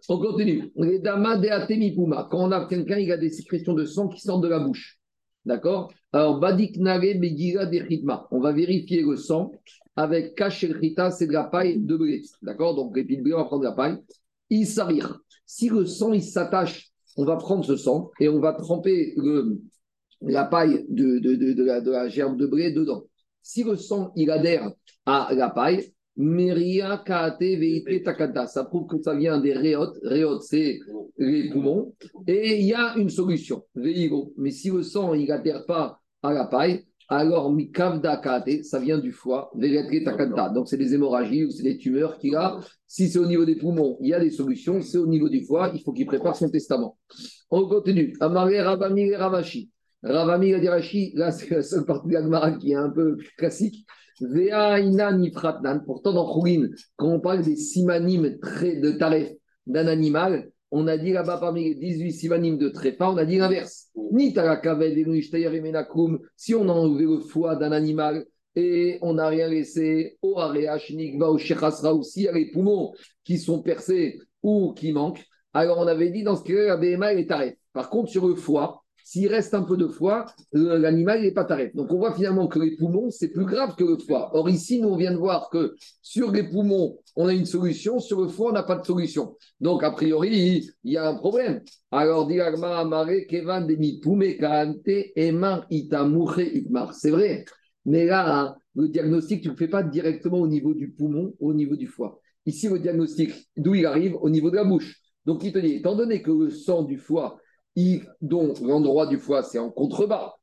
On 0.10 0.20
continue. 0.20 0.72
Les 0.76 1.00
damas 1.00 1.38
de 1.38 1.48
atemipuma. 1.48 2.28
Quand 2.30 2.48
on 2.48 2.52
a 2.52 2.66
quelqu'un, 2.66 2.98
il 2.98 3.12
a 3.12 3.18
des 3.18 3.30
sécrétions 3.30 3.74
de 3.74 3.86
sang 3.86 4.08
qui 4.10 4.20
sortent 4.20 4.44
de 4.44 4.48
la 4.50 4.60
bouche. 4.60 5.00
D'accord? 5.46 5.92
Alors, 6.12 6.40
badiknare 6.40 7.00
begira 7.00 7.66
de 7.66 7.80
chitma. 7.88 8.28
On 8.32 8.40
va 8.40 8.52
vérifier 8.52 9.02
le 9.04 9.16
sang 9.16 9.52
avec 9.96 10.36
kachel 10.36 10.78
chita, 10.82 11.12
c'est 11.12 11.28
de 11.28 11.32
la 11.34 11.46
paille 11.46 11.80
de 11.80 11.96
blé. 11.96 12.22
D'accord? 12.42 12.76
Donc, 12.76 12.94
de 12.96 13.02
blé, 13.04 13.34
on 13.34 13.38
va 13.38 13.46
prendre 13.46 13.64
de 13.64 13.68
la 13.70 13.74
paille. 13.74 13.98
Il 14.50 14.68
s'arrire. 14.68 15.20
Si 15.46 15.70
le 15.70 15.86
sang, 15.86 16.14
il 16.14 16.24
s'attache, 16.24 16.90
on 17.18 17.26
va 17.26 17.38
prendre 17.38 17.64
ce 17.64 17.78
sang 17.78 18.12
et 18.20 18.28
on 18.28 18.40
va 18.40 18.54
tremper 18.54 19.14
le- 19.18 19.60
la 20.26 20.46
paille 20.46 20.86
de, 20.90 21.20
de, 21.20 21.36
de, 21.36 21.54
de 21.54 21.64
la, 21.64 21.82
de 21.82 21.92
la 21.92 22.08
gerbe 22.10 22.38
de 22.38 22.48
blé 22.48 22.72
dedans. 22.72 23.04
Si 23.42 23.64
le 23.64 23.76
sang, 23.76 24.12
il 24.16 24.32
adhère 24.32 24.72
à 25.06 25.30
la 25.34 25.50
paille, 25.50 25.92
Meria 26.18 27.04
Kaate 27.06 27.42
Veite 27.42 28.04
Takata. 28.04 28.48
Ça 28.48 28.64
prouve 28.64 28.88
que 28.88 29.02
ça 29.02 29.14
vient 29.14 29.40
des 29.40 29.54
réotes. 29.54 29.98
Réotes, 30.02 30.44
c'est 30.44 30.80
les 31.18 31.50
poumons. 31.50 31.94
Et 32.26 32.60
il 32.60 32.66
y 32.66 32.74
a 32.74 32.96
une 32.98 33.10
solution. 33.10 33.64
Veigo. 33.76 34.34
Mais 34.38 34.52
si 34.52 34.70
le 34.70 34.82
sang, 34.82 35.14
il 35.14 35.28
n'adhère 35.28 35.66
pas 35.66 36.00
à 36.24 36.34
la 36.34 36.46
paille, 36.46 36.86
alors 37.08 37.54
Mikavda 37.54 38.18
Kaate, 38.18 38.64
ça 38.64 38.80
vient 38.80 38.98
du 38.98 39.12
foie. 39.12 39.52
Veite 39.56 40.04
Takata. 40.06 40.50
Donc, 40.50 40.70
c'est 40.70 40.78
des 40.78 40.94
hémorragies 40.94 41.44
ou 41.44 41.52
c'est 41.52 41.64
des 41.64 41.78
tumeurs 41.78 42.18
qu'il 42.18 42.36
a. 42.36 42.60
Si 42.88 43.10
c'est 43.10 43.20
au 43.20 43.28
niveau 43.28 43.46
des 43.46 43.58
poumons, 43.58 43.98
il 44.02 44.08
y 44.08 44.14
a 44.14 44.20
des 44.20 44.32
solutions. 44.32 44.82
C'est 44.82 44.98
au 44.98 45.08
niveau 45.08 45.28
du 45.28 45.44
foie, 45.46 45.72
il 45.74 45.82
faut 45.84 45.92
qu'il 45.92 46.06
prépare 46.06 46.36
son 46.36 46.50
testament. 46.50 46.98
On 47.52 47.68
continue. 47.68 48.16
Amaré 48.22 48.62
Rabami 48.62 49.14
Ravashi. 49.14 49.70
Ravami 50.06 50.54
a 50.54 50.60
dit 50.60 50.70
Rashi, 50.70 51.12
là 51.16 51.32
c'est 51.32 51.50
la 51.50 51.64
seule 51.64 51.86
partie 51.86 52.08
de 52.10 52.14
la 52.14 52.22
Gemara 52.22 52.52
qui 52.52 52.72
est 52.72 52.76
un 52.76 52.90
peu 52.90 53.18
classique. 53.38 53.86
Pourtant, 55.86 56.14
dans 56.14 56.34
Khoulin, 56.34 56.70
quand 56.96 57.10
on 57.10 57.20
parle 57.20 57.42
des 57.42 57.58
simanim 57.58 58.38
très 58.40 58.78
de 58.78 58.92
taref 58.92 59.30
d'un 59.68 59.88
animal, 59.88 60.50
on 60.72 60.88
a 60.88 60.98
dit 60.98 61.12
là-bas 61.12 61.38
parmi 61.40 61.66
les 61.66 61.76
18 61.76 62.12
simanim 62.14 62.58
de 62.58 62.70
tréfa, 62.70 63.10
on 63.10 63.18
a 63.18 63.26
dit 63.26 63.38
l'inverse. 63.38 63.90
Ni 64.12 64.34
si 66.38 66.56
on 66.56 66.70
a 66.70 66.72
enlevé 66.72 67.06
le 67.06 67.20
foie 67.20 67.56
d'un 67.56 67.72
animal 67.74 68.26
et 68.56 69.00
on 69.02 69.16
n'a 69.16 69.28
rien 69.28 69.50
laissé 69.50 70.18
au 70.22 70.40
areach 70.40 70.92
nikva 70.92 71.32
ou 71.32 71.38
shechasra 71.38 71.94
ou 71.94 72.04
s'il 72.04 72.24
y 72.24 72.28
a 72.30 72.32
les 72.32 72.52
poumons 72.52 72.94
qui 73.26 73.38
sont 73.38 73.62
percés 73.62 74.20
ou 74.44 74.72
qui 74.74 74.94
manquent, 74.94 75.26
alors 75.54 75.80
on 75.80 75.88
avait 75.88 76.10
dit 76.10 76.24
dans 76.24 76.38
ce 76.38 76.44
cas-là, 76.44 76.68
la 76.68 76.78
BMA 76.78 77.16
est 77.16 77.28
taref. 77.28 77.56
Par 77.74 77.90
contre, 77.90 78.10
sur 78.12 78.28
le 78.28 78.36
foie, 78.36 78.85
s'il 79.06 79.28
reste 79.28 79.54
un 79.54 79.62
peu 79.62 79.78
de 79.78 79.88
foie, 79.88 80.26
le- 80.52 80.78
l'animal 80.78 81.22
n'est 81.22 81.32
pas 81.32 81.46
taref. 81.46 81.76
Donc 81.76 81.94
on 81.94 81.98
voit 81.98 82.16
finalement 82.16 82.48
que 82.48 82.58
les 82.58 82.76
poumons, 82.76 83.12
c'est 83.12 83.30
plus 83.30 83.46
grave 83.46 83.76
que 83.76 83.84
le 83.84 83.98
foie. 84.00 84.32
Or 84.34 84.50
ici, 84.50 84.82
nous, 84.82 84.90
on 84.90 84.98
vient 84.98 85.12
de 85.12 85.18
voir 85.18 85.52
que 85.52 85.76
sur 86.02 86.32
les 86.32 86.42
poumons, 86.44 86.98
on 87.16 87.28
a 87.28 87.34
une 87.34 87.46
solution, 87.46 88.00
sur 88.00 88.20
le 88.20 88.28
foie, 88.28 88.50
on 88.50 88.54
n'a 88.54 88.64
pas 88.64 88.78
de 88.78 88.86
solution. 88.86 89.38
Donc 89.62 89.84
a 89.84 89.92
priori, 89.92 90.68
il 90.84 90.92
y 90.92 90.98
a 90.98 91.08
un 91.08 91.16
problème. 91.16 91.62
Alors. 91.92 92.28
C'est 96.94 97.12
vrai. 97.12 97.46
Mais 97.86 98.06
là, 98.06 98.58
le 98.74 98.90
diagnostic, 98.90 99.42
tu 99.42 99.48
ne 99.50 99.54
le 99.54 99.58
fais 99.58 99.68
pas 99.68 99.84
directement 99.84 100.40
au 100.40 100.48
niveau 100.48 100.74
du 100.74 100.90
poumon, 100.90 101.36
au 101.40 101.54
niveau 101.54 101.76
du 101.76 101.86
foie. 101.86 102.20
Ici, 102.48 102.68
le 102.70 102.80
diagnostic, 102.80 103.32
d'où 103.56 103.76
il 103.76 103.86
arrive? 103.86 104.16
Au 104.16 104.32
niveau 104.32 104.50
de 104.50 104.56
la 104.56 104.64
bouche. 104.64 105.00
Donc, 105.26 105.44
il 105.44 105.52
te 105.52 105.60
dit, 105.60 105.74
étant 105.74 105.96
donné 105.96 106.24
que 106.24 106.32
le 106.32 106.50
sang 106.50 106.82
du 106.82 106.98
foie, 106.98 107.38
dont 108.22 108.54
l'endroit 108.62 109.08
du 109.08 109.18
foie, 109.18 109.44
c'est 109.44 109.60
en 109.60 109.70
contrebas 109.70 110.34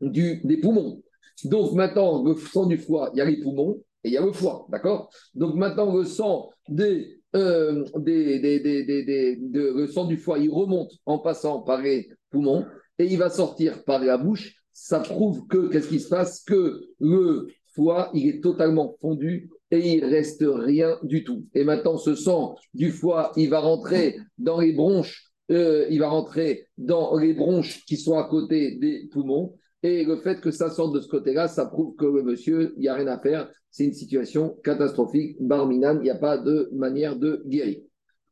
des 0.00 0.58
poumons. 0.60 1.02
Donc, 1.44 1.72
maintenant, 1.72 2.22
le 2.22 2.34
sang 2.36 2.66
du 2.66 2.78
foie, 2.78 3.10
il 3.14 3.18
y 3.18 3.20
a 3.20 3.24
les 3.24 3.40
poumons 3.40 3.82
et 4.02 4.08
il 4.08 4.12
y 4.12 4.16
a 4.16 4.24
le 4.24 4.32
foie, 4.32 4.66
d'accord? 4.70 5.10
Donc, 5.34 5.54
maintenant, 5.54 5.94
le 5.94 6.04
sang 6.04 6.50
des, 6.68 7.20
euh, 7.34 7.84
des, 7.96 8.38
des, 8.38 8.60
des, 8.60 8.84
des- 8.84 9.04
des- 9.04 9.36
de- 9.36 9.72
le 9.76 9.86
sang 9.86 10.04
du 10.04 10.16
foie, 10.16 10.38
il 10.38 10.50
remonte 10.50 10.92
en 11.06 11.18
passant 11.18 11.60
par 11.62 11.80
les 11.82 12.08
poumons 12.30 12.64
et 12.98 13.06
il 13.06 13.18
va 13.18 13.30
sortir 13.30 13.84
par 13.84 14.02
la 14.02 14.16
bouche. 14.16 14.54
Ça 14.72 15.00
prouve 15.00 15.46
que, 15.46 15.68
qu'est-ce 15.68 15.88
qui 15.88 16.00
se 16.00 16.08
passe? 16.08 16.42
Que 16.44 16.80
le 17.00 17.48
foie, 17.74 18.10
il 18.14 18.28
est 18.28 18.40
totalement 18.42 18.96
fondu 19.00 19.50
et 19.70 19.94
il 19.94 20.04
reste 20.04 20.44
rien 20.46 20.98
du 21.02 21.24
tout. 21.24 21.46
Et 21.54 21.64
maintenant, 21.64 21.96
ce 21.96 22.14
sang 22.14 22.54
du 22.74 22.90
foie, 22.90 23.32
il 23.36 23.50
va 23.50 23.60
rentrer 23.60 24.16
dans 24.38 24.60
les 24.60 24.72
bronches, 24.72 25.32
euh, 25.50 25.86
il 25.90 25.98
va 26.00 26.08
rentrer 26.08 26.68
dans 26.78 27.16
les 27.16 27.34
bronches 27.34 27.84
qui 27.84 27.96
sont 27.96 28.18
à 28.18 28.24
côté 28.24 28.76
des 28.76 29.08
poumons. 29.12 29.54
Et 29.82 30.04
le 30.04 30.16
fait 30.16 30.40
que 30.40 30.50
ça 30.50 30.70
sorte 30.70 30.94
de 30.94 31.00
ce 31.00 31.08
côté-là, 31.08 31.46
ça 31.46 31.66
prouve 31.66 31.94
que 31.96 32.06
monsieur, 32.06 32.72
il 32.76 32.80
n'y 32.80 32.88
a 32.88 32.94
rien 32.94 33.06
à 33.06 33.18
faire. 33.18 33.50
C'est 33.70 33.84
une 33.84 33.92
situation 33.92 34.56
catastrophique. 34.64 35.36
Barminan, 35.40 35.98
il 35.98 36.04
n'y 36.04 36.10
a 36.10 36.14
pas 36.14 36.38
de 36.38 36.70
manière 36.72 37.16
de 37.16 37.42
guérir. 37.46 37.80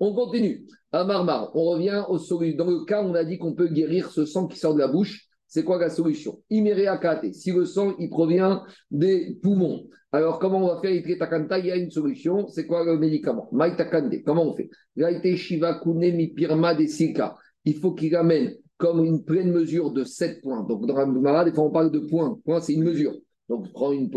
On 0.00 0.14
continue. 0.14 0.66
À 0.90 1.04
Marmar, 1.04 1.54
on 1.54 1.64
revient 1.64 2.04
aux 2.08 2.18
solutions. 2.18 2.56
Dans 2.56 2.70
le 2.70 2.84
cas 2.84 3.02
où 3.02 3.08
on 3.08 3.14
a 3.14 3.24
dit 3.24 3.38
qu'on 3.38 3.54
peut 3.54 3.68
guérir 3.68 4.10
ce 4.10 4.24
sang 4.24 4.46
qui 4.46 4.58
sort 4.58 4.74
de 4.74 4.78
la 4.78 4.88
bouche, 4.88 5.28
c'est 5.52 5.64
quoi 5.64 5.78
la 5.78 5.90
solution? 5.90 6.42
Imereakate. 6.48 7.34
Si 7.34 7.52
le 7.52 7.66
sang, 7.66 7.94
il 7.98 8.08
provient 8.08 8.64
des 8.90 9.36
poumons. 9.42 9.86
Alors, 10.10 10.38
comment 10.38 10.64
on 10.64 10.74
va 10.74 10.80
faire? 10.80 10.92
Itretakanta 10.92 11.58
Il 11.58 11.66
y 11.66 11.70
a 11.70 11.76
une 11.76 11.90
solution. 11.90 12.48
C'est 12.48 12.66
quoi 12.66 12.86
le 12.86 12.96
médicament? 12.96 13.50
Maïtakande. 13.52 14.22
Comment 14.24 14.46
on 14.46 14.56
fait? 14.56 14.70
Shiva 15.36 15.78
Kune 15.82 16.32
Pirma. 16.34 16.74
Il 17.66 17.74
faut 17.74 17.92
qu'il 17.92 18.16
amène 18.16 18.54
comme 18.78 19.04
une 19.04 19.24
pleine 19.24 19.52
mesure 19.52 19.90
de 19.90 20.04
7 20.04 20.40
points. 20.40 20.62
Donc, 20.62 20.86
dans 20.86 20.96
la 20.96 21.04
Gemara, 21.04 21.44
des 21.44 21.52
fois, 21.52 21.64
on 21.64 21.70
parle 21.70 21.90
de 21.90 21.98
points. 21.98 22.38
Point, 22.46 22.62
c'est 22.62 22.72
une 22.72 22.84
mesure. 22.84 23.12
Donc, 23.50 23.70
prends 23.74 23.92
une, 23.92 24.08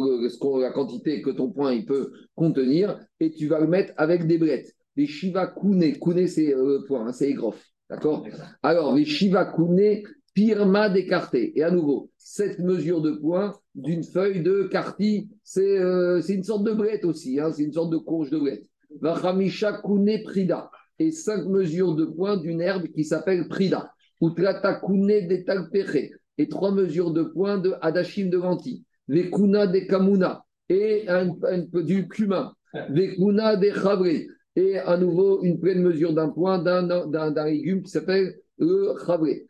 la 0.61 0.71
quantité 0.71 1.21
que 1.21 1.31
ton 1.31 1.51
point 1.51 1.73
il 1.73 1.83
peut 1.83 2.13
contenir 2.35 2.97
et 3.19 3.31
tu 3.31 3.47
vas 3.47 3.59
le 3.59 3.67
mettre 3.67 3.91
avec 3.97 4.25
des 4.25 4.37
blettes. 4.37 4.73
Les 4.95 5.05
Shiva 5.05 5.47
Kune. 5.47 5.99
Kune, 5.99 6.27
c'est 6.27 6.53
euh, 6.53 6.77
le 6.77 6.85
point, 6.85 7.05
hein, 7.05 7.11
c'est 7.11 7.29
aigrof. 7.29 7.61
D'accord 7.89 8.25
Alors, 8.63 8.95
les 8.95 9.03
Shiva 9.03 9.51
Kune, 9.53 10.01
Pirma 10.35 10.89
d'écarté. 10.89 11.57
Et 11.57 11.63
à 11.63 11.71
nouveau, 11.71 12.11
cette 12.17 12.59
mesure 12.59 13.01
de 13.01 13.11
points 13.11 13.55
d'une 13.73 14.03
feuille 14.03 14.43
de 14.43 14.63
carti, 14.63 15.29
c'est 15.43 15.79
euh, 15.79 16.21
c'est 16.21 16.35
une 16.35 16.43
sorte 16.43 16.65
de 16.65 16.73
brette 16.73 17.05
aussi, 17.05 17.39
hein, 17.39 17.51
c'est 17.53 17.63
une 17.63 17.71
sorte 17.71 17.89
de 17.89 17.97
courge 17.97 18.29
de 18.31 18.37
brette. 18.37 18.65
Vachamisha 19.01 19.81
Kune 19.81 20.21
Prida. 20.23 20.69
Et 20.99 21.11
cinq 21.11 21.45
mesures 21.45 21.95
de 21.95 22.05
points 22.05 22.35
d'une 22.35 22.61
herbe 22.61 22.87
qui 22.87 23.05
s'appelle 23.05 23.47
Prida. 23.47 23.91
Utrata 24.21 24.81
Kune 24.85 25.27
de 25.27 25.37
Talpeche. 25.45 26.11
Et 26.37 26.49
trois 26.49 26.73
mesures 26.73 27.11
de 27.11 27.23
points 27.23 27.57
de 27.57 27.73
Adashim 27.81 28.29
de 28.29 28.37
lentilles. 28.37 28.83
Vekuna 29.07 29.67
de 29.67 29.79
Kamuna. 29.79 30.43
Et 30.67 31.05
un, 31.07 31.33
du 31.73 32.09
cumin. 32.09 32.51
Vekuna 32.89 33.55
de 33.55 33.69
Chavré. 33.71 34.27
Et 34.57 34.77
à 34.79 34.97
nouveau, 34.97 35.43
une 35.43 35.59
pleine 35.59 35.81
mesure 35.81 36.13
d'un 36.13 36.29
point 36.29 36.59
d'un 36.59 37.45
légume 37.45 37.83
qui 37.83 37.91
s'appelle 37.91 38.35
le 38.57 38.95
Chavré. 39.05 39.45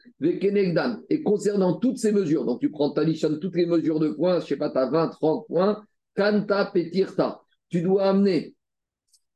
Et 1.10 1.24
concernant 1.24 1.74
toutes 1.76 1.98
ces 1.98 2.12
mesures, 2.12 2.46
donc 2.46 2.60
tu 2.60 2.70
prends, 2.70 2.91
additionnes 2.94 3.39
toutes 3.39 3.56
les 3.56 3.65
mesures 3.65 4.00
de 4.00 4.10
points, 4.10 4.39
je 4.39 4.48
sais 4.48 4.58
pas, 4.58 4.70
tu 4.70 4.78
as 4.78 4.89
20, 4.89 5.10
30 5.10 5.48
points, 5.48 5.84
Kanta 6.15 6.65
Petirta. 6.74 7.41
Tu 7.70 7.82
dois 7.82 8.10
amener 8.10 8.56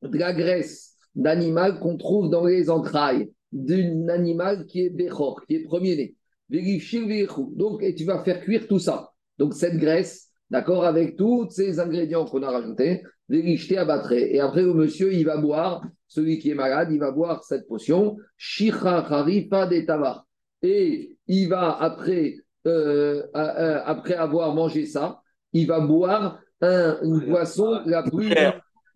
de 0.01 0.17
la 0.17 0.33
graisse 0.33 0.95
d'animal 1.15 1.79
qu'on 1.79 1.97
trouve 1.97 2.29
dans 2.29 2.45
les 2.45 2.69
entrailles 2.69 3.31
d'un 3.51 4.07
animal 4.09 4.65
qui 4.65 4.85
est 4.85 4.89
Bechor, 4.89 5.43
qui 5.45 5.55
est 5.55 5.63
premier-né. 5.63 6.15
Donc, 6.49 7.83
et 7.83 7.93
tu 7.95 8.05
vas 8.05 8.23
faire 8.23 8.41
cuire 8.41 8.67
tout 8.67 8.79
ça. 8.79 9.11
Donc, 9.37 9.53
cette 9.53 9.77
graisse, 9.77 10.29
d'accord, 10.49 10.83
avec 10.83 11.15
tous 11.15 11.49
ces 11.49 11.79
ingrédients 11.79 12.25
qu'on 12.25 12.43
a 12.43 12.49
rajoutés. 12.49 13.03
Et 13.31 14.39
après, 14.39 14.61
le 14.61 14.73
monsieur, 14.73 15.13
il 15.13 15.25
va 15.25 15.37
boire, 15.37 15.83
celui 16.07 16.39
qui 16.39 16.49
est 16.49 16.55
malade, 16.55 16.89
il 16.91 16.99
va 16.99 17.11
boire 17.11 17.43
cette 17.43 17.67
potion, 17.67 18.17
Shicha 18.37 18.97
Harifa 18.99 19.67
de 19.67 19.81
Tavar. 19.81 20.25
Et 20.61 21.17
il 21.27 21.47
va, 21.47 21.77
après, 21.79 22.37
euh, 22.67 23.23
euh, 23.35 23.81
après 23.85 24.15
avoir 24.15 24.53
mangé 24.53 24.85
ça, 24.85 25.21
il 25.53 25.67
va 25.67 25.79
boire 25.79 26.39
un- 26.61 26.97
une 27.03 27.19
boisson 27.29 27.81
la 27.85 28.03
plus 28.03 28.33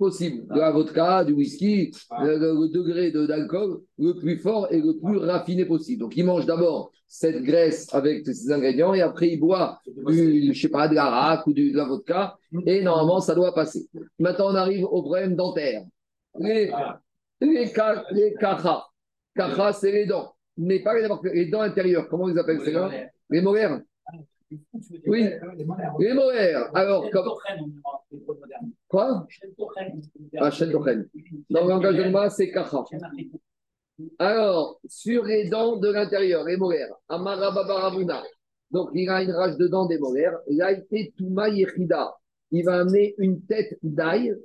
possible. 0.06 0.40
De 0.56 0.60
la 0.66 0.72
vodka, 0.72 1.24
du 1.28 1.34
whisky, 1.40 1.92
le, 2.24 2.32
le- 2.44 2.70
degré 2.78 3.12
de- 3.12 3.26
d'alcool 3.26 3.72
le 3.98 4.12
plus 4.22 4.38
fort 4.46 4.66
et 4.74 4.80
le 4.88 4.94
plus 5.04 5.18
raffiné 5.32 5.64
possible. 5.66 6.00
Donc, 6.04 6.14
il 6.18 6.26
mange 6.26 6.46
d'abord 6.46 6.92
cette 7.08 7.42
graisse 7.50 7.82
avec 7.94 8.26
ces 8.26 8.52
ingrédients 8.52 8.94
et 8.94 9.02
après, 9.02 9.30
il 9.34 9.40
boit, 9.40 9.80
du, 10.08 10.54
je 10.54 10.60
sais 10.64 10.70
pas, 10.78 10.88
de 10.88 10.96
la 10.96 11.08
raque 11.18 11.46
ou 11.48 11.54
de 11.54 11.66
la 11.76 11.86
vodka 11.86 12.36
et 12.66 12.82
normalement, 12.84 13.20
ça 13.28 13.34
doit 13.36 13.54
passer. 13.54 13.84
Maintenant, 14.20 14.50
on 14.52 14.56
arrive 14.56 14.86
au 14.86 15.02
problème 15.02 15.36
dentaire. 15.36 15.84
Les, 16.40 16.72
les, 17.42 17.72
ka- 17.72 18.04
les 18.12 18.34
kacha. 18.34 18.84
Kacha, 19.36 19.74
c'est 19.74 19.92
les 19.92 20.06
dents. 20.06 20.30
Mais 20.58 20.80
pas 20.86 20.94
les, 21.00 21.08
les 21.34 21.46
dents 21.54 21.62
intérieures. 21.62 22.08
Comment 22.10 22.30
ils 22.30 22.38
appellent 22.40 22.62
ces 22.66 22.72
dents 22.74 22.90
Les 23.30 23.42
molaires. 23.42 23.80
Oui. 25.12 25.22
Les 26.00 26.14
molaires. 26.14 26.70
Alors, 26.76 27.10
comme, 27.12 27.30
quoi? 28.94 29.26
Ah, 30.38 30.52
chaîne 30.52 30.70
d'oreille. 30.70 31.04
Dans 31.50 31.64
le 31.64 31.70
langage 31.70 31.98
de 31.98 32.10
moi, 32.10 32.30
c'est 32.30 32.52
kacha. 32.52 32.84
Alors, 34.20 34.80
sur 34.88 35.24
les 35.26 35.50
dents 35.50 35.78
de 35.78 35.90
l'intérieur, 35.90 36.44
les 36.44 36.58
molaires, 36.58 36.94
Amarababaravuna. 37.10 38.24
Donc, 38.70 38.90
il 38.94 39.10
a 39.10 39.24
une 39.24 39.32
rage 39.32 39.58
de 39.58 39.68
dents 39.68 39.88
des 39.88 39.98
molaires. 39.98 40.38
Touma 41.18 41.50
Yechida. 41.50 42.14
Il 42.52 42.66
va 42.66 42.82
amener 42.82 43.16
une 43.18 43.42
tête 43.46 43.80
d'ail 43.82 44.36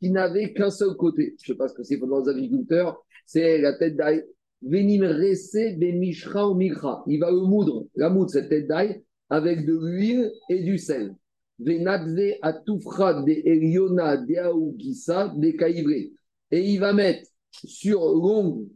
qui 0.00 0.10
n'avait 0.10 0.54
qu'un 0.54 0.70
seul 0.70 0.94
côté. 0.94 1.34
Je 1.42 1.52
ne 1.52 1.54
sais 1.54 1.58
pas 1.58 1.68
ce 1.68 1.74
que 1.74 1.82
c'est 1.82 1.98
pour 1.98 2.08
les 2.18 2.30
agriculteurs. 2.30 3.02
C'est 3.26 3.58
la 3.58 3.74
tête 3.74 3.96
d'ail. 3.96 4.24
Venim 4.62 5.04
Rese 5.04 5.76
Bemishra 5.78 6.48
ou 6.48 6.54
Mikra. 6.54 7.04
Il 7.06 7.20
va 7.20 7.30
le 7.30 7.40
moudre, 7.40 7.86
la 7.94 8.08
moudre, 8.08 8.30
cette 8.30 8.48
tête 8.48 8.66
d'ail, 8.66 9.02
avec 9.28 9.66
de 9.66 9.74
l'huile 9.74 10.32
et 10.48 10.62
du 10.62 10.78
sel. 10.78 11.14
De 11.58 11.72
de 11.72 12.14
de. 15.82 16.12
Et 16.50 16.70
il 16.70 16.78
va 16.78 16.92
mettre 16.92 17.28
sur 17.50 18.00
l'ongle 18.00 18.68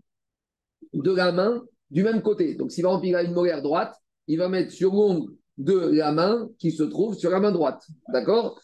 de 0.92 1.12
la 1.12 1.32
main 1.32 1.62
du 1.90 2.02
même 2.02 2.22
côté. 2.22 2.54
Donc, 2.54 2.72
si 2.72 2.82
par 2.82 2.92
exemple 2.92 3.06
il 3.06 3.14
a 3.14 3.22
une 3.22 3.34
molaire 3.34 3.62
droite, 3.62 3.94
il 4.26 4.38
va 4.38 4.48
mettre 4.48 4.72
sur 4.72 4.92
l'ongle 4.92 5.32
de 5.58 5.74
la 5.74 6.12
main 6.12 6.50
qui 6.58 6.72
se 6.72 6.82
trouve 6.82 7.14
sur 7.14 7.30
la 7.30 7.40
main 7.40 7.52
droite. 7.52 7.86
D'accord? 8.08 8.60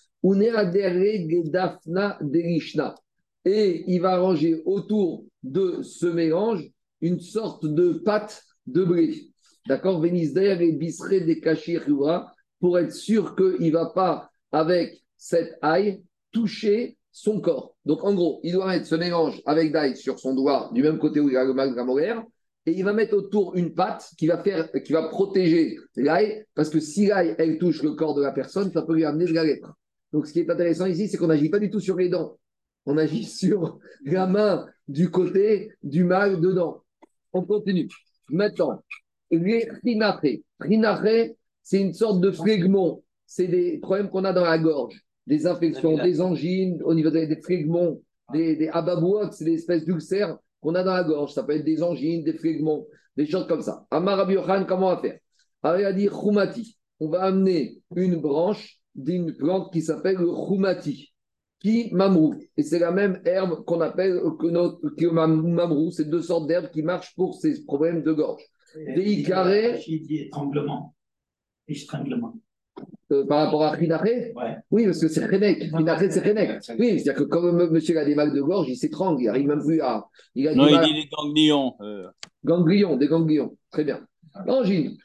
Et 3.44 3.84
il 3.86 4.00
va 4.00 4.18
ranger 4.18 4.62
autour 4.64 5.24
de 5.42 5.82
ce 5.82 6.06
mélange 6.06 6.68
une 7.00 7.20
sorte 7.20 7.64
de 7.64 7.92
pâte 7.92 8.42
de 8.66 8.84
blé. 8.84 9.30
D'accord? 9.68 10.00
Vénisder 10.00 10.56
et 10.60 10.72
Bisré 10.72 11.20
des 11.20 11.40
Kachirua 11.40 12.32
pour 12.60 12.78
être 12.78 12.92
sûr 12.92 13.36
qu'il 13.36 13.66
ne 13.66 13.72
va 13.72 13.86
pas, 13.86 14.30
avec 14.52 15.02
cette 15.16 15.58
ail, 15.62 16.02
toucher 16.32 16.96
son 17.12 17.40
corps. 17.40 17.74
Donc, 17.84 18.04
en 18.04 18.14
gros, 18.14 18.40
il 18.42 18.52
doit 18.52 18.68
mettre 18.68 18.86
ce 18.86 18.94
mélange 18.94 19.42
avec 19.46 19.72
d'ail 19.72 19.96
sur 19.96 20.18
son 20.18 20.34
doigt, 20.34 20.70
du 20.72 20.82
même 20.82 20.98
côté 20.98 21.20
où 21.20 21.28
il 21.28 21.36
a 21.36 21.44
le 21.44 21.84
molaire, 21.84 22.22
et 22.66 22.72
il 22.72 22.84
va 22.84 22.92
mettre 22.92 23.16
autour 23.16 23.56
une 23.56 23.74
patte 23.74 24.10
qui 24.18 24.26
va, 24.26 24.42
faire, 24.42 24.70
qui 24.84 24.92
va 24.92 25.08
protéger 25.08 25.78
l'ail, 25.96 26.44
parce 26.54 26.68
que 26.68 26.80
si 26.80 27.06
l'ail, 27.06 27.34
elle 27.38 27.58
touche 27.58 27.82
le 27.82 27.92
corps 27.92 28.14
de 28.14 28.22
la 28.22 28.32
personne, 28.32 28.70
ça 28.72 28.82
peut 28.82 28.94
lui 28.94 29.04
amener 29.04 29.24
de 29.24 29.32
la 29.32 29.44
lèpre. 29.44 29.72
Donc 30.12 30.26
ce 30.26 30.32
qui 30.32 30.40
est 30.40 30.50
intéressant 30.50 30.86
ici, 30.86 31.08
c'est 31.08 31.16
qu'on 31.16 31.28
n'agit 31.28 31.48
pas 31.48 31.58
du 31.58 31.70
tout 31.70 31.80
sur 31.80 31.96
les 31.96 32.08
dents. 32.08 32.38
On 32.86 32.98
agit 32.98 33.24
sur 33.24 33.78
la 34.04 34.26
main 34.26 34.66
du 34.86 35.10
côté 35.10 35.72
du 35.82 36.04
mal 36.04 36.40
dedans. 36.40 36.82
On 37.32 37.42
continue. 37.42 37.88
Maintenant, 38.28 38.82
les 39.30 39.68
rhinachés. 39.82 41.36
C'est 41.68 41.82
une 41.82 41.92
sorte 41.92 42.22
de 42.22 42.30
phlegmon. 42.30 43.02
C'est 43.26 43.46
des 43.46 43.76
problèmes 43.76 44.08
qu'on 44.08 44.24
a 44.24 44.32
dans 44.32 44.44
la 44.44 44.58
gorge. 44.58 45.04
Des 45.26 45.46
infections, 45.46 45.98
des 46.02 46.22
angines, 46.22 46.80
au 46.82 46.94
niveau 46.94 47.10
des, 47.10 47.26
des 47.26 47.42
phlegmons, 47.42 48.00
des, 48.32 48.56
des 48.56 48.68
ababouotes, 48.68 49.34
c'est 49.34 49.44
des 49.44 49.56
espèces 49.56 49.84
d'ulcères 49.84 50.38
qu'on 50.62 50.74
a 50.74 50.82
dans 50.82 50.94
la 50.94 51.04
gorge. 51.04 51.34
Ça 51.34 51.42
peut 51.42 51.52
être 51.52 51.66
des 51.66 51.82
angines, 51.82 52.24
des 52.24 52.32
phlegmons, 52.32 52.86
des 53.18 53.26
choses 53.26 53.46
comme 53.46 53.60
ça. 53.60 53.84
Amar 53.90 54.16
Rabbi 54.16 54.32
Yochanan, 54.32 54.64
comment 54.66 54.86
on 54.86 54.94
va 54.94 55.02
faire? 55.02 55.18
Alors, 55.62 55.78
il 55.78 55.84
a 55.84 55.92
dit 55.92 56.06
Khumati. 56.08 56.78
On 57.00 57.10
va 57.10 57.24
amener 57.24 57.82
une 57.94 58.16
branche 58.16 58.78
d'une 58.94 59.36
plante 59.36 59.70
qui 59.70 59.82
s'appelle 59.82 60.16
le 60.16 60.32
Khumati, 60.32 61.12
qui 61.60 61.90
mamrou. 61.92 62.34
Et 62.56 62.62
c'est 62.62 62.78
la 62.78 62.92
même 62.92 63.20
herbe 63.26 63.62
qu'on 63.66 63.82
appelle 63.82 64.22
que, 64.40 64.46
notre, 64.46 64.88
que 64.96 65.04
mam- 65.04 65.46
mamrou. 65.52 65.90
C'est 65.90 66.08
deux 66.08 66.22
sortes 66.22 66.46
d'herbes 66.46 66.70
qui 66.70 66.82
marchent 66.82 67.14
pour 67.14 67.34
ces 67.34 67.62
problèmes 67.66 68.02
de 68.02 68.12
gorge. 68.12 68.42
Des 68.74 69.22
carrés. 69.22 69.82
Il 69.86 70.30
Euh, 73.10 73.24
par 73.26 73.44
rapport 73.46 73.64
à 73.64 73.70
Rhinaché 73.72 74.32
Ouais. 74.36 74.56
Oui, 74.70 74.84
parce 74.84 75.00
que 75.00 75.08
c'est 75.08 75.24
Renek. 75.24 75.70
Rhinaché, 75.72 76.10
c'est 76.10 76.20
Renek. 76.20 76.60
Oui, 76.78 77.00
c'est-à-dire 77.00 77.14
que 77.14 77.22
comme 77.24 77.60
m- 77.60 77.70
monsieur 77.70 77.98
a 77.98 78.04
des 78.04 78.14
mal 78.14 78.32
de 78.32 78.40
gorge, 78.40 78.68
il 78.68 78.76
s'étrangle, 78.76 79.20
il 79.22 79.26
n'arrive 79.26 79.48
même 79.48 79.64
plus 79.64 79.80
à. 79.80 80.06
Il 80.34 80.46
a 80.46 80.54
Non, 80.54 80.66
il 80.68 80.78
dit 80.86 80.92
les 80.92 81.08
ganglions. 81.08 81.74
euh. 81.80 82.06
Ganglions, 82.44 82.96
des 82.96 83.08
ganglions. 83.08 83.56
Très 83.70 83.82
bien. 83.84 84.00
Angine, 84.46 84.96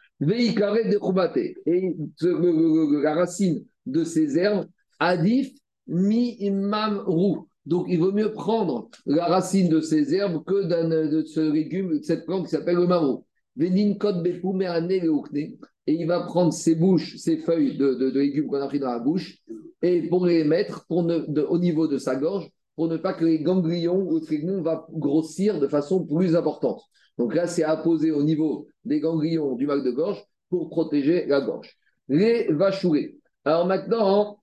carré 0.56 0.89
de 0.89 0.97
Koumaté. 0.97 1.56
Et 1.65 1.95
le- 2.21 2.32
le- 2.39 2.91
le- 2.97 3.02
la 3.02 3.15
racine 3.15 3.63
de 3.88 4.04
ces 4.04 4.38
herbes, 4.38 4.67
Adif 4.99 5.52
mi 5.88 6.36
imam 6.39 7.04
roux. 7.08 7.47
Donc 7.65 7.88
il 7.89 7.99
vaut 7.99 8.12
mieux 8.12 8.32
prendre 8.34 8.89
la 9.06 9.26
racine 9.26 9.69
de 9.69 9.80
ces 9.80 10.13
herbes 10.13 10.43
que 10.45 10.65
de 11.10 11.23
ce 11.23 11.39
légume, 11.52 11.97
de 11.97 12.04
cette 12.04 12.26
plante 12.26 12.43
qui 12.45 12.52
s'appelle 12.52 12.76
le 12.76 12.88
marou. 12.88 13.26
Venin 13.56 13.95
kot 13.95 14.21
bepou 14.21 14.54
me'ane 14.54 14.88
leokne. 14.89 15.58
Et 15.88 15.93
il 15.93 16.08
va 16.08 16.22
prendre 16.22 16.54
ses 16.54 16.76
bouches, 16.76 17.17
ses 17.17 17.38
feuilles 17.38 17.78
de, 17.78 18.10
légumes 18.10 18.48
qu'on 18.48 18.62
a 18.62 18.67
pris 18.67 18.80
dans 18.80 18.91
la 18.91 19.00
bouche, 19.00 19.39
et 19.82 20.08
pour 20.08 20.26
les 20.26 20.43
mettre 20.43 20.86
pour 20.88 21.04
ne, 21.04 21.41
au 21.41 21.58
niveau 21.58 21.88
de 21.88 21.98
sa 21.98 22.15
gorge, 22.15 22.50
pour 22.76 22.88
ne 22.88 22.98
pas 22.98 23.13
que 23.13 23.26
les 23.26 23.41
ganglions 23.41 24.02
ou 24.02 24.19
le 24.19 24.26
phlegmon 24.26 24.62
va 24.62 24.88
grossir 24.91 25.60
de 25.60 25.67
façon 25.67 26.06
plus 26.06 26.36
importante. 26.36 26.82
Donc 27.17 27.36
là, 27.36 27.48
c'est 27.48 27.63
à 27.63 27.78
poser 27.78 28.12
au 28.12 28.24
niveau 28.24 28.67
des 28.86 29.00
ganglions 29.00 29.56
du 29.56 29.67
mal 29.67 29.84
de 29.84 29.91
gorge 29.91 30.24
pour 30.50 30.69
protéger 30.69 31.26
la 31.26 31.41
gorge. 31.41 31.78
Les 32.08 32.52
vachourés. 32.52 33.17
Alors 33.46 33.67
maintenant, 33.67 34.39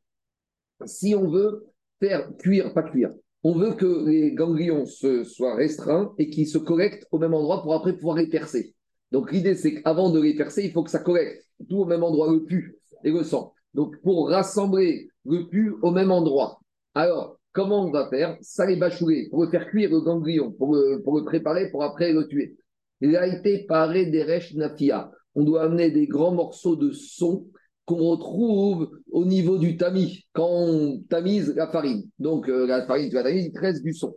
si 0.84 1.14
on 1.14 1.28
veut 1.28 1.66
faire 2.00 2.30
cuire, 2.38 2.72
pas 2.72 2.82
cuire, 2.82 3.12
on 3.42 3.54
veut 3.54 3.74
que 3.74 4.06
les 4.06 4.32
ganglions 4.32 4.84
se, 4.84 5.24
soient 5.24 5.56
restreints 5.56 6.12
et 6.18 6.28
qu'ils 6.28 6.48
se 6.48 6.58
collectent 6.58 7.06
au 7.10 7.18
même 7.18 7.34
endroit 7.34 7.62
pour 7.62 7.74
après 7.74 7.94
pouvoir 7.94 8.16
les 8.16 8.28
percer. 8.28 8.74
Donc 9.12 9.32
l'idée, 9.32 9.54
c'est 9.54 9.82
qu'avant 9.82 10.10
de 10.10 10.20
les 10.20 10.36
percer, 10.36 10.64
il 10.64 10.72
faut 10.72 10.82
que 10.82 10.90
ça 10.90 11.00
collecte 11.00 11.44
tout 11.68 11.78
au 11.78 11.84
même 11.84 12.02
endroit, 12.02 12.32
le 12.32 12.44
pu 12.44 12.76
et 13.04 13.10
le 13.10 13.22
sang. 13.24 13.52
Donc 13.74 14.00
pour 14.02 14.28
rassembler 14.28 15.08
le 15.24 15.48
pu 15.48 15.74
au 15.82 15.90
même 15.90 16.10
endroit. 16.10 16.60
Alors, 16.94 17.38
comment 17.52 17.86
on 17.86 17.90
va 17.90 18.08
faire? 18.08 18.36
Ça 18.40 18.66
les 18.66 18.76
bachourer, 18.76 19.28
pour 19.30 19.44
le 19.44 19.50
faire 19.50 19.68
cuire 19.68 19.90
le 19.90 20.00
ganglion, 20.00 20.52
pour 20.52 20.74
le, 20.74 21.24
préparer, 21.24 21.70
pour 21.70 21.82
après 21.82 22.12
le 22.12 22.26
tuer. 22.26 22.56
Il 23.00 23.16
a 23.16 23.26
été 23.26 23.64
paré 23.66 24.06
des 24.06 24.22
rêches 24.22 24.54
nafia. 24.54 25.10
On 25.34 25.44
doit 25.44 25.62
amener 25.64 25.90
des 25.90 26.06
grands 26.06 26.34
morceaux 26.34 26.76
de 26.76 26.90
son 26.90 27.46
qu'on 27.84 28.10
retrouve 28.10 28.90
au 29.10 29.24
niveau 29.24 29.58
du 29.58 29.76
tamis, 29.76 30.24
quand 30.32 30.48
on 30.48 31.02
tamise 31.08 31.54
la 31.56 31.68
farine. 31.68 32.08
Donc, 32.18 32.48
euh, 32.48 32.66
la 32.66 32.86
farine, 32.86 33.08
tu 33.08 33.14
vas 33.14 33.24
tamiser, 33.24 33.46
il 33.46 33.52
te 33.52 33.60
reste 33.60 33.82
du 33.82 33.92
son. 33.92 34.14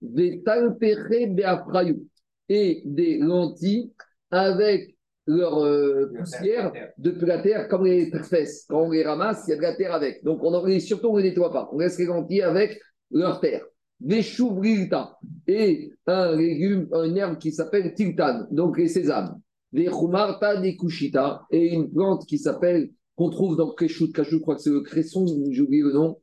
Des 0.00 0.42
talpérés 0.42 1.26
beafrayou 1.26 2.06
et 2.48 2.82
des 2.86 3.18
lentilles 3.18 3.90
avec 4.30 4.96
leur 5.26 5.64
euh, 5.64 6.10
poussière 6.16 6.72
de 6.98 7.26
la 7.26 7.38
terre, 7.38 7.68
comme 7.68 7.84
les 7.84 8.10
fesses. 8.22 8.66
Quand 8.68 8.82
on 8.82 8.90
les 8.90 9.04
ramasse, 9.04 9.44
il 9.46 9.50
y 9.50 9.54
a 9.54 9.56
de 9.56 9.62
la 9.62 9.74
terre 9.74 9.94
avec. 9.94 10.24
Donc, 10.24 10.42
on 10.42 10.52
en, 10.54 10.80
surtout, 10.80 11.08
on 11.08 11.16
ne 11.16 11.22
les 11.22 11.30
nettoie 11.30 11.52
pas. 11.52 11.68
On 11.72 11.78
laisse 11.78 11.98
les 11.98 12.06
lentilles 12.06 12.42
avec 12.42 12.80
leur 13.10 13.40
terre. 13.40 13.64
Des 14.00 14.22
chouvrilta 14.22 15.18
et 15.46 15.92
un 16.06 16.34
légume, 16.34 16.88
une 16.92 17.16
herbe 17.18 17.38
qui 17.38 17.52
s'appelle 17.52 17.92
tiltan, 17.94 18.46
donc 18.50 18.78
les 18.78 18.88
sésames. 18.88 19.38
Des 19.72 19.86
chumarta, 19.86 20.60
des 20.60 20.76
kushita 20.76 21.42
et 21.50 21.74
une 21.74 21.92
plante 21.92 22.26
qui 22.26 22.38
s'appelle, 22.38 22.90
qu'on 23.14 23.28
trouve 23.28 23.56
dans 23.56 23.74
Keshout, 23.74 24.10
Kachou, 24.12 24.36
je 24.36 24.40
crois 24.40 24.56
que 24.56 24.62
c'est 24.62 24.70
le 24.70 24.80
cresson, 24.80 25.26
j'ai 25.50 25.60
oublié 25.60 25.82
le 25.82 25.92
nom. 25.92 26.18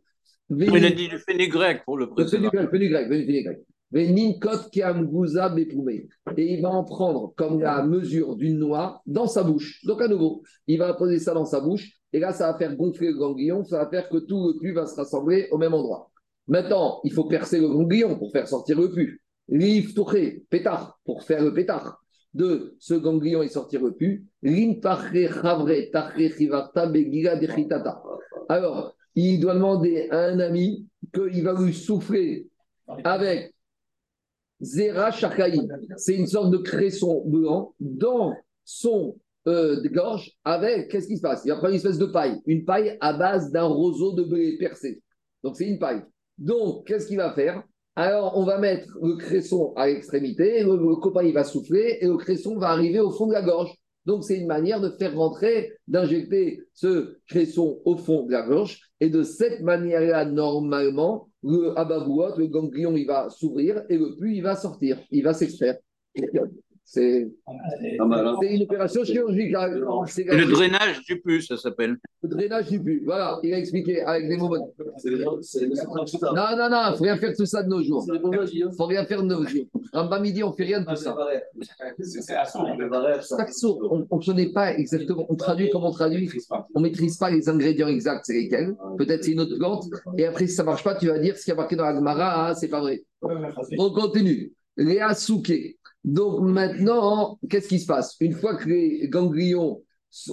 Il 0.50 0.86
a 0.86 0.90
dit 0.90 1.08
du 1.08 1.20
fenugrec 1.20 1.86
pour 1.86 1.98
le 1.98 2.06
Le 2.06 2.12
précédent. 2.12 2.50
fenugrec, 2.50 2.72
fenugrec, 2.72 3.08
fenugrec. 3.08 3.58
Keamgouza 3.58 3.58
bepoumé. 3.58 3.77
Et 3.94 4.04
il 6.36 6.62
va 6.62 6.70
en 6.70 6.84
prendre 6.84 7.34
comme 7.38 7.62
la 7.62 7.84
mesure 7.84 8.36
d'une 8.36 8.60
noix 8.60 9.02
dans 9.06 9.28
sa 9.28 9.44
bouche. 9.44 9.82
Donc 9.86 10.02
à 10.02 10.10
nouveau, 10.10 10.44
il 10.68 10.78
va 10.80 10.94
poser 10.94 11.20
ça 11.20 11.34
dans 11.34 11.46
sa 11.46 11.62
bouche. 11.62 11.94
Et 12.12 12.20
là, 12.20 12.34
ça 12.34 12.52
va 12.52 12.58
faire 12.58 12.76
gonfler 12.76 13.12
le 13.12 13.18
ganglion. 13.18 13.64
Ça 13.64 13.78
va 13.78 13.90
faire 13.90 14.10
que 14.10 14.18
tout 14.18 14.48
le 14.48 14.60
pu 14.60 14.74
va 14.74 14.86
se 14.86 14.96
rassembler 14.96 15.48
au 15.52 15.58
même 15.58 15.74
endroit. 15.74 16.12
Maintenant, 16.48 17.00
il 17.04 17.14
faut 17.14 17.26
percer 17.26 17.60
le 17.60 17.70
ganglion 17.70 18.18
pour 18.18 18.32
faire 18.32 18.48
sortir 18.48 18.80
le 18.80 18.92
pu. 18.92 19.22
L'if 19.50 19.94
pétard, 20.50 21.00
pour 21.06 21.24
faire 21.24 21.44
le 21.44 21.54
pétard 21.54 22.04
de 22.34 22.76
ce 22.80 22.94
ganglion 22.94 23.42
et 23.42 23.48
sortir 23.48 23.82
le 23.84 23.94
pu. 23.94 24.26
Lin 24.42 24.76
tachre 24.82 25.32
chavre 25.42 25.92
tachre 25.92 26.36
chivarta 26.38 26.88
begira 26.88 27.38
dechitata. 27.38 28.02
Alors, 28.50 28.96
il 29.16 29.40
doit 29.40 29.56
demander 29.56 30.10
à 30.12 30.26
un 30.26 30.40
ami 30.40 30.88
qu'il 31.14 31.44
va 31.44 31.54
lui 31.54 31.74
souffler 31.74 32.48
avec 33.04 33.54
Zera 34.62 35.12
Shakaï. 35.12 35.68
C'est 35.98 36.16
une 36.16 36.28
sorte 36.28 36.52
de 36.52 36.58
cresson 36.58 37.24
blanc 37.26 37.74
dans 37.80 38.34
son 38.66 39.18
euh, 39.48 39.82
gorge 39.92 40.32
avec, 40.44 40.90
qu'est-ce 40.90 41.08
qui 41.08 41.18
se 41.18 41.22
passe? 41.22 41.44
Il 41.46 41.50
va 41.50 41.56
prendre 41.56 41.70
une 41.70 41.78
espèce 41.78 41.98
de 41.98 42.06
paille, 42.06 42.42
une 42.46 42.66
paille 42.66 42.98
à 43.00 43.14
base 43.14 43.52
d'un 43.52 43.66
roseau 43.66 44.14
de 44.14 44.24
blé 44.24 44.58
percé. 44.58 45.02
Donc 45.44 45.56
c'est 45.56 45.68
une 45.68 45.80
paille. 45.80 46.02
Donc, 46.38 46.86
qu'est-ce 46.86 47.08
qu'il 47.08 47.18
va 47.18 47.34
faire? 47.34 47.64
Alors, 47.96 48.38
on 48.38 48.44
va 48.44 48.60
mettre 48.60 48.88
le 49.02 49.16
cresson 49.16 49.74
à 49.76 49.88
l'extrémité, 49.88 50.62
le, 50.64 50.76
le 50.76 50.96
copain 50.98 51.24
il 51.24 51.34
va 51.34 51.44
souffler 51.44 51.98
et 52.02 52.06
le 52.06 52.18
cresson 52.18 52.58
va 52.58 52.70
arriver 52.70 53.00
au 53.00 53.10
fond 53.10 53.26
de 53.26 53.34
la 53.34 53.42
gorge. 53.42 53.74
Donc, 54.08 54.24
c'est 54.24 54.38
une 54.38 54.48
manière 54.48 54.80
de 54.80 54.90
faire 54.90 55.14
rentrer, 55.18 55.74
d'injecter 55.90 56.64
ce 56.74 57.18
cresson 57.28 57.82
au 57.84 57.98
fond 57.98 58.24
de 58.24 58.32
la 58.32 58.42
gorge. 58.42 58.80
Et 59.02 59.10
de 59.10 59.22
cette 59.22 59.60
manière-là, 59.60 60.24
normalement, 60.24 61.28
le 61.44 61.78
ababouot, 61.78 62.38
le 62.38 62.48
ganglion, 62.48 62.96
il 62.96 63.06
va 63.06 63.30
s'ouvrir 63.30 63.84
et 63.90 63.98
le 63.98 64.16
pu, 64.16 64.34
il 64.34 64.42
va 64.42 64.56
sortir, 64.56 64.98
il 65.12 65.24
va 65.24 65.34
s'extraire. 65.34 65.76
C'est 66.90 67.30
hein. 67.48 68.38
c'est 68.40 68.56
une 68.56 68.64
opération 68.64 69.04
chirurgicale. 69.04 69.74
Le 69.82 70.50
drainage 70.50 71.02
du 71.04 71.20
pu, 71.20 71.42
ça 71.42 71.58
s'appelle. 71.58 71.98
le 72.24 72.30
drainage 72.30 72.70
du 72.70 72.82
pu. 72.82 73.02
Voilà, 73.04 73.38
il 73.44 73.54
a 73.54 73.58
expliqué 73.58 74.04
avec 74.04 74.30
des 74.30 74.38
mots. 74.38 74.56
Non, 74.56 74.66
non, 76.56 76.70
non, 76.70 76.92
il 76.92 76.96
faut 76.98 77.04
rien 77.04 77.18
faire 77.18 77.32
de 77.32 77.36
tout 77.36 77.46
ça 77.46 77.62
de 77.64 77.68
nos 77.68 77.84
jours. 77.84 78.08
Bons 78.22 78.32
agis, 78.32 78.64
hein. 78.64 78.70
Il 78.72 78.76
faut 78.78 78.86
rien 78.86 79.04
faire 79.04 79.22
de 79.22 79.28
nos 79.28 79.46
jours. 79.46 79.66
Ramba 79.92 80.22
midi, 80.22 80.42
on 80.46 80.54
fait 80.54 80.64
rien 80.64 80.80
de 80.80 80.86
tout 80.86 80.96
ça. 80.96 81.14
On 84.10 84.18
ne 84.18 84.26
connaît 84.26 84.54
pas 84.54 84.74
exactement, 84.74 85.26
on 85.28 85.36
traduit 85.36 85.70
comme 85.70 85.84
on 85.84 85.92
traduit. 85.92 86.32
On 86.74 86.80
ne 86.80 86.84
maîtrise 86.88 87.18
pas 87.18 87.30
les 87.30 87.50
ingrédients 87.50 87.90
exacts, 87.90 88.28
c'est 88.28 88.34
lesquels. 88.34 88.78
Peut-être 88.98 89.26
c'est 89.26 89.34
une 89.34 89.42
autre 89.42 89.58
plante. 89.58 89.88
Et 90.18 90.26
après, 90.26 90.48
si 90.48 90.54
ça 90.54 90.64
ne 90.64 90.68
marche 90.68 90.86
pas, 90.86 90.96
tu 90.96 91.08
vas 91.08 91.20
dire 91.20 91.38
ce 91.38 91.44
qui 91.44 91.52
a 91.52 91.56
marqué 91.56 91.76
dans 91.76 91.84
la 91.84 91.96
Gemara, 91.96 92.48
ah, 92.48 92.56
c'est 92.56 92.70
pas 92.70 92.80
vrai. 92.80 93.04
On 93.22 93.92
continue. 93.92 94.54
Les 94.78 95.00
asuke. 95.00 95.76
Donc 96.08 96.40
maintenant, 96.40 97.38
qu'est-ce 97.50 97.68
qui 97.68 97.82
se 97.82 97.86
passe? 97.86 98.16
Une 98.22 98.32
fois 98.32 98.56
que 98.56 98.70
les 98.70 99.10
ganglions 99.10 99.84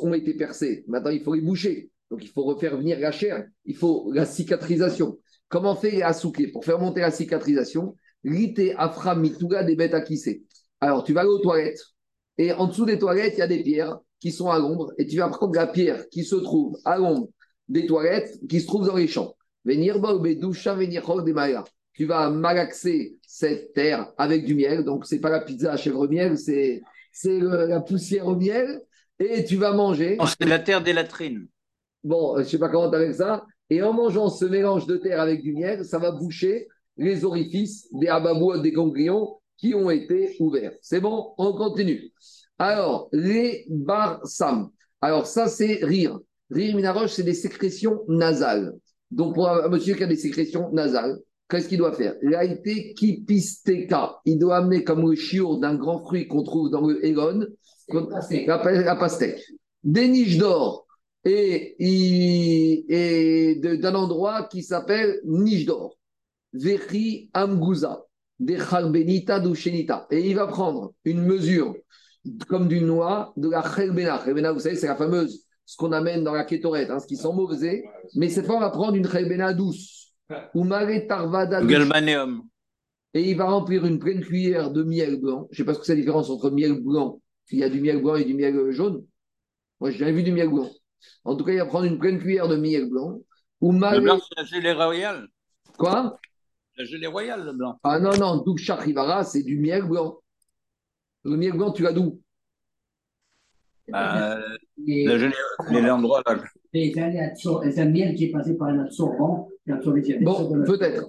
ont 0.01 0.15
été 0.15 0.35
percés, 0.35 0.85
maintenant 0.87 1.11
il 1.11 1.21
faut 1.21 1.35
les 1.35 1.41
boucher. 1.41 1.91
Donc 2.13 2.23
il 2.23 2.29
faut 2.29 2.45
refaire 2.45 2.77
venir 2.77 3.01
la 3.01 3.11
chair. 3.11 3.45
Il 3.65 3.75
faut 3.75 4.09
la 4.13 4.25
cicatrisation. 4.25 5.19
Comment 5.49 5.75
fait 5.75 6.01
asuke 6.01 6.53
Pour 6.53 6.65
faire 6.65 6.79
monter 6.79 7.01
la 7.01 7.11
cicatrisation, 7.11 7.97
rite 8.25 8.61
afra 8.77 9.17
mituga 9.17 9.65
des 9.65 9.75
bêtes 9.75 9.95
à 9.95 10.01
kisser. 10.01 10.45
Alors 10.81 11.03
tu 11.03 11.13
vas 11.13 11.23
aller 11.23 11.31
aux 11.31 11.41
toilettes. 11.41 11.83
Et 12.39 12.53
en 12.53 12.69
dessous 12.69 12.87
des 12.87 13.01
toilettes, 13.01 13.35
il 13.35 13.41
y 13.41 13.43
a 13.43 13.49
des 13.49 13.65
pierres 13.65 13.99
qui 14.21 14.31
sont 14.31 14.51
à 14.51 14.61
l'ombre. 14.61 14.93
Et 14.97 15.09
tu 15.09 15.17
vas 15.17 15.29
prendre 15.29 15.57
la 15.57 15.67
pierre 15.67 16.09
qui 16.09 16.23
se 16.23 16.37
trouve 16.37 16.79
à 16.85 16.99
l'ombre 16.99 17.31
des 17.69 17.87
toilettes 17.87 18.39
qui 18.49 18.61
se 18.61 18.67
trouve 18.69 18.87
dans 18.87 18.97
les 18.97 19.09
champs. 19.09 19.35
Venir 19.65 19.99
bedoucha, 19.99 20.77
venir 20.77 21.03
des 21.25 21.33
tu 21.95 22.07
vas 22.07 22.29
malaxer 22.29 23.17
cette 23.27 23.73
terre 23.73 24.13
avec 24.19 24.45
du 24.45 24.55
miel. 24.55 24.85
Donc, 24.85 25.07
c'est 25.07 25.21
pas 25.21 25.31
la 25.31 25.41
pizza 25.41 25.73
à 25.73 25.77
chèvre 25.77 26.09
miel, 26.09 26.37
c'est 26.37 26.83
la 27.25 27.81
poussière 27.81 28.27
au 28.27 28.37
miel. 28.37 28.83
Et 29.21 29.45
tu 29.45 29.57
vas 29.57 29.73
manger. 29.73 30.19
C'est 30.39 30.49
la 30.49 30.59
terre 30.59 30.83
des 30.83 30.93
latrines. 30.93 31.47
Bon, 32.03 32.37
je 32.39 32.43
sais 32.43 32.59
pas 32.59 32.69
comment 32.69 32.91
tu 32.91 32.97
avec 32.97 33.15
ça. 33.15 33.47
Et 33.71 33.81
en 33.81 33.93
mangeant 33.93 34.29
ce 34.29 34.45
mélange 34.45 34.87
de 34.87 34.97
terre 34.97 35.21
avec 35.21 35.43
du 35.43 35.55
miel, 35.55 35.85
ça 35.85 35.99
va 35.99 36.11
boucher 36.11 36.67
les 36.97 37.25
orifices 37.25 37.89
des 37.93 38.09
ababouas, 38.09 38.59
des 38.59 38.73
ganglions 38.73 39.39
qui 39.57 39.75
ont 39.75 39.89
été 39.89 40.37
ouverts. 40.41 40.73
C'est 40.83 41.01
bon 41.01 41.33
On 41.39 41.53
continue. 41.53 42.13
Alors, 42.59 43.09
les 43.13 43.65
barsam. 43.69 44.71
Alors, 45.01 45.27
ça, 45.27 45.49
c'est 45.49 45.85
rire. 45.85 46.19
Rire 46.51 46.77
minaroche, 46.77 47.13
c'est 47.13 47.23
des 47.23 47.35
sécrétions 47.35 48.03
nasales. 48.09 48.75
Donc, 49.11 49.35
pour 49.35 49.49
un 49.49 49.69
monsieur 49.69 49.95
qui 49.95 50.03
a 50.03 50.07
des 50.07 50.17
sécrétions 50.17 50.71
nasales, 50.73 51.19
qu'est-ce 51.49 51.69
qu'il 51.69 51.79
doit 51.79 51.93
faire? 51.93 52.15
Été 52.43 52.95
kipisteka. 52.95 54.21
Il 54.25 54.39
doit 54.39 54.57
amener 54.57 54.85
comme 54.85 55.09
le 55.09 55.17
chiour 55.17 55.59
d'un 55.59 55.75
grand 55.75 56.01
fruit 56.01 56.27
qu'on 56.29 56.43
trouve 56.43 56.71
dans 56.71 56.87
le 56.87 57.05
Egon, 57.05 57.47
la 57.89 58.97
pastèque. 58.97 59.43
Des 59.83 60.09
niches 60.09 60.39
d'or 60.39 60.87
et, 61.25 61.77
d'un 63.81 63.95
endroit 63.95 64.45
qui 64.45 64.63
s'appelle 64.63 65.21
niche 65.25 65.67
d'or. 65.67 65.97
Vechi 66.53 67.31
amguza. 67.35 68.05
Des 68.39 68.59
chalbenita 68.59 69.41
d'ushenita. 69.41 70.07
Et 70.11 70.29
il 70.29 70.35
va 70.35 70.47
prendre 70.47 70.93
une 71.05 71.23
mesure 71.23 71.75
comme 72.49 72.69
d'une 72.69 72.87
noix 72.87 73.33
de 73.37 73.51
la 73.51 73.63
chelbena. 73.63 74.23
Chelbena, 74.25 74.53
vous 74.53 74.61
savez, 74.61 74.77
c'est 74.77 74.87
la 74.87 74.97
fameuse, 74.97 75.45
ce 75.65 75.77
qu'on 75.77 75.93
amène 75.93 76.25
dans 76.25 76.33
la 76.33 76.45
kétorette, 76.45 76.91
hein, 76.91 76.99
ce 76.99 77.07
qui 77.07 77.17
sent 77.17 77.33
mauvais. 77.33 77.85
Mais 78.15 78.29
cette 78.29 78.47
fois, 78.47 78.57
on 78.57 78.61
va 78.61 78.71
prendre 78.71 78.95
une 78.95 79.09
chelbena 79.09 79.53
douce. 79.53 80.04
Galbanéum. 81.69 82.43
Et 83.15 83.31
il 83.31 83.37
va 83.37 83.45
remplir 83.45 83.87
une 83.87 83.99
pleine 83.99 84.21
cuillère 84.21 84.71
de 84.71 84.83
miel 84.83 85.21
blanc. 85.21 85.49
Je 85.51 85.55
ne 85.55 85.57
sais 85.59 85.65
pas 85.65 85.75
ce 85.75 85.79
que 85.79 85.87
c'est 85.87 85.95
la 85.95 86.01
différence 86.01 86.31
entre 86.31 86.51
miel 86.51 86.81
blanc. 86.81 87.21
Il 87.51 87.59
y 87.59 87.65
a 87.65 87.69
du 87.69 87.81
miel 87.81 88.03
blanc 88.03 88.17
et 88.17 88.25
du 88.25 88.35
miel 88.35 88.71
jaune. 88.73 89.05
Moi, 89.81 89.91
j'ai 89.91 89.99
jamais 89.99 90.13
vu 90.13 90.23
du 90.23 90.33
miel 90.33 90.49
blanc. 90.49 90.69
En 91.25 91.37
tout 91.37 91.45
cas, 91.45 91.53
il 91.53 91.59
va 91.59 91.67
prendre 91.67 91.85
une 91.85 91.99
pleine 91.99 92.19
cuillère 92.19 92.49
de 92.49 92.57
miel 92.57 92.89
blanc. 92.89 93.21
Ou 93.61 93.73
Le 93.73 94.01
blanc, 94.01 94.19
c'est 94.19 94.41
la 94.41 94.45
gelée 94.45 94.73
royale. 94.73 95.29
Quoi? 95.79 96.19
La 96.77 96.85
gelée 96.85 97.07
royale, 97.07 97.45
le 97.45 97.53
blanc. 97.53 97.79
Ah 97.85 98.01
non, 98.01 98.17
non, 98.17 98.43
Doucha 98.43 98.75
Rivara, 98.77 99.23
c'est 99.25 99.43
du 99.43 99.59
miel 99.59 99.85
blanc. 99.85 100.19
Le 101.25 101.37
miel 101.37 101.53
blanc, 101.53 101.71
tu 101.73 101.83
l'as 101.83 101.93
d'où? 101.93 102.21
Bah, 103.89 104.41
Et, 104.87 105.07
la 105.07 105.19
gelée, 105.19 105.35
là. 106.27 106.41
c'est 107.71 107.81
un 107.81 107.91
miel 107.91 108.15
qui 108.15 108.25
est 108.25 108.31
passé 108.33 108.57
par 108.57 108.69
un 108.69 108.81
absorbant. 108.81 109.49
Bon, 110.21 110.63
peut-être. 110.65 111.09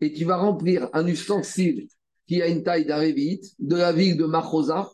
Et 0.00 0.12
tu 0.12 0.24
vas 0.24 0.36
remplir 0.36 0.88
un 0.92 1.06
ustensile 1.06 1.88
qui 2.26 2.42
a 2.42 2.48
une 2.48 2.62
taille 2.62 2.84
d'un 2.86 2.96
révite 2.96 3.44
de 3.58 3.76
la 3.76 3.92
ville 3.92 4.16
de 4.16 4.24
Machosa, 4.24 4.90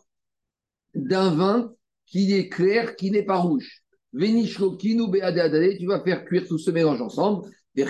d'un 0.93 1.33
vin 1.33 1.73
qui 2.05 2.33
est 2.33 2.49
clair, 2.49 2.95
qui 2.95 3.09
n'est 3.09 3.23
pas 3.23 3.37
rouge. 3.37 3.81
Tu 4.13 5.85
vas 5.87 6.03
faire 6.03 6.25
cuire 6.25 6.47
tout 6.47 6.57
ce 6.57 6.71
mélange 6.71 7.01
ensemble. 7.01 7.49
Et 7.75 7.85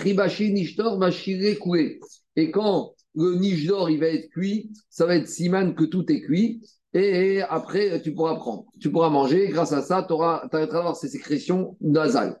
quand 2.50 2.94
le 3.14 3.34
niche 3.34 3.66
d'or 3.66 3.90
il 3.90 3.98
va 3.98 4.06
être 4.06 4.30
cuit, 4.30 4.70
ça 4.88 5.06
va 5.06 5.16
être 5.16 5.28
siman 5.28 5.74
que 5.74 5.84
tout 5.84 6.10
est 6.10 6.20
cuit. 6.20 6.62
Et 6.94 7.40
après, 7.42 8.00
tu 8.02 8.14
pourras 8.14 8.36
prendre. 8.36 8.66
Tu 8.80 8.90
pourras 8.90 9.08
manger. 9.08 9.48
Grâce 9.48 9.72
à 9.72 9.82
ça, 9.82 10.06
tu 10.06 10.14
arrêteras 10.14 10.48
d'avoir 10.50 10.96
ces 10.96 11.08
sécrétions 11.08 11.76
nasales. 11.80 12.38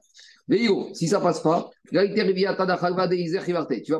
Veillot, 0.48 0.88
si 0.92 1.08
ça 1.08 1.20
passe 1.20 1.40
pas, 1.40 1.70
tu 1.88 1.96
vas 1.96 2.06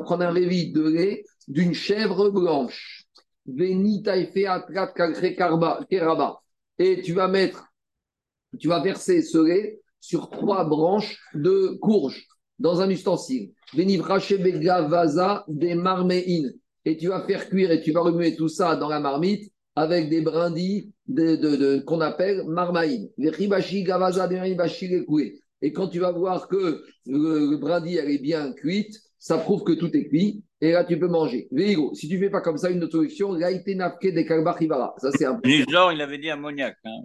prendre 0.01 0.23
un 0.23 0.31
révi 0.31 0.71
de 0.71 0.87
lait 0.87 1.23
d'une 1.47 1.73
chèvre 1.73 2.29
blanche. 2.29 3.05
Et 6.79 7.01
tu 7.01 7.13
vas 7.13 7.27
mettre, 7.27 7.65
tu 8.59 8.67
vas 8.67 8.81
verser 8.81 9.21
ce 9.21 9.37
lait 9.37 9.79
sur 9.99 10.29
trois 10.29 10.65
branches 10.65 11.19
de 11.33 11.77
courge 11.81 12.27
dans 12.59 12.81
un 12.81 12.89
ustensile. 12.89 13.51
Vaza 13.73 15.45
des. 15.47 16.53
Et 16.85 16.97
tu 16.97 17.07
vas 17.07 17.25
faire 17.25 17.47
cuire 17.47 17.71
et 17.71 17.81
tu 17.81 17.93
vas 17.93 18.01
remuer 18.01 18.35
tout 18.35 18.49
ça 18.49 18.75
dans 18.75 18.89
la 18.89 18.99
marmite 18.99 19.52
avec 19.75 20.09
des 20.09 20.21
brindilles 20.21 20.91
de, 21.07 21.35
de- 21.35 21.55
de- 21.55 21.79
qu'on 21.79 22.01
appelle 22.01 22.43
marmaïne. 22.47 23.09
Et 25.61 25.71
quand 25.71 25.87
tu 25.87 25.99
vas 25.99 26.11
voir 26.11 26.47
que 26.47 26.83
le, 27.05 27.49
le 27.51 27.57
brindille 27.57 27.97
elle 27.97 28.11
est 28.11 28.19
bien 28.21 28.53
cuite, 28.53 28.99
ça 29.17 29.37
prouve 29.37 29.63
que 29.63 29.73
tout 29.73 29.95
est 29.95 30.07
cuit. 30.07 30.43
Et 30.61 30.71
là, 30.71 30.83
tu 30.85 30.97
peux 30.97 31.07
manger. 31.07 31.47
Veigo, 31.51 31.93
si 31.93 32.07
tu 32.07 32.17
fais 32.19 32.29
pas 32.29 32.41
comme 32.41 32.57
ça, 32.57 32.69
une 32.69 32.83
autre 32.83 32.93
solution. 32.93 33.37
Ça, 33.37 33.49
c'est 35.11 35.25
un 35.25 35.39
Nigdor, 35.43 35.91
il 35.91 36.01
avait 36.01 36.17
dit 36.17 36.29
ammoniac. 36.29 36.77
hein. 36.85 37.01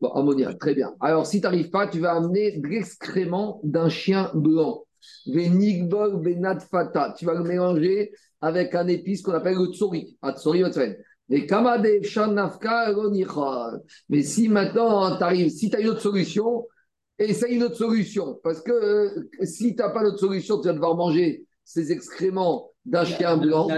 Bon, 0.00 0.08
ammoniac, 0.08 0.58
très 0.58 0.74
bien. 0.74 0.94
Alors, 1.00 1.26
si 1.26 1.40
tu 1.40 1.44
n'arrives 1.44 1.70
pas, 1.70 1.86
tu 1.86 1.98
vas 2.00 2.12
amener 2.12 2.58
de 2.58 2.66
l'excrément 2.66 3.60
d'un 3.64 3.88
chien 3.88 4.30
blanc. 4.34 4.84
Venigbol 5.26 6.20
benatfata. 6.22 7.14
Tu 7.18 7.24
vas 7.24 7.34
le 7.34 7.44
mélanger 7.44 8.12
avec 8.40 8.74
un 8.74 8.86
épice 8.86 9.22
qu'on 9.22 9.32
appelle 9.32 9.56
le 9.56 9.72
tsori. 9.72 10.16
Ah, 10.22 10.32
tsori, 10.34 10.62
Mais 11.30 11.46
kamade 11.46 12.02
shanafka 12.02 12.92
ronichal. 12.92 13.80
Mais 14.08 14.22
si 14.22 14.48
maintenant, 14.48 15.16
tu 15.16 15.22
arrives, 15.22 15.50
si 15.50 15.70
tu 15.70 15.76
as 15.76 15.80
une 15.80 15.88
autre 15.88 16.00
solution, 16.00 16.66
essaye 17.18 17.54
une 17.54 17.62
autre 17.62 17.76
solution. 17.76 18.40
Parce 18.42 18.60
que 18.60 18.72
euh, 18.72 19.28
si 19.44 19.76
tu 19.76 19.80
n'as 19.80 19.90
pas 19.90 20.02
d'autre 20.02 20.18
solution, 20.18 20.60
tu 20.60 20.66
vas 20.66 20.74
devoir 20.74 20.96
manger 20.96 21.46
ces 21.64 21.92
excréments 21.92 22.72
d'un 22.84 23.04
chien 23.04 23.36
blanc. 23.36 23.68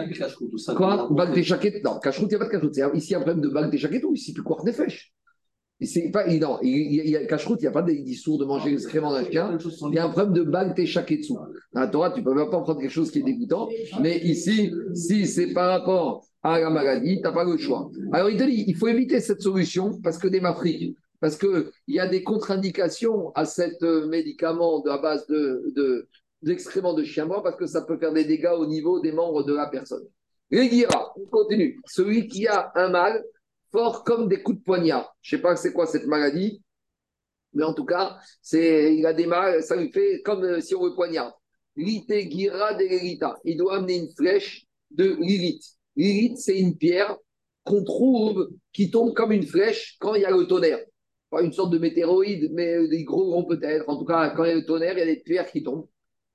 Quoi 0.77 1.09
Bague 1.11 1.35
des 1.35 1.43
chaquettes 1.43 1.85
Non, 1.85 1.99
cacheroute, 1.99 2.33
il 2.33 2.37
n'y 2.39 2.43
a 2.43 2.47
pas 2.47 2.47
de 2.47 2.51
cacheroute. 2.51 2.97
Ici, 2.97 3.09
il 3.09 3.13
y 3.13 3.15
a 3.15 3.19
un 3.19 3.23
problème 3.23 3.43
de 3.43 3.49
bague 3.49 3.71
des 3.71 3.79
chaquettes 3.79 4.05
ou 4.05 4.15
ici, 4.15 4.33
tu 4.33 4.43
cours 4.43 4.65
des 4.65 4.73
fèches. 4.73 5.13
C'est 5.85 6.13
pas, 6.13 6.25
non, 6.29 6.61
il 6.63 6.95
y 6.95 7.17
a, 7.17 7.27
cacheroute, 7.27 7.59
il 7.61 7.65
n'y 7.65 7.69
a 7.69 7.73
pas 7.73 7.83
d'issour 7.83 8.39
de 8.39 8.45
manger 8.45 8.71
l'excrément 8.71 9.13
d'un 9.13 9.29
chien. 9.29 9.59
Il 9.91 9.95
y 9.95 9.99
a 9.99 10.07
un 10.07 10.11
problème 10.11 10.33
de 10.33 10.43
bague 10.45 10.83
chaquettes 10.87 11.29
Dans 11.29 11.81
la 11.81 11.89
Torah, 11.89 12.13
tu 12.13 12.21
ne 12.21 12.25
peux 12.25 12.35
même 12.35 12.49
pas 12.49 12.61
prendre 12.61 12.81
quelque 12.81 12.89
chose 12.89 13.11
qui 13.11 13.19
est 13.19 13.23
dégoûtant. 13.23 13.69
Mais 14.01 14.19
ici, 14.19 14.73
si 14.95 15.27
c'est 15.27 15.53
par 15.53 15.69
rapport 15.69 16.25
à 16.43 16.59
la 16.59 16.71
maladie, 16.71 17.17
tu 17.17 17.23
n'as 17.23 17.33
pas 17.33 17.45
le 17.45 17.57
choix. 17.57 17.91
Alors, 18.13 18.31
il 18.31 18.37
te 18.37 18.45
dit, 18.45 18.65
il 18.67 18.77
faut 18.77 18.89
éviter 18.89 19.21
cette 19.21 19.41
solution 19.41 20.01
parce 20.03 20.19
que 20.19 20.29
des 20.29 20.41
mafriques, 20.41 20.97
parce 21.21 21.37
qu'il 21.37 21.71
y 21.87 22.01
a 22.01 22.09
des 22.09 22.23
contre-indications 22.25 23.31
à 23.35 23.45
cet 23.45 23.83
euh, 23.83 24.09
médicament 24.09 24.83
à 24.85 24.99
base 24.99 25.27
de, 25.29 25.73
de, 25.77 26.09
d'excréments 26.43 26.95
de 26.95 27.05
chien 27.05 27.27
mort 27.27 27.43
parce 27.43 27.57
que 27.57 27.67
ça 27.67 27.83
peut 27.83 27.97
faire 27.99 28.13
des 28.13 28.25
dégâts 28.25 28.55
au 28.57 28.67
niveau 28.67 29.01
des 29.01 29.13
membres 29.13 29.45
de 29.45 29.55
la 29.55 29.69
personne. 29.69 30.05
Les 30.51 30.69
guira, 30.69 31.15
on 31.17 31.27
continue. 31.27 31.81
Celui 31.87 32.27
qui 32.27 32.47
a 32.47 32.73
un 32.75 32.91
mal 32.91 33.25
fort 33.71 34.05
comme 34.05 34.29
des 34.29 34.43
coups 34.43 34.59
de 34.59 34.65
poignard. 34.65 35.17
Je 35.23 35.37
ne 35.37 35.39
sais 35.39 35.43
pas 35.43 35.57
c'est 35.57 35.73
quoi 35.73 35.87
cette 35.87 36.07
maladie, 36.07 36.61
mais 37.55 37.65
en 37.65 37.75
tout 37.75 37.85
cas, 37.85 38.19
c'est, 38.41 38.95
il 38.95 39.07
a 39.07 39.13
des 39.13 39.27
mal, 39.27 39.63
ça 39.63 39.77
lui 39.77 39.91
fait 39.93 40.23
comme 40.23 40.43
euh, 40.45 40.61
si 40.61 40.75
on 40.75 40.85
le 40.85 40.95
poignarde. 40.95 41.33
Lite 41.77 42.13
gira 42.31 42.75
de. 42.75 42.85
Il 43.45 43.57
doit 43.57 43.77
amener 43.77 43.97
une 43.97 44.11
flèche 44.11 44.67
de 44.91 45.17
l'élite. 45.21 45.65
L'élite, 45.97 46.39
c'est 46.39 46.59
une 46.59 46.77
pierre 46.77 47.17
qu'on 47.65 47.85
trouve 47.85 48.51
qui 48.73 48.91
tombe 48.91 49.15
comme 49.15 49.33
une 49.33 49.47
flèche 49.47 49.97
quand 50.01 50.15
il 50.15 50.23
y 50.23 50.25
a 50.25 50.31
le 50.31 50.47
tonnerre. 50.47 50.81
Pas 51.31 51.43
une 51.43 51.53
sorte 51.53 51.73
de 51.73 51.79
météoroïde, 51.79 52.51
mais 52.53 52.89
des 52.89 53.05
gros 53.05 53.31
ronds 53.31 53.45
peut-être. 53.45 53.89
En 53.89 53.97
tout 53.99 54.05
cas, 54.05 54.31
quand 54.31 54.45
il 54.45 54.49
y 54.49 54.53
a 54.53 54.57
le 54.57 54.67
tonnerre, 54.67 54.95
il 54.95 54.99
y 54.99 55.03
a 55.03 55.07
des 55.07 55.21
pierres 55.21 55.51
qui 55.51 55.63
tombent. 55.63 55.89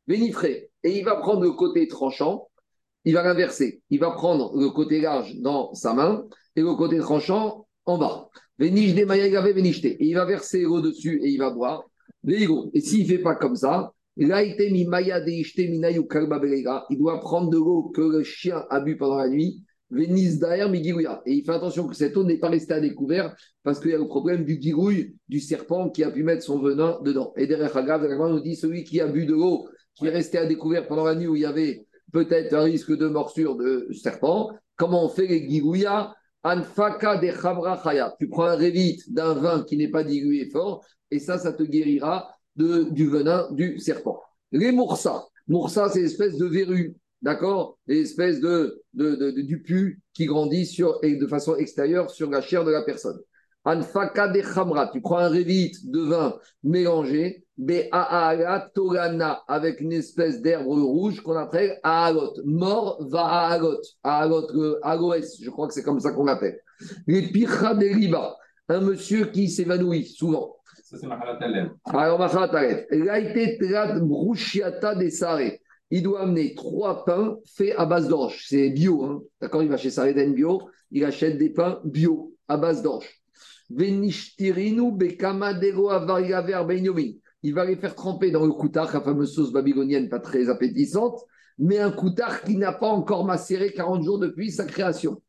Vénifré. 0.08 0.72
Et 0.84 0.98
il 0.98 1.04
va 1.04 1.18
prendre 1.18 1.42
le 1.42 1.52
côté 1.52 1.88
tranchant, 1.88 2.48
il 3.04 3.14
va 3.14 3.24
l'inverser. 3.24 3.82
Il 3.90 4.00
va 4.00 4.12
prendre 4.12 4.58
le 4.58 4.70
côté 4.70 5.02
large 5.02 5.36
dans 5.38 5.74
sa 5.74 5.94
main 5.94 6.26
et 6.56 6.62
le 6.62 6.74
côté 6.76 6.98
tranchant 7.00 7.68
en 7.86 7.98
bas. 7.98 8.30
Véniche 8.58 8.96
des 8.96 9.06
maïagave 9.06 9.50
vénicheté. 9.52 9.92
Et 10.02 10.08
il 10.08 10.16
va 10.16 10.26
verser 10.26 10.66
au-dessus 10.66 11.22
et 11.24 11.30
il 11.30 11.38
va 11.38 11.52
boire. 11.52 11.84
Et 12.28 12.82
s'il 12.82 13.04
ne 13.04 13.08
fait 13.08 13.20
pas 13.20 13.36
comme 13.36 13.56
ça, 13.56 13.94
il 14.20 14.28
doit 16.98 17.20
prendre 17.20 17.50
de 17.50 17.58
l'eau 17.58 17.92
que 17.94 18.02
le 18.02 18.24
chien 18.24 18.66
a 18.70 18.80
bu 18.80 18.98
pendant 18.98 19.18
la 19.18 19.30
nuit. 19.30 19.64
Et 19.96 20.04
il 20.06 21.44
fait 21.46 21.52
attention 21.52 21.88
que 21.88 21.96
cette 21.96 22.18
eau 22.18 22.24
n'est 22.24 22.40
pas 22.40 22.50
restée 22.50 22.74
à 22.74 22.80
découvert 22.80 23.36
parce 23.64 23.80
qu'il 23.80 23.92
y 23.92 23.94
a 23.94 23.98
le 23.98 24.08
problème 24.08 24.44
du 24.44 24.60
girouille 24.60 25.16
du 25.30 25.40
serpent 25.40 25.90
qui 25.90 26.04
a 26.04 26.12
pu 26.12 26.24
mettre 26.24 26.44
son 26.44 26.60
venin 26.60 27.00
dedans. 27.04 27.32
Et 27.38 27.48
derrière 27.48 27.78
Hagav, 27.78 28.06
nous 28.06 28.42
dit 28.42 28.56
celui 28.56 28.84
qui 28.84 29.00
a 29.00 29.08
bu 29.08 29.26
de 29.26 29.34
l'eau 29.34 29.70
qui 29.96 30.08
est 30.08 30.12
resté 30.12 30.40
à 30.40 30.46
découvert 30.46 30.88
pendant 30.88 31.06
la 31.06 31.16
nuit 31.16 31.28
où 31.28 31.36
il 31.36 31.44
y 31.44 31.46
avait 31.46 31.86
peut-être 32.12 32.54
un 32.54 32.64
risque 32.64 32.98
de 32.98 33.08
morsure 33.08 33.56
de 33.56 33.88
serpent, 33.94 34.52
comment 34.76 35.06
on 35.06 35.10
fait 35.10 35.28
les 35.28 35.48
girouillas? 35.48 36.14
Anfaka 36.44 37.18
de. 37.18 38.18
Tu 38.18 38.30
prends 38.30 38.46
un 38.46 38.56
révite 38.56 39.12
d'un 39.12 39.34
vin 39.34 39.64
qui 39.64 39.76
n'est 39.76 39.90
pas 39.90 40.04
dilué 40.04 40.50
fort, 40.50 40.86
et 41.12 41.20
ça, 41.20 41.38
ça 41.38 41.52
te 41.52 41.64
guérira 41.64 42.37
du 42.58 43.10
venin 43.10 43.48
du 43.52 43.80
serpent. 43.80 44.22
Les 44.52 44.72
moursas. 44.72 45.26
Moursas, 45.48 45.92
c'est 45.94 46.02
l'espèce 46.02 46.38
de 46.38 46.46
verrue, 46.46 46.96
d'accord? 47.22 47.78
L'espèce 47.88 48.40
de, 48.42 48.82
de, 48.94 49.16
de, 49.16 49.32
du 49.42 49.62
pu 49.62 50.02
qui 50.14 50.26
grandit 50.26 50.66
sur, 50.66 51.00
et 51.04 51.16
de 51.16 51.28
façon 51.28 51.56
extérieure 51.56 52.10
sur 52.10 52.30
la 52.30 52.42
chair 52.42 52.66
de 52.66 52.72
la 52.72 52.82
personne. 52.82 53.20
Anfaka 53.64 54.30
de 54.30 54.42
Khamra. 54.42 54.88
Tu 54.88 55.02
prends 55.02 55.18
un 55.18 55.30
révite 55.30 55.90
de 55.92 56.00
vin 56.00 56.38
mélangé, 56.64 57.46
Be'a'ala 57.58 59.44
avec 59.48 59.82
une 59.82 59.92
espèce 59.92 60.42
d'herbe 60.42 60.68
rouge 60.68 61.22
qu'on 61.22 61.36
appelle 61.36 61.80
Aalot. 61.84 62.34
Mort 62.46 62.98
va 63.10 63.26
Aalot. 63.26 63.82
Aalot, 64.04 64.48
le 64.54 64.80
aloès, 64.84 65.38
je 65.42 65.50
crois 65.50 65.68
que 65.68 65.74
c'est 65.74 65.84
comme 65.84 66.00
ça 66.00 66.12
qu'on 66.12 66.26
l'appelle. 66.26 66.60
Les 67.08 67.24
Picha 67.24 67.74
de 67.74 67.88
Riba, 67.88 68.38
un 68.70 68.82
monsieur 68.82 69.26
qui 69.26 69.50
s'évanouit 69.50 70.06
souvent. 70.06 70.57
Ça, 70.90 70.96
c'est 70.98 71.08
Mahalat 71.08 71.38
Alem. 71.42 71.72
Alors, 71.84 72.30
Saré. 75.12 75.62
il 75.92 76.02
doit 76.02 76.22
amener 76.22 76.56
trois 76.56 77.04
pains 77.04 77.38
faits 77.46 77.74
à 77.78 77.86
base 77.86 78.08
d'orge. 78.08 78.46
C'est 78.48 78.70
bio, 78.70 79.04
hein. 79.04 79.22
d'accord 79.42 79.64
Il 79.64 79.68
va 79.68 79.76
chez 79.76 79.90
Sareden 79.90 80.34
Bio, 80.34 80.62
il 80.92 81.04
achète 81.04 81.38
des 81.38 81.50
pains 81.50 81.82
bio 81.84 82.34
à 82.48 82.56
base 82.56 82.84
d'orge. 82.84 83.22
Venishtirinu 83.70 84.94
bekamadero 84.94 85.90
avarigaver 85.90 86.64
benyomin. 86.66 87.16
Il 87.44 87.54
va 87.54 87.66
les 87.66 87.76
faire 87.76 87.94
tremper 87.94 88.32
dans 88.32 88.46
le 88.46 88.54
koutard, 88.54 88.90
la 88.94 89.02
fameuse 89.02 89.34
sauce 89.34 89.52
babylonienne 89.52 90.08
pas 90.08 90.22
très 90.22 90.50
appétissante, 90.50 91.20
mais 91.60 91.80
un 91.80 91.92
koutard 91.92 92.44
qui 92.44 92.56
n'a 92.56 92.72
pas 92.72 92.88
encore 92.88 93.26
macéré 93.26 93.74
40 93.74 94.04
jours 94.04 94.20
depuis 94.20 94.52
sa 94.52 94.64
création. 94.64 95.22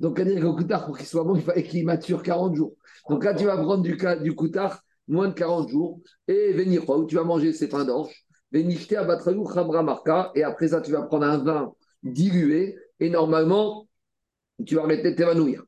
Donc, 0.00 0.18
à 0.18 0.24
dire 0.24 0.40
que 0.40 0.46
le 0.46 0.52
koutard, 0.54 0.86
pour 0.86 0.98
qu'il 0.98 1.06
soit 1.06 1.22
bon, 1.22 1.36
il 1.36 1.42
fallait 1.42 1.62
qu'il 1.62 1.84
mature 1.84 2.20
40 2.20 2.56
jours. 2.56 2.74
Donc 3.08 3.22
là, 3.22 3.32
tu 3.32 3.44
vas 3.44 3.56
prendre 3.56 3.84
du, 3.84 3.96
du 4.24 4.34
koutard 4.34 4.80
moins 5.08 5.28
de 5.28 5.34
40 5.34 5.68
jours 5.68 6.00
et 6.28 6.52
venir, 6.52 6.84
tu 7.08 7.16
vas 7.16 7.24
manger 7.24 7.52
ces 7.52 7.68
pains 7.68 7.84
d'orge. 7.84 8.24
Venishte 8.52 8.92
abatrayou 8.92 9.46
chabra 9.52 9.82
marka. 9.82 10.30
Et 10.34 10.44
après 10.44 10.68
ça, 10.68 10.80
tu 10.80 10.92
vas 10.92 11.02
prendre 11.02 11.26
un 11.26 11.38
vin 11.38 11.72
dilué 12.02 12.76
et 13.00 13.10
normalement, 13.10 13.88
tu 14.64 14.76
vas 14.76 14.84
arrêter 14.84 15.10
de 15.10 15.16
t'évanouir. 15.16 15.64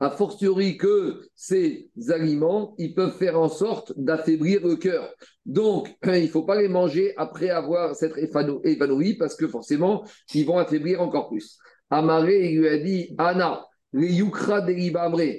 A 0.00 0.10
fortiori 0.10 0.76
que 0.76 1.20
ces 1.34 1.90
aliments, 2.08 2.74
ils 2.78 2.94
peuvent 2.94 3.16
faire 3.16 3.38
en 3.38 3.48
sorte 3.48 3.92
d'affaiblir 3.96 4.66
le 4.66 4.76
cœur. 4.76 5.08
Donc, 5.46 5.94
il 6.04 6.22
ne 6.22 6.26
faut 6.26 6.42
pas 6.42 6.60
les 6.60 6.68
manger 6.68 7.14
après 7.16 7.50
avoir 7.50 7.94
s'être 7.94 8.18
évanoui 8.18 9.14
parce 9.14 9.36
que 9.36 9.46
forcément, 9.46 10.04
ils 10.34 10.46
vont 10.46 10.58
affaiblir 10.58 11.00
encore 11.00 11.28
plus. 11.28 11.58
Amaré, 11.90 12.48
lui 12.48 12.68
a 12.68 12.78
dit, 12.78 13.14
Anna, 13.18 13.64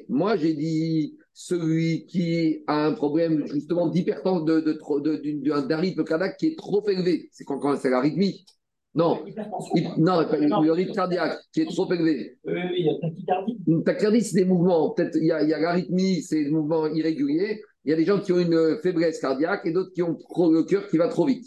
Moi, 0.09 0.35
j'ai 0.37 0.53
dit, 0.53 1.17
celui 1.33 2.05
qui 2.05 2.63
a 2.67 2.85
un 2.85 2.93
problème 2.93 3.45
justement 3.47 3.87
d'hypertension, 3.87 4.43
de, 4.43 4.59
de, 4.61 4.73
de- 4.73 5.49
d'un 5.49 5.61
d'un 5.63 5.77
rythme 5.77 6.03
cardiaque 6.03 6.37
qui 6.37 6.47
est 6.47 6.57
trop 6.57 6.87
élevé. 6.87 7.29
C'est 7.31 7.43
quand, 7.43 7.57
quand 7.59 7.75
c'est 7.77 7.89
l'arythmie. 7.89 8.45
Non, 8.95 9.25
il- 9.73 9.89
non, 9.97 10.21
le 10.61 10.71
rythme 10.71 10.93
cardiaque 10.93 11.39
qui 11.51 11.61
est 11.61 11.65
trop 11.65 11.91
élevé. 11.91 12.37
Euh, 12.47 12.53
il 12.77 12.85
y 12.85 12.89
a 12.89 12.93
tachycardie. 13.01 13.57
Une 13.65 13.83
tachycardie, 13.83 14.21
c'est 14.21 14.37
des 14.37 14.45
mouvements. 14.45 14.91
Peut-être 14.91 15.17
il 15.19 15.25
y 15.25 15.31
a, 15.31 15.41
il 15.41 15.49
y 15.49 15.53
a 15.53 15.59
l'arythmie, 15.59 16.21
c'est 16.21 16.43
des 16.43 16.51
mouvements 16.51 16.85
irréguliers. 16.85 17.63
Il 17.85 17.89
y 17.89 17.93
a 17.93 17.97
des 17.97 18.05
gens 18.05 18.19
qui 18.19 18.31
ont 18.31 18.39
une 18.39 18.53
euh, 18.53 18.77
faiblesse 18.83 19.19
cardiaque 19.19 19.65
et 19.65 19.71
d'autres 19.71 19.91
qui 19.93 20.03
ont 20.03 20.15
trop- 20.29 20.51
le 20.53 20.61
cœur 20.63 20.87
qui 20.87 20.97
va 20.97 21.07
trop 21.07 21.25
vite. 21.25 21.45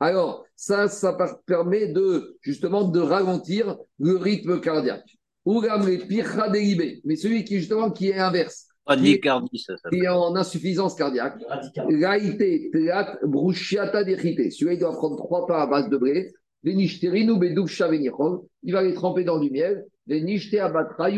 Alors, 0.00 0.44
ça, 0.56 0.88
ça 0.88 1.14
permet 1.44 1.88
de 1.88 2.38
justement 2.40 2.84
de 2.88 3.00
ralentir 3.00 3.76
le 3.98 4.16
rythme 4.16 4.60
cardiaque. 4.60 5.15
Mais 7.04 7.16
celui 7.16 7.44
qui 7.44 7.58
justement 7.58 7.90
qui 7.90 8.08
est 8.10 8.18
inverse, 8.18 8.66
qui 9.90 10.00
est 10.00 10.08
en 10.08 10.34
insuffisance 10.36 10.94
cardiaque. 10.94 11.38
Raïté, 12.02 12.70
théâtre, 12.72 13.18
bruchiata 13.24 14.04
d'érité. 14.04 14.50
Celui-là, 14.50 14.72
il 14.74 14.78
doit 14.80 14.92
prendre 14.92 15.16
trois 15.16 15.46
pains 15.46 15.60
à 15.62 15.66
base 15.66 15.88
de 15.88 15.96
blé. 15.96 16.32
Il 16.64 18.72
va 18.72 18.82
les 18.82 18.94
tremper 18.94 19.24
dans 19.24 19.38
du 19.38 19.50
miel. 19.50 19.84
Après, 20.08 21.12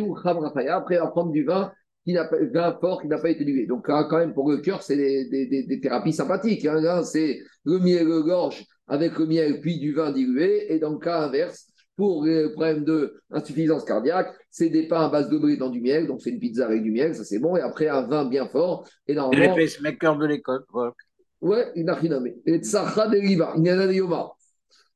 il 0.94 0.98
va 0.98 1.06
prendre 1.08 1.30
du 1.32 1.44
vin, 1.44 1.72
qui 2.04 2.12
n'a 2.14 2.24
pas, 2.24 2.36
vin 2.52 2.76
fort 2.80 3.02
qui 3.02 3.08
n'a 3.08 3.18
pas 3.18 3.30
été 3.30 3.44
dilué. 3.44 3.66
Donc, 3.66 3.88
là, 3.88 4.04
quand 4.08 4.18
même, 4.18 4.32
pour 4.34 4.50
le 4.50 4.58
cœur, 4.58 4.82
c'est 4.82 4.96
des, 4.96 5.28
des- 5.28 5.46
des- 5.46 5.62
des 5.64 5.80
thérapies 5.80 6.12
sympathiques. 6.12 6.64
hein. 6.64 6.80
Là, 6.80 7.02
c'est 7.04 7.40
le 7.64 7.78
miel, 7.78 8.06
le 8.06 8.22
gorge 8.22 8.64
avec 8.86 9.18
le 9.18 9.26
miel, 9.26 9.60
puis 9.60 9.78
du 9.78 9.92
vin 9.92 10.12
dilué. 10.12 10.72
Et 10.72 10.78
dans 10.78 10.90
le 10.92 10.98
cas 10.98 11.20
inverse, 11.26 11.66
pour 11.98 12.24
les 12.24 12.48
problèmes 12.50 12.84
d'insuffisance 12.84 13.84
cardiaque, 13.84 14.32
c'est 14.52 14.68
des 14.70 14.86
pains 14.86 15.06
à 15.06 15.08
base 15.08 15.28
de 15.28 15.36
blé 15.36 15.56
dans 15.56 15.68
du 15.68 15.80
miel. 15.80 16.06
Donc, 16.06 16.22
c'est 16.22 16.30
une 16.30 16.38
pizza 16.38 16.64
avec 16.64 16.84
du 16.84 16.92
miel, 16.92 17.12
ça 17.12 17.24
c'est 17.24 17.40
bon. 17.40 17.56
Et 17.56 17.60
après, 17.60 17.88
un 17.88 18.02
vin 18.02 18.24
bien 18.24 18.46
fort. 18.46 18.88
Et 19.08 19.14
normalement, 19.14 19.56
les 19.56 19.64
pacemakers 19.64 20.16
de 20.16 20.26
l'école. 20.26 20.64
quoi. 20.70 20.94
Ouais, 21.40 21.72
il 21.74 21.84
n'a 21.84 21.94
rien 21.94 22.10
nommé. 22.10 22.36
Les 22.46 22.58
tsacha 22.58 23.08
de 23.08 23.18
riba, 23.18 23.52
il 23.56 23.66
y 23.66 23.72
en 23.72 23.80
a 23.80 23.88
des 23.88 23.96
yoma. 23.96 24.30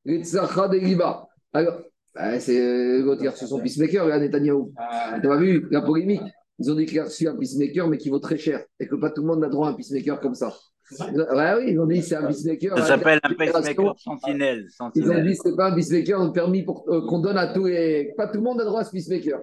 Les 0.05 0.23
tsacha 0.23 0.69
de 0.69 0.79
riba. 0.79 1.27
Alors, 1.51 1.81
ben, 2.15 2.39
c'est 2.39 2.57
euh, 2.57 3.03
l'autre 3.03 3.19
qui 3.19 3.27
a 3.27 3.31
reçu 3.31 3.47
son 3.47 3.59
peacemaker, 3.59 4.07
là, 4.07 4.17
Netanyahou. 4.17 4.71
Ah, 4.77 5.19
Tu 5.21 5.29
as 5.29 5.35
vu 5.35 5.67
la 5.71 5.81
polémique? 5.81 6.21
Ils 6.57 6.71
ont 6.71 6.75
dit 6.75 6.85
qu'il 6.85 7.01
a 7.01 7.03
reçu 7.03 7.27
un 7.27 7.35
peacemaker, 7.35 7.89
mais 7.89 7.97
qui 7.97 8.09
vaut 8.09 8.19
très 8.19 8.37
cher. 8.37 8.63
Et 8.79 8.87
que 8.87 8.95
pas 8.95 9.09
tout 9.09 9.23
le 9.23 9.27
monde 9.27 9.41
n'a 9.41 9.49
droit 9.49 9.67
à 9.67 9.71
un 9.71 9.73
peacemaker 9.73 10.21
comme 10.21 10.35
ça. 10.35 10.55
Ouais, 10.99 11.53
oui, 11.57 11.71
ils 11.71 11.79
ont 11.79 11.85
dit 11.85 12.01
c'est 12.01 12.15
un 12.15 12.27
peacemaker. 12.27 12.77
Ça 12.77 12.83
s'appelle 12.85 13.19
un 13.23 13.33
pacemaker 13.33 13.99
sentinelle. 13.99 14.67
Ils 14.95 15.09
ont 15.11 15.23
dit 15.23 15.35
c'est 15.35 15.55
pas 15.55 15.71
un 15.71 15.75
peacemaker 15.75 16.31
permis 16.33 16.63
pour 16.63 16.85
euh, 16.89 17.05
qu'on 17.07 17.19
donne 17.19 17.37
à 17.37 17.53
tous 17.53 17.65
les. 17.65 18.13
Pas 18.17 18.27
tout 18.27 18.37
le 18.37 18.43
monde 18.43 18.61
a 18.61 18.65
droit 18.65 18.81
à 18.81 18.83
ce 18.83 18.91
peacemaker. 18.91 19.39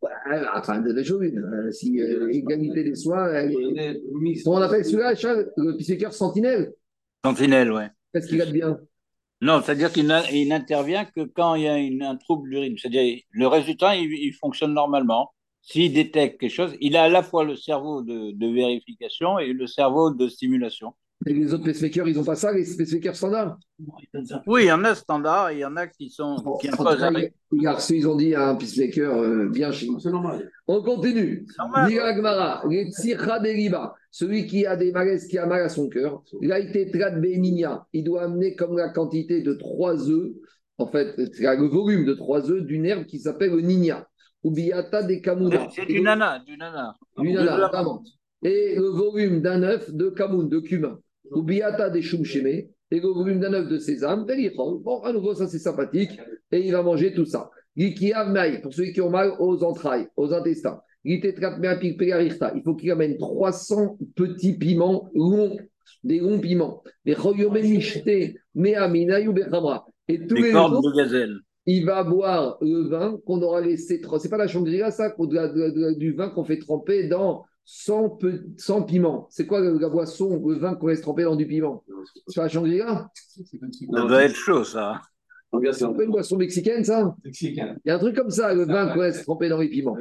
Ouais, 0.00 0.40
enfin, 0.54 0.80
de 0.80 1.02
choses, 1.02 1.22
euh, 1.22 1.72
si 1.72 2.00
euh, 2.00 2.28
égalité 2.32 2.84
des 2.84 2.94
soins, 2.94 3.32
elle 3.32 3.52
est- 3.52 4.00
Comment 4.44 4.58
on 4.58 4.62
appelle 4.62 4.84
celui-là, 4.84 5.14
le 5.56 5.76
peacemaker 5.76 6.12
sentinelle 6.12 6.72
Sentinelle, 7.24 7.72
ouais. 7.72 7.88
Qu'est-ce 8.12 8.28
qu'il 8.28 8.40
a 8.40 8.46
de 8.46 8.52
bien? 8.52 8.78
Non, 9.40 9.60
c'est-à-dire 9.60 9.92
qu'il 9.92 10.06
n'intervient 10.06 11.04
que 11.04 11.22
quand 11.22 11.56
il 11.56 11.64
y 11.64 11.68
a 11.68 11.76
une- 11.78 12.02
un 12.02 12.16
trouble 12.16 12.48
du 12.48 12.58
rythme. 12.58 12.76
C'est-à-dire 12.78 13.20
le 13.30 13.46
résultat, 13.48 13.96
il, 13.96 14.10
il 14.12 14.32
fonctionne 14.32 14.72
normalement. 14.72 15.32
S'il 15.70 15.92
détecte 15.92 16.40
quelque 16.40 16.50
chose, 16.50 16.74
il 16.80 16.96
a 16.96 17.02
à 17.02 17.08
la 17.10 17.22
fois 17.22 17.44
le 17.44 17.54
cerveau 17.54 18.00
de, 18.00 18.32
de 18.32 18.54
vérification 18.54 19.38
et 19.38 19.52
le 19.52 19.66
cerveau 19.66 20.10
de 20.10 20.26
stimulation. 20.26 20.94
Et 21.26 21.34
les 21.34 21.52
autres 21.52 21.64
pacemakers, 21.64 22.08
ils 22.08 22.16
n'ont 22.16 22.24
pas 22.24 22.36
ça, 22.36 22.52
les 22.52 22.64
pacemakers 22.64 23.14
standards? 23.14 23.58
Oui, 24.46 24.62
il 24.62 24.68
y 24.68 24.72
en 24.72 24.82
a 24.84 24.94
standard, 24.94 25.50
et 25.50 25.56
il 25.56 25.58
y 25.58 25.64
en 25.66 25.76
a 25.76 25.86
qui 25.86 26.08
sont 26.08 26.36
qui 26.58 26.68
il 27.52 27.62
y 27.62 27.66
a 27.66 27.74
reçu, 27.74 27.98
ils 27.98 28.08
ont 28.08 28.16
dit 28.16 28.34
un 28.34 28.54
pacemaker 28.54 29.14
euh, 29.14 29.50
bien 29.50 29.70
chez. 29.70 29.88
C'est 29.98 30.10
normal. 30.10 30.50
On 30.66 30.82
continue. 30.82 31.46
Normal. 31.58 31.88
Dit 31.90 31.98
Agmara, 31.98 32.62
les 32.70 32.90
tzircha 32.90 33.38
deriba, 33.38 33.94
celui 34.10 34.46
qui 34.46 34.64
a 34.64 34.74
des 34.74 34.90
malaises, 34.90 35.26
qui 35.26 35.36
a 35.36 35.44
mal 35.44 35.60
à 35.60 35.68
son 35.68 35.90
cœur, 35.90 36.22
il 36.40 36.50
a 36.50 36.60
été 36.60 36.90
trad 36.90 37.20
béninia. 37.20 37.86
Il 37.92 38.04
doit 38.04 38.22
amener 38.22 38.56
comme 38.56 38.78
la 38.78 38.88
quantité 38.88 39.42
de 39.42 39.52
trois 39.52 40.08
œufs, 40.08 40.32
en 40.78 40.86
fait, 40.86 41.14
le 41.18 41.68
volume 41.68 42.06
de 42.06 42.14
trois 42.14 42.50
œufs 42.50 42.64
d'une 42.64 42.86
herbe 42.86 43.04
qui 43.04 43.18
s'appelle 43.18 43.50
le 43.50 43.60
nigna. 43.60 44.07
Ou 44.44 44.50
biata 44.50 45.02
des 45.02 45.20
kamuna. 45.20 45.68
C'est 45.70 45.86
du 45.86 46.00
nana, 46.00 46.38
du 46.46 46.56
nana. 46.56 46.94
Du 47.16 47.32
De 47.32 47.38
nana, 47.38 47.68
vraiment. 47.68 48.02
Et 48.42 48.76
le 48.76 48.88
volume 48.88 49.40
d'un 49.42 49.62
œuf 49.62 49.92
de 49.92 50.10
kamoun, 50.10 50.48
de 50.48 50.60
cumin. 50.60 50.98
Ou 51.30 51.42
biata 51.42 51.90
des 51.90 52.02
shumsheme. 52.02 52.46
Et 52.46 53.00
le 53.00 53.08
volume 53.08 53.40
d'un 53.40 53.52
œuf 53.52 53.68
de 53.68 53.78
sésame. 53.78 54.24
Velichol. 54.26 54.80
Bon, 54.82 55.02
à 55.02 55.12
nouveau, 55.12 55.34
ça 55.34 55.46
c'est 55.48 55.58
sympathique. 55.58 56.18
Et 56.52 56.60
il 56.60 56.72
va 56.72 56.82
manger 56.82 57.12
tout 57.12 57.26
ça. 57.26 57.50
Pour 58.62 58.74
ceux 58.74 58.86
qui 58.86 59.00
ont 59.00 59.10
mal 59.10 59.34
aux 59.38 59.62
entrailles, 59.62 60.08
aux 60.16 60.32
intestins. 60.32 60.80
Il 61.04 61.22
faut 62.64 62.74
qu'il 62.74 62.90
amène 62.90 63.16
300 63.18 63.98
petits 64.16 64.58
piments 64.58 65.08
longs, 65.14 65.56
des 66.02 66.18
longs 66.18 66.40
piments. 66.40 66.82
Et 67.06 67.14
tous 67.14 67.34
Des 67.34 67.46
les 70.42 70.50
jours, 70.50 70.82
de 70.82 70.96
gazelle. 70.96 71.38
Il 71.70 71.84
va 71.84 72.02
boire 72.02 72.56
le 72.62 72.88
vin 72.88 73.18
qu'on 73.26 73.40
aura 73.42 73.60
laissé. 73.60 74.00
tre- 74.00 74.18
C'est 74.18 74.30
pas 74.30 74.38
la 74.38 74.46
Shangri-La, 74.48 74.90
ça, 74.90 75.10
qu'on- 75.10 75.26
de 75.26 75.34
la- 75.34 75.48
de 75.48 75.60
la- 75.60 75.70
de 75.70 75.80
la- 75.80 75.94
du 75.94 76.12
vin 76.12 76.30
qu'on 76.30 76.44
fait 76.44 76.58
tremper 76.58 77.08
dans 77.08 77.44
100, 77.64 78.08
pe- 78.08 78.42
100 78.56 78.82
piments. 78.82 79.26
C'est 79.30 79.46
quoi 79.46 79.60
le- 79.60 79.78
la 79.78 79.90
boisson, 79.90 80.42
le 80.46 80.56
vin 80.56 80.74
qu'on 80.74 80.86
laisse 80.86 81.02
tremper 81.02 81.24
dans 81.24 81.36
du 81.36 81.46
piment? 81.46 81.84
C'est 82.26 82.36
pas 82.36 82.44
la 82.44 82.48
Shangri-La? 82.48 83.10
Ça 84.02 84.08
doit 84.08 84.24
être 84.24 84.34
chaud, 84.34 84.64
ça. 84.64 85.00
C'est 85.72 85.84
un 85.84 85.92
peu 85.92 86.04
une 86.04 86.10
boisson 86.10 86.36
mexicaine, 86.36 86.84
ça? 86.84 87.14
Il 87.24 87.88
y 87.88 87.90
a 87.90 87.96
un 87.96 87.98
truc 87.98 88.16
comme 88.16 88.30
ça, 88.30 88.54
le 88.54 88.64
vin 88.64 88.88
qu'on 88.94 89.00
laisse 89.02 89.22
tremper 89.24 89.48
dans 89.50 89.58
les 89.58 89.68
piments. 89.68 89.96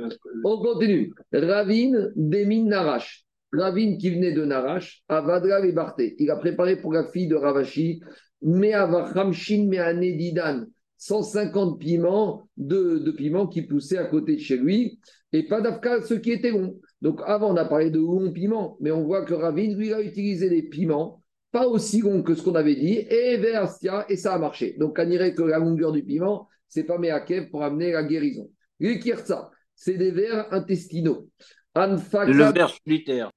On 0.45 0.57
continue. 0.61 1.13
Ravine 1.33 2.11
Demin 2.15 2.63
Narash. 2.65 3.25
Ravine 3.53 3.97
qui 3.97 4.09
venait 4.09 4.33
de 4.33 4.43
Narash, 4.43 5.03
Avadra 5.07 5.65
et 5.65 5.71
Barthé. 5.71 6.15
Il 6.19 6.29
a 6.31 6.35
préparé 6.35 6.75
pour 6.81 6.91
la 6.93 7.05
fille 7.11 7.27
de 7.27 7.35
Ravashi, 7.35 8.01
Meavachamshin 8.41 9.67
Meanedidan. 9.67 10.65
150 10.97 11.79
piments, 11.79 12.47
de, 12.57 12.97
de 12.99 13.11
piments 13.11 13.47
qui 13.47 13.61
poussaient 13.61 13.97
à 13.97 14.05
côté 14.05 14.35
de 14.35 14.41
chez 14.41 14.57
lui, 14.57 14.99
et 15.33 15.43
pas 15.43 15.61
d'Afka, 15.61 16.01
ceux 16.03 16.17
qui 16.19 16.31
étaient 16.31 16.51
longs. 16.51 16.79
Donc 17.01 17.21
avant, 17.25 17.53
on 17.53 17.57
a 17.57 17.65
parlé 17.65 17.91
de 17.91 17.99
longs 17.99 18.31
piments, 18.31 18.77
mais 18.79 18.91
on 18.91 19.03
voit 19.03 19.23
que 19.25 19.33
Ravine, 19.33 19.77
lui, 19.77 19.93
a 19.93 20.01
utilisé 20.01 20.49
des 20.49 20.63
piments 20.63 21.21
pas 21.51 21.65
aussi 21.67 22.01
longs 22.01 22.23
que 22.23 22.35
ce 22.35 22.43
qu'on 22.43 22.55
avait 22.55 22.75
dit, 22.75 23.05
et 23.09 23.37
Verstia, 23.37 24.05
et 24.09 24.17
ça 24.17 24.33
a 24.33 24.37
marché. 24.37 24.75
Donc 24.79 24.97
on 24.99 25.05
dirait 25.09 25.33
que 25.33 25.43
la 25.43 25.59
longueur 25.59 25.91
du 25.91 26.03
piment, 26.03 26.47
c'est 26.67 26.83
pas 26.83 26.97
Meakev 26.97 27.49
pour 27.49 27.63
amener 27.63 27.93
la 27.93 28.03
guérison. 28.03 28.49
Les 28.79 28.99
kirtsa, 28.99 29.49
c'est 29.73 29.97
des 29.97 30.11
vers 30.11 30.53
intestinaux. 30.53 31.29
Anfaka, 31.73 32.31
Le 32.31 32.51
ver 32.51 32.69
solitaire. 32.69 33.31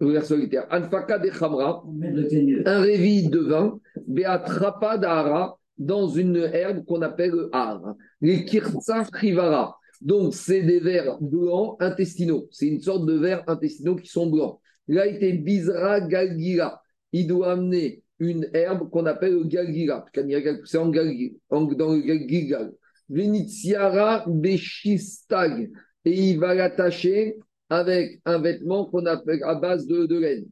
le 0.00 0.12
vers 0.12 0.24
solitaire. 0.24 0.66
Anfaka 0.70 1.18
de 1.18 1.28
Khamra, 1.28 1.84
un 2.64 2.80
révi 2.80 3.28
de 3.28 3.38
vin, 3.38 3.78
Beatrapa 4.08 4.96
d'Ara, 4.98 5.58
dans 5.78 6.08
une 6.08 6.36
herbe 6.36 6.84
qu'on 6.84 7.02
appelle 7.02 7.30
le 7.30 7.50
har. 7.52 7.94
Les 8.20 8.44
kirtsa. 8.44 9.06
Donc, 10.00 10.34
c'est 10.34 10.62
des 10.62 10.80
vers 10.80 11.20
blancs 11.20 11.76
intestinaux. 11.80 12.48
C'est 12.50 12.66
une 12.66 12.80
sorte 12.80 13.06
de 13.06 13.14
vers 13.14 13.48
intestinaux 13.48 13.96
qui 13.96 14.08
sont 14.08 14.26
blancs. 14.26 14.58
Là, 14.88 15.06
il 15.06 15.16
était 15.16 15.32
Bizra 15.32 16.00
Galgira. 16.00 16.82
Il 17.12 17.26
doit 17.28 17.52
amener 17.52 18.02
une 18.18 18.48
herbe 18.52 18.90
qu'on 18.90 19.06
appelle 19.06 19.34
le 19.34 19.44
Galgira. 19.44 20.04
C'est 20.64 20.78
en 20.78 20.88
dans 20.88 21.92
le 21.92 22.00
Galgigal. 22.00 22.72
Venitiara 23.08 24.24
Beshistag. 24.26 25.70
Et 26.04 26.30
il 26.30 26.38
va 26.38 26.54
l'attacher 26.54 27.36
avec 27.72 28.20
un 28.26 28.38
vêtement 28.38 28.84
qu'on 28.84 29.06
appelle 29.06 29.42
à 29.44 29.54
base 29.54 29.86
de, 29.86 30.04
de 30.06 30.18
laine. 30.18 30.46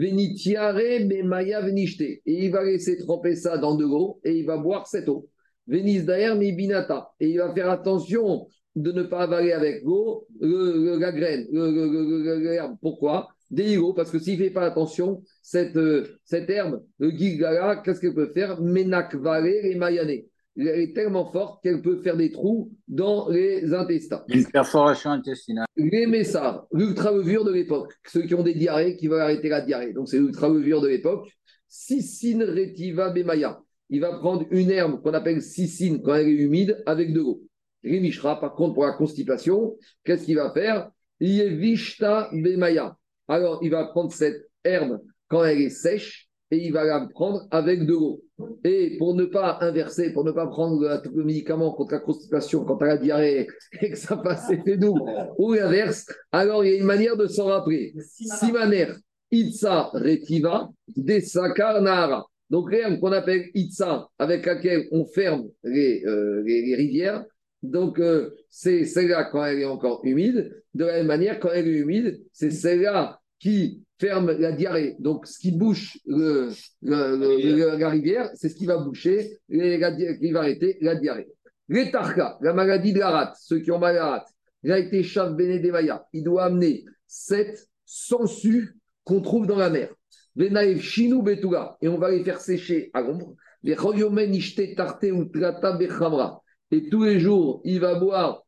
Venitiare 0.00 0.80
maya 1.24 1.60
venishte. 1.60 2.00
Et 2.00 2.20
il 2.26 2.50
va 2.50 2.64
laisser 2.64 2.96
tremper 2.96 3.36
ça 3.36 3.58
dans 3.58 3.74
de 3.76 3.84
l'eau 3.84 4.20
et 4.24 4.32
il 4.38 4.46
va 4.46 4.56
boire 4.56 4.86
cette 4.86 5.08
eau. 5.08 5.28
Venis 5.66 6.02
d'air 6.02 6.36
binata. 6.38 7.10
Et 7.20 7.28
il 7.30 7.38
va 7.38 7.52
faire 7.54 7.70
attention 7.70 8.46
de 8.74 8.90
ne 8.90 9.02
pas 9.02 9.20
avaler 9.24 9.52
avec 9.52 9.82
l'eau 9.84 10.26
le- 10.40 10.84
le- 10.84 10.98
la 10.98 11.12
graine, 11.12 11.46
l'herbe. 11.52 12.76
Pourquoi? 12.80 13.28
Des 13.50 13.78
parce 13.94 14.10
que 14.10 14.18
s'il 14.18 14.38
ne 14.38 14.44
fait 14.44 14.50
pas 14.50 14.64
attention, 14.64 15.22
cette, 15.42 15.76
euh, 15.76 16.06
cette 16.24 16.48
herbe, 16.48 16.82
le 16.98 17.10
gigala, 17.10 17.82
qu'est-ce 17.84 18.00
qu'elle 18.00 18.14
peut 18.14 18.32
faire? 18.32 18.58
Menakvale 18.62 19.46
et 19.46 19.74
mayane. 19.74 20.22
Elle 20.56 20.68
est 20.68 20.94
tellement 20.94 21.30
forte 21.32 21.62
qu'elle 21.62 21.80
peut 21.80 22.02
faire 22.02 22.16
des 22.16 22.30
trous 22.30 22.70
dans 22.86 23.28
les 23.30 23.72
intestins. 23.72 24.22
Une 24.28 24.44
perforation 24.46 25.10
intestinale. 25.10 25.66
Les 25.76 26.06
messards, 26.06 26.66
l'ultra-levure 26.72 27.44
de 27.44 27.52
l'époque, 27.52 27.94
ceux 28.06 28.22
qui 28.22 28.34
ont 28.34 28.42
des 28.42 28.54
diarrhées, 28.54 28.96
qui 28.96 29.08
veulent 29.08 29.22
arrêter 29.22 29.48
la 29.48 29.62
diarrhée. 29.62 29.92
Donc, 29.94 30.08
c'est 30.08 30.18
l'ultra-levure 30.18 30.82
de 30.82 30.88
l'époque. 30.88 31.28
Sicine 31.68 32.42
retiva 32.42 33.10
bemaya. 33.10 33.60
Il 33.88 34.00
va 34.00 34.18
prendre 34.18 34.46
une 34.50 34.70
herbe 34.70 35.00
qu'on 35.02 35.14
appelle 35.14 35.40
sicine 35.40 36.02
quand 36.02 36.14
elle 36.14 36.28
est 36.28 36.32
humide 36.32 36.82
avec 36.84 37.12
de 37.12 37.20
l'eau. 37.20 37.42
Rémichra, 37.82 38.38
par 38.38 38.54
contre, 38.54 38.74
pour 38.74 38.84
la 38.84 38.92
constipation, 38.92 39.76
qu'est-ce 40.04 40.26
qu'il 40.26 40.36
va 40.36 40.52
faire? 40.52 40.90
Yevishta 41.20 42.28
bemaya. 42.32 42.96
Alors, 43.26 43.60
il 43.62 43.70
va 43.70 43.86
prendre 43.86 44.12
cette 44.12 44.50
herbe 44.64 45.00
quand 45.28 45.44
elle 45.44 45.62
est 45.62 45.70
sèche 45.70 46.28
et 46.52 46.66
il 46.66 46.72
va 46.72 46.84
la 46.84 47.08
prendre 47.12 47.46
avec 47.50 47.86
de 47.86 47.92
l'eau. 47.92 48.22
Et 48.62 48.98
pour 48.98 49.14
ne 49.14 49.24
pas 49.24 49.56
inverser, 49.62 50.12
pour 50.12 50.22
ne 50.22 50.32
pas 50.32 50.46
prendre 50.46 50.82
le, 50.82 51.24
médicament 51.24 51.72
contre 51.72 51.94
la 51.94 52.00
constipation 52.00 52.64
quand 52.64 52.76
tu 52.76 52.84
as 52.84 52.88
la 52.88 52.96
diarrhée 52.98 53.46
et 53.80 53.90
que 53.90 53.96
ça 53.96 54.18
passe 54.18 54.50
effet 54.50 54.76
doux, 54.76 54.98
ou 55.38 55.54
l'inverse, 55.54 56.06
alors 56.30 56.62
il 56.62 56.70
y 56.70 56.74
a 56.74 56.78
une 56.78 56.84
manière 56.84 57.16
de 57.16 57.26
s'en 57.26 57.46
rappeler. 57.46 57.94
Simaner, 58.18 58.88
Itza 59.30 59.90
Retiva, 59.94 60.68
Desakar 60.94 61.80
Nahara. 61.80 62.26
Donc 62.50 62.70
l'herbe 62.70 63.00
qu'on 63.00 63.12
appelle 63.12 63.46
Itza, 63.54 64.08
avec 64.18 64.44
laquelle 64.44 64.88
on 64.92 65.06
ferme 65.06 65.48
les, 65.64 66.04
euh, 66.04 66.42
les, 66.44 66.66
les 66.66 66.74
rivières, 66.74 67.24
donc 67.62 67.98
euh, 67.98 68.28
c'est 68.50 68.84
celle-là 68.84 69.30
quand 69.32 69.42
elle 69.42 69.60
est 69.60 69.64
encore 69.64 70.04
humide. 70.04 70.62
De 70.74 70.84
la 70.84 70.98
même 70.98 71.06
manière, 71.06 71.40
quand 71.40 71.50
elle 71.50 71.68
est 71.68 71.78
humide, 71.78 72.22
c'est 72.32 72.50
celle-là 72.50 73.21
qui 73.42 73.82
ferme 74.00 74.30
la 74.30 74.52
diarrhée. 74.52 74.94
Donc 75.00 75.26
ce 75.26 75.38
qui 75.38 75.50
bouche 75.50 75.98
le, 76.06 76.50
le- 76.80 77.16
le- 77.16 77.56
le- 77.56 77.76
la 77.76 77.88
rivière, 77.90 78.30
c'est 78.34 78.48
ce 78.48 78.54
qui 78.54 78.66
va 78.66 78.76
boucher, 78.78 79.38
les- 79.48 79.78
la 79.78 79.90
qui 79.92 80.30
va 80.30 80.40
arrêter 80.40 80.78
la 80.80 80.94
diarrhée. 80.94 81.28
Les 81.68 81.90
tarka, 81.90 82.38
la 82.40 82.52
maladie 82.52 82.92
de 82.92 83.00
la 83.00 83.10
rate, 83.10 83.36
ceux 83.40 83.58
qui 83.58 83.70
ont 83.72 83.80
mal 83.80 83.96
à 83.96 83.98
la 83.98 84.10
rate, 84.10 84.28
il 84.62 84.70
a 84.70 84.78
été 84.78 85.02
chav 85.02 85.34
Mayas. 85.36 86.04
Il 86.12 86.22
doit 86.22 86.44
amener 86.44 86.84
sept 87.06 87.66
sangsues 87.84 88.76
qu'on 89.04 89.20
trouve 89.20 89.46
dans 89.48 89.56
la 89.56 89.70
mer. 89.70 89.92
Venaev 90.36 90.80
chinou 90.80 91.22
betuga, 91.22 91.76
et 91.82 91.88
on 91.88 91.98
va 91.98 92.10
les 92.10 92.22
faire 92.22 92.40
sécher 92.40 92.90
à 92.94 93.00
l'ombre. 93.02 93.34
Les 93.64 93.74
royomen 93.74 94.32
ishte 94.34 94.76
tarte 94.76 95.06
ou 95.12 95.24
trata 95.24 95.72
bechamra. 95.72 96.40
Et 96.70 96.88
tous 96.88 97.02
les 97.02 97.18
jours, 97.18 97.60
il 97.64 97.80
va 97.80 97.96
boire 97.96 98.44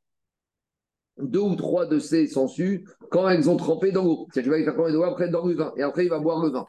deux 1.18 1.40
ou 1.40 1.54
trois 1.54 1.86
de 1.86 1.98
ces 1.98 2.26
sangsues 2.26 2.84
quand 3.10 3.28
elles 3.28 3.48
ont 3.48 3.56
trempé 3.56 3.92
dans 3.92 4.04
l'eau. 4.04 4.26
C'est-à-dire 4.32 4.42
qu'il 4.42 4.52
va 4.52 4.58
les 4.58 4.64
faire 4.64 4.76
combien 4.76 4.92
de 4.92 5.02
après 5.02 5.28
dans 5.28 5.46
le 5.46 5.54
vin. 5.54 5.72
Et 5.76 5.82
après, 5.82 6.04
il 6.04 6.10
va 6.10 6.18
boire 6.18 6.42
le 6.42 6.50
vin 6.50 6.66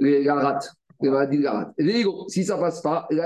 les 0.00 0.24
la 0.24 0.34
rate, 0.34 0.72
les 1.00 1.10
maladies 1.10 1.38
de 1.38 1.82
Vélo, 1.82 2.24
si 2.28 2.44
ça 2.44 2.58
passe 2.58 2.82
pas, 2.82 3.08
il 3.10 3.16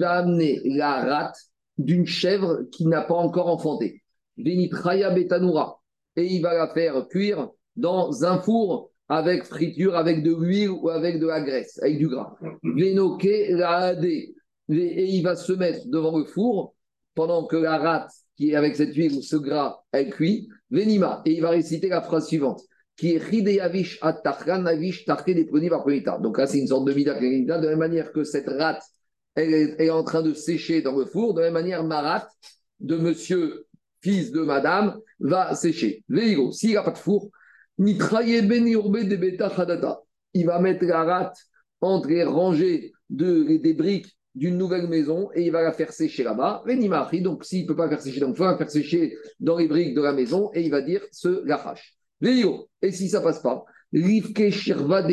va 0.00 0.10
amener 0.10 0.60
la 0.64 1.04
rate 1.04 1.36
d'une 1.78 2.06
chèvre 2.06 2.64
qui 2.70 2.86
n'a 2.86 3.02
pas 3.02 3.14
encore 3.14 3.48
enfanté. 3.48 4.02
Venitraya 4.36 5.10
betanoura. 5.10 5.80
Et 6.16 6.26
il 6.26 6.42
va 6.42 6.54
la 6.54 6.72
faire 6.72 7.06
cuire 7.08 7.48
dans 7.76 8.24
un 8.24 8.38
four 8.38 8.90
avec 9.08 9.44
friture, 9.44 9.96
avec 9.96 10.22
de 10.22 10.34
l'huile 10.34 10.70
ou 10.70 10.88
avec 10.88 11.18
de 11.18 11.26
la 11.26 11.40
graisse, 11.40 11.78
avec 11.82 11.98
du 11.98 12.08
gras. 12.08 12.36
Venoke 12.62 13.48
la. 13.50 13.94
Et 14.02 14.34
il 14.68 15.22
va 15.22 15.36
se 15.36 15.52
mettre 15.52 15.86
devant 15.88 16.18
le 16.18 16.24
four 16.24 16.73
pendant 17.14 17.46
que 17.46 17.56
la 17.56 17.78
rate 17.78 18.10
qui 18.36 18.50
est 18.50 18.54
avec 18.56 18.76
cette 18.76 18.94
huile 18.94 19.16
ou 19.16 19.22
ce 19.22 19.36
gras, 19.36 19.80
elle 19.92 20.10
cuit. 20.10 20.48
Venima. 20.70 21.22
Et 21.24 21.32
il 21.32 21.40
va 21.40 21.50
réciter 21.50 21.88
la 21.88 22.02
phrase 22.02 22.26
suivante 22.26 22.62
qui 22.96 23.12
est 23.12 23.98
Atachran 24.02 24.62
Navish 24.62 25.04
Tarke 25.04 25.30
des 25.30 25.46
par. 26.04 26.20
Donc 26.20 26.38
là, 26.38 26.46
c'est 26.46 26.58
une 26.58 26.68
sorte 26.68 26.86
de 26.86 26.92
Mida 26.92 27.14
de 27.14 27.48
la 27.48 27.58
même 27.58 27.78
manière 27.78 28.12
que 28.12 28.24
cette 28.24 28.48
rate, 28.48 28.82
est, 29.36 29.90
en 29.90 30.04
train 30.04 30.22
de 30.22 30.32
sécher 30.32 30.80
dans 30.80 30.96
le 30.96 31.06
four, 31.06 31.34
de 31.34 31.40
la 31.40 31.46
même 31.46 31.54
manière, 31.54 31.82
ma 31.82 32.00
rate 32.00 32.30
de 32.78 32.96
monsieur, 32.96 33.66
fils 34.00 34.30
de 34.30 34.42
madame, 34.42 35.00
va 35.18 35.54
sécher. 35.56 36.04
Véhigo, 36.08 36.52
s'il 36.52 36.74
n'a 36.74 36.82
pas 36.82 36.92
de 36.92 36.98
four, 36.98 37.30
Nitraye 37.78 38.42
Ben 38.42 38.66
Yorbe 38.66 39.02
de 39.02 39.16
Beta. 39.16 39.50
Il 40.34 40.46
va 40.46 40.60
mettre 40.60 40.84
la 40.84 41.02
rate 41.02 41.36
entre 41.80 42.08
les 42.08 42.22
rangées 42.22 42.92
de, 43.10 43.56
des 43.56 43.74
briques 43.74 44.16
d'une 44.34 44.56
nouvelle 44.58 44.88
maison 44.88 45.30
et 45.34 45.42
il 45.42 45.52
va 45.52 45.62
la 45.62 45.72
faire 45.72 45.92
sécher 45.92 46.24
là-bas. 46.24 46.64
Donc 47.20 47.44
s'il 47.44 47.62
ne 47.62 47.68
peut 47.68 47.76
pas 47.76 47.88
faire 47.88 48.00
sécher 48.00 48.20
dans 48.20 48.32
il 48.32 48.38
va 48.38 48.52
la 48.52 48.58
faire 48.58 48.70
sécher 48.70 49.16
dans 49.40 49.56
les 49.56 49.68
briques 49.68 49.94
de 49.94 50.02
la 50.02 50.12
maison 50.12 50.50
et 50.54 50.62
il 50.62 50.70
va 50.70 50.80
dire 50.80 51.02
ce 51.12 51.44
lachash. 51.46 51.94
Léo, 52.20 52.68
et 52.80 52.90
si 52.90 53.08
ça 53.08 53.20
passe 53.20 53.40
pas, 53.40 53.64
Shirva. 53.92 55.06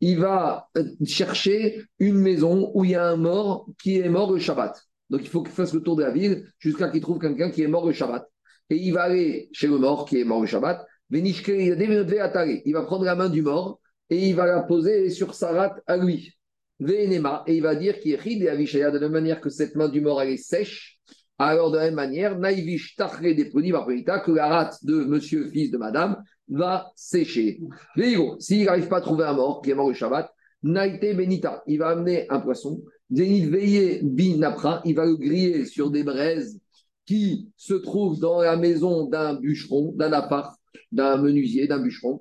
Il 0.00 0.18
va 0.18 0.68
euh, 0.76 0.84
chercher 1.06 1.82
une 1.98 2.16
maison 2.16 2.70
où 2.74 2.84
il 2.84 2.90
y 2.92 2.94
a 2.94 3.06
un 3.06 3.16
mort 3.16 3.66
qui 3.80 3.98
est 3.98 4.08
mort 4.08 4.32
le 4.32 4.38
Shabbat. 4.38 4.74
Donc 5.10 5.20
il 5.22 5.28
faut 5.28 5.42
qu'il 5.42 5.52
fasse 5.52 5.72
le 5.72 5.80
tour 5.80 5.96
de 5.96 6.02
la 6.02 6.10
ville 6.10 6.46
jusqu'à 6.58 6.88
qu'il 6.88 7.00
trouve 7.00 7.18
quelqu'un 7.18 7.50
qui 7.50 7.62
est 7.62 7.68
mort 7.68 7.86
le 7.86 7.92
Shabbat. 7.92 8.26
Et 8.70 8.76
il 8.76 8.92
va 8.92 9.02
aller 9.02 9.48
chez 9.52 9.68
le 9.68 9.78
mort 9.78 10.06
qui 10.06 10.20
est 10.20 10.24
mort 10.24 10.40
le 10.40 10.46
Shabbat. 10.46 10.84
Il 11.10 12.72
va 12.72 12.82
prendre 12.82 13.04
la 13.04 13.14
main 13.14 13.28
du 13.28 13.42
mort 13.42 13.80
et 14.10 14.28
il 14.28 14.34
va 14.34 14.46
la 14.46 14.62
poser 14.62 15.10
sur 15.10 15.34
sa 15.34 15.52
rate 15.52 15.80
à 15.86 15.96
lui. 15.96 16.36
Et 16.80 17.56
il 17.56 17.62
va 17.62 17.74
dire 17.76 18.00
qu'il 18.00 18.12
est 18.12 18.20
Rid 18.20 18.42
et 18.42 18.48
Avishaya 18.48 18.90
de 18.90 18.98
la 18.98 19.08
manière 19.08 19.40
que 19.40 19.50
cette 19.50 19.76
main 19.76 19.88
du 19.88 20.00
mort 20.00 20.20
elle 20.20 20.30
est 20.30 20.36
sèche. 20.36 20.98
Alors, 21.38 21.72
de 21.72 21.78
la 21.78 21.84
même 21.86 21.94
manière, 21.94 22.38
Naïvish 22.38 22.94
Tachre 22.96 23.20
des 23.20 23.50
que 23.50 24.30
la 24.32 24.48
rate 24.48 24.84
de 24.84 25.04
monsieur, 25.04 25.50
fils 25.50 25.70
de 25.70 25.78
madame, 25.78 26.22
va 26.48 26.92
sécher. 26.94 27.60
Véhigo, 27.96 28.36
s'il 28.38 28.64
n'arrive 28.64 28.88
pas 28.88 28.98
à 28.98 29.00
trouver 29.00 29.24
un 29.24 29.32
mort, 29.32 29.60
qui 29.62 29.70
est 29.70 29.74
mort 29.74 29.88
le 29.88 29.94
Shabbat, 29.94 30.30
Benita, 30.62 31.62
il 31.66 31.78
va 31.78 31.88
amener 31.88 32.26
un 32.30 32.40
poisson. 32.40 32.82
Zénith 33.12 33.50
Veillé 33.50 34.00
Bin 34.02 34.38
Napra, 34.38 34.80
il 34.84 34.94
va 34.94 35.04
le 35.04 35.16
griller 35.16 35.66
sur 35.66 35.90
des 35.90 36.04
braises 36.04 36.60
qui 37.06 37.48
se 37.56 37.74
trouvent 37.74 38.18
dans 38.18 38.40
la 38.40 38.56
maison 38.56 39.06
d'un 39.06 39.34
bûcheron, 39.34 39.92
d'un 39.96 40.12
appart, 40.12 40.56
d'un 40.90 41.18
menuisier, 41.18 41.66
d'un 41.66 41.80
bûcheron. 41.80 42.20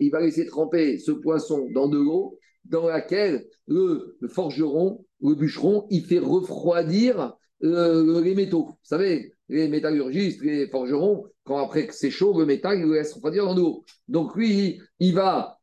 Il 0.00 0.10
va 0.10 0.20
laisser 0.20 0.46
tremper 0.46 0.98
ce 0.98 1.12
poisson 1.12 1.68
dans 1.72 1.88
de 1.88 1.98
l'eau 1.98 2.38
dans 2.64 2.86
laquelle 2.86 3.44
le, 3.66 4.16
forgeron, 4.28 5.04
le 5.20 5.34
bûcheron, 5.34 5.86
il 5.90 6.04
fait 6.04 6.18
refroidir 6.18 7.36
euh, 7.64 8.20
les 8.22 8.34
métaux. 8.34 8.66
Vous 8.66 8.76
savez, 8.82 9.34
les 9.48 9.68
métallurgistes, 9.68 10.42
les 10.42 10.68
forgerons, 10.68 11.26
quand 11.44 11.58
après 11.58 11.86
que 11.86 11.94
c'est 11.94 12.10
chaud, 12.10 12.38
le 12.38 12.46
métal, 12.46 12.78
ils 12.78 12.84
le 12.84 12.94
laissent 12.94 13.14
refroidir 13.14 13.46
dans 13.46 13.54
l'eau. 13.54 13.84
Donc 14.08 14.36
lui, 14.36 14.50
il, 14.50 14.82
il 15.00 15.14
va, 15.14 15.58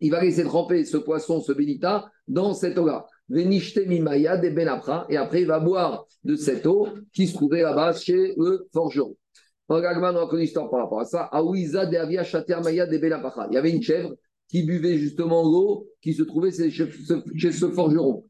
il 0.00 0.10
va 0.10 0.22
laisser 0.22 0.44
tremper 0.44 0.84
ce 0.84 0.96
poisson, 0.96 1.40
ce 1.40 1.52
bénita, 1.52 2.10
dans 2.28 2.54
cette 2.54 2.78
eau-là. 2.78 3.06
Et 3.32 5.16
après 5.16 5.40
il 5.40 5.46
va 5.46 5.60
boire 5.60 6.06
de 6.24 6.36
cette 6.36 6.66
eau 6.66 6.88
qui 7.12 7.26
se 7.26 7.34
trouvait 7.34 7.62
là-bas 7.62 7.94
chez 7.94 8.34
le 8.36 8.68
forgeron. 8.72 9.16
On 9.68 9.76
a 9.76 10.28
une 10.32 10.40
histoire 10.40 10.70
par 10.70 10.80
rapport 10.80 11.00
à 11.00 11.04
ça. 11.04 11.22
Aouiza 11.32 11.86
de 11.86 11.96
Avia 11.96 12.22
Maya 12.62 12.86
de 12.86 12.98
Benapacha. 12.98 13.46
Il 13.50 13.54
y 13.54 13.58
avait 13.58 13.70
une 13.70 13.82
chèvre 13.82 14.14
qui 14.48 14.64
buvait 14.64 14.98
justement 14.98 15.42
l'eau 15.42 15.88
qui 16.02 16.12
se 16.12 16.22
trouvait 16.22 16.50
chez 16.50 16.70
ce, 17.52 17.70
forgeron. 17.70 18.24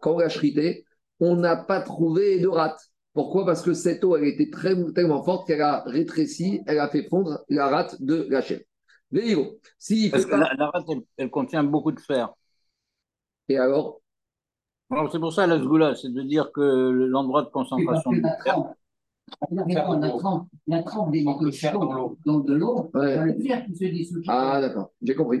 Quand 0.00 0.12
on 0.12 0.18
l'a 0.18 0.28
chrité, 0.28 0.84
on 1.20 1.36
n'a 1.36 1.56
pas 1.56 1.80
trouvé 1.80 2.38
de 2.40 2.48
rate. 2.48 2.80
Pourquoi? 3.12 3.44
Parce 3.44 3.62
que 3.62 3.74
cette 3.74 4.04
eau, 4.04 4.16
elle 4.16 4.24
était 4.24 4.50
très, 4.50 4.74
tellement 4.92 5.22
forte 5.22 5.46
qu'elle 5.46 5.60
a 5.60 5.82
rétréci, 5.84 6.62
elle 6.66 6.78
a 6.78 6.88
fait 6.88 7.06
fondre 7.08 7.44
la 7.48 7.68
rate 7.68 8.00
de 8.00 8.26
la 8.30 8.40
chèvre. 8.40 8.62
S'il 9.78 10.10
Parce 10.10 10.24
que 10.24 10.30
pas... 10.30 10.38
la, 10.38 10.54
la 10.56 10.70
rate, 10.70 10.86
elle, 10.88 11.02
elle 11.18 11.30
contient 11.30 11.64
beaucoup 11.64 11.92
de 11.92 12.00
fer. 12.00 12.32
Et 13.48 13.58
alors? 13.58 14.00
Alors, 14.90 15.10
C'est 15.10 15.18
pour 15.18 15.32
ça 15.32 15.46
la 15.46 15.94
c'est 15.94 16.12
de 16.12 16.22
dire 16.22 16.50
que 16.52 16.60
l'endroit 16.60 17.42
de 17.42 17.48
concentration 17.48 18.12
du 18.12 18.22
fer, 18.44 18.62
De 19.50 20.08
l'eau. 20.08 20.18
trempe, 20.18 20.48
la 20.66 20.82
trempe 20.82 21.12
des 21.12 21.24
On 21.26 21.38
dans 22.24 22.40
de 22.40 22.54
l'eau, 22.54 22.90
Ouais. 22.94 23.16
dans 23.16 23.24
le 23.24 23.34
fer 23.40 23.64
qui 23.66 23.74
se 23.74 23.84
dissout. 23.84 24.22
Ah, 24.28 24.60
d'accord, 24.60 24.92
j'ai 25.02 25.14
compris. 25.14 25.40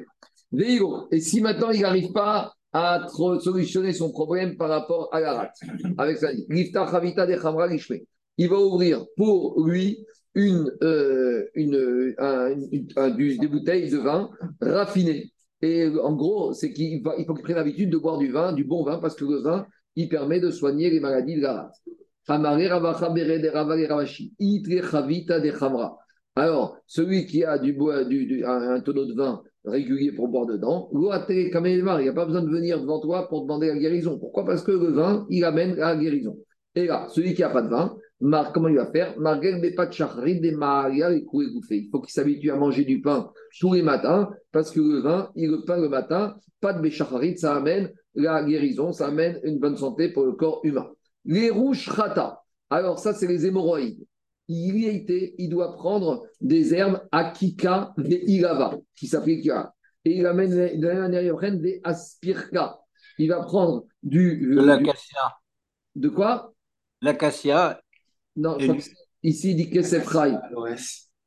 Vélo, 0.50 1.08
et 1.10 1.20
si 1.20 1.40
maintenant 1.40 1.70
il 1.70 1.80
n'arrive 1.82 2.12
pas 2.12 2.52
à 2.72 3.06
solutionner 3.08 3.92
son 3.92 4.10
problème 4.10 4.56
par 4.56 4.68
rapport 4.70 5.08
à 5.12 5.20
la 5.20 5.34
rate, 5.34 5.56
avec 5.98 6.18
ça, 6.18 6.28
il 8.38 8.48
va 8.48 8.58
ouvrir 8.60 9.04
pour 9.16 9.62
lui 9.66 10.04
une, 10.34 10.70
euh, 10.82 11.44
une, 11.54 12.14
un- 12.18 12.50
une- 12.70 12.88
un- 12.96 13.10
du- 13.10 13.36
des 13.38 13.46
bouteilles 13.48 13.90
de 13.90 13.98
vin 13.98 14.30
raffinées. 14.60 15.32
Et 15.60 15.86
en 16.02 16.14
gros, 16.14 16.52
c'est 16.54 16.72
qu'il 16.72 17.02
va, 17.02 17.14
il 17.18 17.24
faut 17.26 17.34
qu'il 17.34 17.44
prenne 17.44 17.56
l'habitude 17.56 17.90
de 17.90 17.98
boire 17.98 18.18
du 18.18 18.32
vin, 18.32 18.52
du 18.52 18.64
bon 18.64 18.82
vin, 18.84 18.98
parce 18.98 19.14
que 19.14 19.24
le 19.24 19.42
vin, 19.42 19.66
il 19.94 20.08
permet 20.08 20.40
de 20.40 20.50
soigner 20.50 20.90
les 20.90 20.98
maladies 21.00 21.36
de 21.36 21.42
la 21.42 21.52
rate. 21.54 21.74
Alors, 26.34 26.78
celui 26.86 27.26
qui 27.26 27.44
a 27.44 27.58
du 27.58 27.72
bois, 27.72 28.04
du, 28.04 28.26
du- 28.26 28.44
un, 28.44 28.80
tonneau 28.80 29.06
de 29.06 29.14
vin 29.14 29.42
régulier 29.64 30.12
pour 30.12 30.28
boire 30.28 30.46
dedans, 30.46 30.88
il 30.92 31.00
n'y 31.00 32.08
a 32.08 32.12
pas 32.12 32.24
besoin 32.24 32.42
de 32.42 32.50
venir 32.50 32.80
devant 32.80 33.00
toi 33.00 33.28
pour 33.28 33.42
demander 33.42 33.68
la 33.68 33.78
guérison. 33.78 34.18
Pourquoi? 34.18 34.44
Parce 34.44 34.62
que 34.62 34.72
le 34.72 34.92
vin, 34.92 35.26
il 35.30 35.44
amène 35.44 35.76
la 35.76 35.96
guérison. 35.96 36.36
Et 36.74 36.86
là, 36.86 37.06
celui 37.10 37.34
qui 37.34 37.42
n'a 37.42 37.50
pas 37.50 37.62
de 37.62 37.68
vin, 37.68 37.96
comment 38.54 38.68
il 38.68 38.76
va 38.76 38.90
faire? 38.90 39.14
Il 39.18 39.22
faut 41.90 42.00
qu'il 42.00 42.12
s'habitue 42.12 42.50
à 42.50 42.56
manger 42.56 42.84
du 42.84 43.02
pain 43.02 43.30
tous 43.60 43.74
les 43.74 43.82
matins, 43.82 44.30
parce 44.52 44.70
que 44.70 44.80
le 44.80 45.00
vin, 45.00 45.30
il 45.36 45.50
le 45.50 45.64
pain 45.64 45.78
le 45.78 45.88
matin, 45.88 46.36
pas 46.60 46.72
de 46.72 46.80
béchacharit, 46.80 47.36
ça 47.36 47.56
amène 47.56 47.92
la 48.14 48.42
guérison, 48.42 48.92
ça 48.92 49.08
amène 49.08 49.38
une 49.44 49.58
bonne 49.58 49.76
santé 49.76 50.08
pour 50.08 50.24
le 50.24 50.32
corps 50.32 50.60
humain. 50.64 50.88
Les 51.24 51.50
rouges 51.50 51.88
rata. 51.88 52.42
Alors, 52.70 52.98
ça, 52.98 53.14
c'est 53.14 53.26
les 53.26 53.46
hémorroïdes. 53.46 54.04
Il 54.48 54.78
y 54.78 54.88
a 54.88 54.92
été, 54.92 55.34
il 55.38 55.48
doit 55.48 55.72
prendre 55.74 56.26
des 56.40 56.74
herbes 56.74 57.00
akika 57.12 57.94
de 57.96 58.18
ilava, 58.26 58.76
qui 58.96 59.06
s'appliquent 59.06 59.44
là. 59.46 59.72
Et 60.04 60.18
il 60.18 60.26
amène 60.26 60.50
de 60.50 60.86
la 60.88 61.50
des 61.50 61.80
aspirka. 61.84 62.78
Il 63.18 63.28
va 63.28 63.42
prendre 63.42 63.84
du. 64.02 64.40
De 64.40 64.60
du- 64.60 64.66
l'acacia. 64.66 65.20
de 65.94 66.08
quoi? 66.08 66.52
L'acacia, 67.00 67.80
Non, 68.36 68.58
je 68.58 68.72
ici, 69.22 69.50
il 69.50 69.56
dit 69.56 69.70
que 69.70 69.82
c'est 69.82 70.00
fraï. 70.00 70.38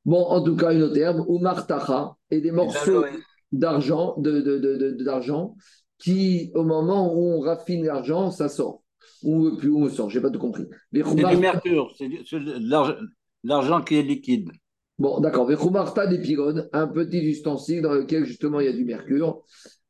Bon, 0.04 0.24
en 0.24 0.44
tout 0.44 0.56
cas, 0.56 0.74
une 0.74 0.84
autre 0.84 0.98
herbe, 0.98 1.24
ou 1.28 1.40
martacha, 1.40 2.16
et 2.30 2.42
des 2.42 2.52
morceaux 2.52 3.06
d'argent, 3.52 4.16
de, 4.18 4.42
de- 4.42 4.60
de- 4.60 4.76
de- 4.76 5.04
d'argent, 5.04 5.56
qui, 5.98 6.52
au 6.54 6.64
moment 6.64 7.14
où 7.14 7.38
on 7.38 7.40
raffine 7.40 7.86
l'argent, 7.86 8.30
ça 8.32 8.50
sort. 8.50 8.84
Ou 9.26 9.58
plus 9.58 9.70
où 9.70 9.80
on 9.84 9.90
sort, 9.90 10.10
j'ai 10.10 10.22
pas 10.22 10.30
tout 10.30 10.40
compris. 10.40 10.66
C'est 10.94 11.04
du 11.04 11.38
mercure, 11.38 11.92
c'est 11.98 12.08
c'est 12.30 12.38
l'argent- 13.44 13.82
qui 13.82 13.96
est 13.96 14.04
liquide. 14.04 14.50
Bon, 14.98 15.20
d'accord. 15.20 15.50
Les 15.50 15.58
khumarta 15.58 16.08
des 16.08 16.22
un 16.72 16.88
petit 16.88 17.18
ustensile 17.34 17.82
dans 17.82 17.94
lequel 17.94 18.24
justement 18.26 18.60
il 18.62 18.68
y 18.68 18.70
a 18.70 18.74
du 18.74 18.86
mercure. 18.86 19.44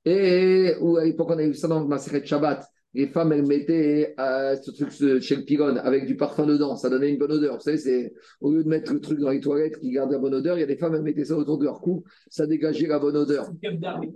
Et 0.05 0.73
où, 0.81 0.97
à 0.97 1.03
l'époque, 1.03 1.29
on 1.31 1.37
a 1.37 1.43
eu 1.43 1.53
ça 1.53 1.67
dans 1.67 1.79
le 1.81 1.87
Maseret 1.87 2.25
Shabbat. 2.25 2.65
Les 2.93 3.07
femmes, 3.07 3.33
elles 3.33 3.45
mettaient 3.45 4.15
euh, 4.19 4.55
ce 4.55 4.71
truc 4.71 4.91
ce- 4.91 5.19
chez 5.19 5.35
le 5.35 5.43
pylône 5.43 5.77
avec 5.79 6.05
du 6.05 6.15
parfum 6.15 6.45
dedans. 6.45 6.77
Ça 6.77 6.89
donnait 6.89 7.09
une 7.11 7.17
bonne 7.17 7.31
odeur. 7.33 7.55
Vous 7.55 7.59
savez, 7.61 7.77
c'est 7.77 8.13
au 8.39 8.53
lieu 8.53 8.63
de 8.63 8.69
mettre 8.69 8.93
le 8.93 9.01
truc 9.01 9.19
dans 9.19 9.31
les 9.31 9.41
toilettes 9.41 9.77
qui 9.79 9.91
garde 9.91 10.11
la 10.11 10.17
bonne 10.17 10.33
odeur, 10.33 10.57
il 10.57 10.61
y 10.61 10.63
a 10.63 10.67
des 10.67 10.77
femmes, 10.77 10.95
elles 10.95 11.01
mettaient 11.03 11.25
ça 11.25 11.35
autour 11.35 11.57
de 11.57 11.65
leur 11.65 11.81
cou. 11.81 12.03
Ça 12.29 12.47
dégageait 12.47 12.87
la 12.87 12.99
bonne 12.99 13.17
odeur. 13.17 13.51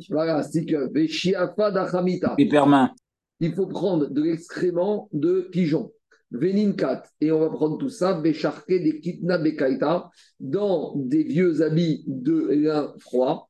Voilà, 0.09 0.41
sticker. 0.43 0.87
Veshiafa 0.93 1.71
dachamita. 1.71 2.35
Hypermain. 2.37 2.91
Il 3.39 3.53
faut 3.53 3.67
prendre 3.67 4.09
de 4.09 4.21
l'excrément 4.21 5.09
de 5.13 5.47
pigeon. 5.51 5.91
Veninkat. 6.31 7.03
Et 7.21 7.31
on 7.31 7.39
va 7.39 7.49
prendre 7.49 7.77
tout 7.77 7.89
ça, 7.89 8.13
bécharquer 8.13 8.79
des 8.79 8.99
kitna 8.99 9.37
bekaita, 9.37 10.09
dans 10.39 10.93
des 10.95 11.23
vieux 11.23 11.61
habits 11.61 12.03
de 12.07 12.49
lin 12.51 12.93
froid. 12.99 13.49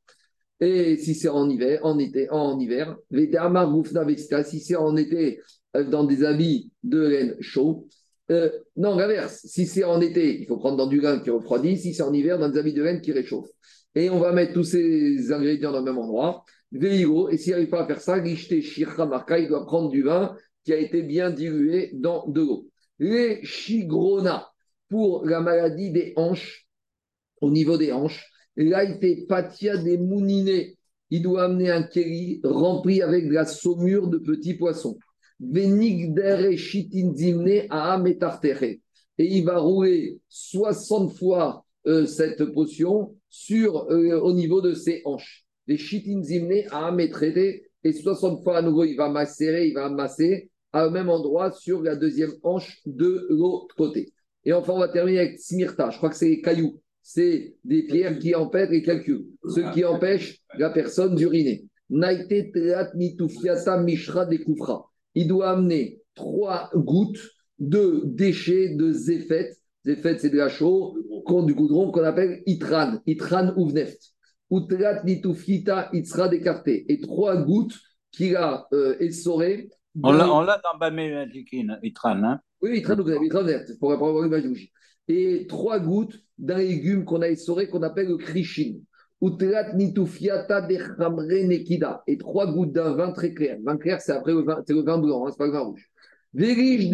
Et 0.61 0.97
si 0.97 1.15
c'est 1.15 1.29
en 1.29 1.49
hiver, 1.49 1.79
en 1.83 1.97
été, 1.99 2.29
en 2.29 2.59
hiver, 2.59 2.97
Vedama 3.11 3.65
Goufna 3.65 4.03
Vesita, 4.03 4.43
si 4.43 4.59
c'est 4.59 4.75
en 4.75 4.95
été, 4.97 5.39
euh, 5.75 5.83
dans 5.83 6.03
des 6.03 6.23
habits 6.23 6.71
de 6.83 6.99
laine 6.99 7.35
chaud. 7.39 7.87
Euh, 8.31 8.49
non, 8.75 8.95
l'inverse. 8.95 9.41
Si 9.45 9.65
c'est 9.65 9.83
en 9.83 10.01
été, 10.01 10.39
il 10.39 10.47
faut 10.47 10.57
prendre 10.57 10.77
dans 10.77 10.87
du 10.87 10.99
lin 10.99 11.19
qui 11.19 11.29
refroidit. 11.29 11.77
Si 11.77 11.93
c'est 11.93 12.03
en 12.03 12.13
hiver, 12.13 12.37
dans 12.37 12.49
des 12.49 12.59
habits 12.59 12.73
de 12.73 12.83
laine 12.83 13.01
qui 13.01 13.11
réchauffent. 13.11 13.49
Et 13.95 14.09
on 14.09 14.19
va 14.19 14.33
mettre 14.33 14.53
tous 14.53 14.63
ces 14.63 15.31
ingrédients 15.31 15.71
dans 15.71 15.79
le 15.79 15.85
même 15.85 15.97
endroit. 15.97 16.43
Et 16.71 17.37
s'il 17.37 17.51
n'arrive 17.51 17.69
pas 17.69 17.83
à 17.83 17.87
faire 17.87 18.01
ça, 18.01 18.17
il 18.17 19.47
doit 19.47 19.65
prendre 19.65 19.89
du 19.89 20.03
vin 20.03 20.35
qui 20.63 20.73
a 20.73 20.77
été 20.77 21.01
bien 21.01 21.31
dilué 21.31 21.91
dans 21.93 22.27
de 22.27 22.41
l'eau. 22.41 22.67
Les 22.99 23.43
Shigrona, 23.43 24.51
pour 24.89 25.25
la 25.25 25.39
maladie 25.39 25.91
des 25.91 26.13
hanches, 26.15 26.67
au 27.41 27.49
niveau 27.49 27.77
des 27.77 27.91
hanches, 27.91 28.29
là, 28.55 28.83
il 28.83 28.95
était 28.95 29.25
Patia 29.27 29.77
des 29.77 29.97
Mouninés. 29.97 30.77
Il 31.09 31.23
doit 31.23 31.45
amener 31.45 31.71
un 31.71 31.83
kéli 31.83 32.39
rempli 32.43 33.01
avec 33.01 33.27
de 33.27 33.33
la 33.33 33.45
saumure 33.45 34.07
de 34.09 34.19
petits 34.19 34.53
poissons. 34.53 34.99
Et 39.17 39.25
il 39.25 39.45
va 39.45 39.57
rouler 39.57 40.19
60 40.27 41.17
fois 41.17 41.65
euh, 41.87 42.05
cette 42.05 42.43
potion 42.53 43.15
euh, 43.51 44.19
au 44.19 44.33
niveau 44.33 44.61
de 44.61 44.73
ses 44.73 45.01
hanches. 45.05 45.45
Les 45.69 45.77
Shitin 45.77 46.23
Zimne 46.23 46.63
Aham 46.71 46.99
et 46.99 47.11
traité. 47.11 47.67
Et 47.83 47.93
60 47.93 48.43
fois 48.43 48.57
à 48.57 48.61
nouveau, 48.63 48.85
il 48.85 48.97
va 48.97 49.07
macérer, 49.07 49.67
il 49.67 49.75
va 49.75 49.85
amasser 49.85 50.49
au 50.73 50.89
même 50.89 51.09
endroit 51.09 51.51
sur 51.51 51.83
la 51.83 51.95
deuxième 51.95 52.31
hanche 52.41 52.81
de 52.87 53.27
l'autre 53.29 53.75
côté. 53.75 54.11
Et 54.45 54.51
enfin, 54.51 54.73
on 54.73 54.79
va 54.79 54.87
terminer 54.87 55.19
avec 55.19 55.39
Smirta. 55.39 55.91
Je 55.91 55.97
crois 55.97 56.09
que 56.09 56.15
c'est 56.15 56.27
les 56.27 56.41
cailloux. 56.41 56.81
C'est 57.03 57.55
des 57.63 57.83
pierres 57.83 58.17
qui 58.17 58.33
empêchent 58.33 58.71
les 58.71 58.81
calculs. 58.81 59.27
Ce 59.47 59.59
qui 59.71 59.85
empêche 59.85 60.39
la 60.57 60.71
personne 60.71 61.13
d'uriner. 61.13 61.65
Il 65.15 65.27
doit 65.27 65.49
amener 65.51 66.01
trois 66.15 66.69
gouttes 66.73 67.29
de 67.59 68.01
déchets 68.05 68.75
de 68.75 68.91
zéphet. 68.91 69.51
Zéphet, 69.85 70.17
c'est 70.17 70.29
de 70.31 70.37
la 70.37 70.49
chaux, 70.49 70.97
du 71.45 71.53
goudron 71.53 71.91
qu'on 71.91 72.03
appelle 72.03 72.41
itran. 72.47 72.99
Itran 73.05 73.53
ou 73.55 73.67
vneft. 73.67 74.15
Utrat 74.51 75.03
nitufita 75.03 75.89
itsra 75.93 76.27
d'écarté. 76.27 76.85
Et 76.91 76.99
trois 76.99 77.37
gouttes 77.37 77.77
qu'il 78.11 78.35
a 78.35 78.67
euh, 78.73 78.95
essorées. 78.99 79.69
On 80.03 80.11
l'a 80.11 80.61
dans 80.63 80.77
Bamé 80.79 81.13
Matikin, 81.13 81.77
Itran. 81.83 82.23
Hein? 82.23 82.39
oui, 82.61 82.69
oui, 82.71 82.81
très 82.81 82.95
bien, 82.95 83.05
très 83.29 83.43
bien, 83.43 83.59
pour 83.79 83.91
avoir 83.91 84.23
l'image 84.23 84.47
bougie. 84.47 84.71
Et 85.07 85.47
trois 85.47 85.79
gouttes 85.79 86.19
d'un 86.37 86.57
légume 86.57 87.05
qu'on 87.05 87.21
a 87.21 87.27
essoré 87.27 87.67
qu'on 87.67 87.83
appelle 87.83 88.07
le 88.07 88.17
krishin. 88.17 88.79
Utrat 89.21 89.73
nitufiata 89.73 90.61
de 90.61 91.47
nekida. 91.47 92.03
Et 92.07 92.17
trois 92.17 92.51
gouttes 92.51 92.71
d'un 92.71 92.93
vin 92.93 93.11
très 93.11 93.33
clair. 93.33 93.57
Le 93.57 93.65
vin 93.65 93.77
clair, 93.77 94.01
c'est 94.01 94.13
après 94.13 94.31
le 94.31 94.43
vin, 94.43 94.61
c'est 94.65 94.73
le 94.73 94.81
vin 94.81 94.97
blanc, 94.97 95.25
hein, 95.25 95.31
c'est 95.31 95.37
pas 95.37 95.47
le 95.47 95.51
vin 95.51 95.59
rouge. 95.59 95.89
Verige. 96.33 96.91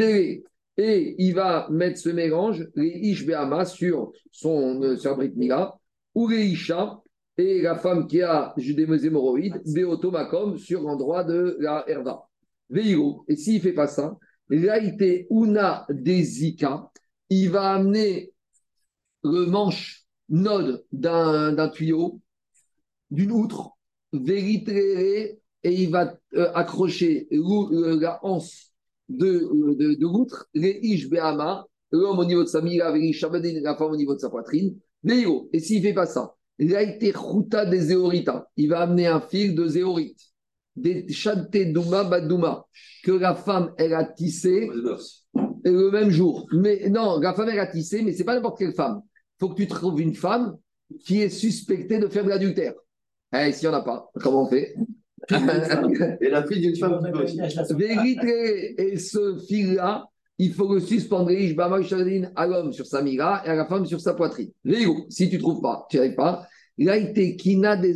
Et 0.77 1.15
il 1.17 1.33
va 1.33 1.67
mettre 1.69 1.97
ce 1.99 2.09
mélange, 2.09 2.67
les 2.75 2.89
ish 2.89 3.25
sur 3.67 4.11
son 4.31 4.81
euh, 4.83 4.97
sur 4.97 5.15
Brit 5.15 5.31
Mila, 5.35 5.75
ou 6.13 6.27
les 6.27 6.45
isha, 6.47 7.01
et 7.37 7.61
la 7.61 7.75
femme 7.75 8.07
qui 8.07 8.21
a 8.21 8.53
des 8.57 9.05
hémorroïdes, 9.05 9.61
beotomakom, 9.65 10.57
sur 10.57 10.81
l'endroit 10.81 11.23
de 11.23 11.57
la 11.59 11.83
herva. 11.87 12.27
Veiro. 12.69 13.25
Et 13.27 13.35
s'il 13.35 13.55
ne 13.55 13.61
fait 13.61 13.73
pas 13.73 13.87
ça, 13.87 14.17
Laïté 14.49 15.27
Una 15.29 15.85
Dezika, 15.89 16.91
il 17.29 17.49
va 17.49 17.73
amener 17.73 18.33
le 19.23 19.45
manche 19.47 20.05
node 20.29 20.85
d'un 20.91 21.51
d'un 21.51 21.69
tuyau, 21.69 22.21
d'une 23.11 23.31
outre, 23.31 23.71
véritré, 24.13 25.39
et 25.63 25.73
il 25.73 25.89
va 25.89 26.15
euh, 26.35 26.51
accrocher 26.53 27.27
euh, 27.31 27.99
la 27.99 28.23
anse 28.23 28.71
de, 29.09 29.27
euh, 29.27 29.75
de, 29.75 29.93
de 29.95 30.01
l'outre, 30.01 30.47
les 30.53 30.79
Ish 30.81 31.09
Behama, 31.09 31.65
l'homme 31.91 32.19
au 32.19 32.25
niveau 32.25 32.43
de 32.43 32.47
sa 32.47 32.61
mira, 32.61 32.95
la 32.95 33.75
femme 33.75 33.91
au 33.91 33.97
niveau 33.97 34.13
de 34.13 34.19
sa 34.19 34.29
poitrine, 34.29 34.77
Veiro. 35.03 35.49
Et 35.53 35.59
s'il 35.59 35.77
ne 35.81 35.87
fait 35.87 35.93
pas 35.93 36.05
ça, 36.05 36.34
Laïté 36.59 37.11
Ruta 37.13 37.65
des 37.65 37.81
Zéoritas, 37.81 38.45
il 38.55 38.69
va 38.69 38.81
amener 38.81 39.07
un 39.07 39.19
fil 39.19 39.55
de 39.55 39.67
zéorite, 39.67 40.19
des 40.75 41.11
Chante 41.11 41.55
Douma 41.55 42.03
Badouma, 42.03 42.65
que 43.03 43.11
la 43.11 43.35
femme, 43.35 43.73
elle 43.77 43.93
a 43.93 44.05
tissé 44.05 44.69
et 45.65 45.71
le 45.71 45.91
même 45.91 46.09
jour. 46.09 46.47
Mais 46.53 46.89
non, 46.89 47.19
la 47.19 47.33
femme, 47.33 47.49
elle 47.49 47.59
a 47.59 47.67
tissé, 47.67 48.01
mais 48.03 48.13
c'est 48.13 48.23
pas 48.23 48.35
n'importe 48.35 48.59
quelle 48.59 48.73
femme. 48.73 49.01
Il 49.05 49.39
faut 49.39 49.49
que 49.49 49.61
tu 49.61 49.67
trouves 49.67 49.99
une 49.99 50.15
femme 50.15 50.55
qui 51.05 51.21
est 51.21 51.29
suspectée 51.29 51.97
de 51.97 52.07
faire 52.07 52.23
de 52.23 52.29
l'adultère. 52.29 52.73
Eh, 53.35 53.51
s'il 53.51 53.67
n'y 53.67 53.75
en 53.75 53.79
a 53.79 53.83
pas, 53.83 54.09
comment 54.21 54.43
on 54.43 54.49
fait? 54.49 54.75
Et 56.21 56.29
la 56.29 56.45
fille 56.45 56.61
d'une 56.61 56.75
femme 56.75 57.03
qui 57.03 57.11
peut 57.11 57.23
aussi. 57.23 57.39
Vérité, 57.73 58.79
et 58.79 58.97
ce 58.97 59.39
fil-là, 59.47 60.05
il 60.37 60.53
faut 60.53 60.73
le 60.73 60.79
suspendre 60.79 61.31
à 62.35 62.47
l'homme 62.47 62.73
sur 62.73 62.85
sa 62.85 63.01
mira 63.01 63.41
et 63.45 63.49
à 63.49 63.55
la 63.55 63.65
femme 63.65 63.85
sur 63.85 64.01
sa 64.01 64.13
poitrine. 64.13 64.51
Légo, 64.63 65.05
si 65.09 65.29
tu 65.29 65.37
ne 65.37 65.41
trouves 65.41 65.61
pas, 65.61 65.85
tu 65.89 65.97
n'y 65.97 66.01
arrives 66.01 66.15
pas. 66.15 66.47
Kina 66.77 67.77
des. 67.77 67.95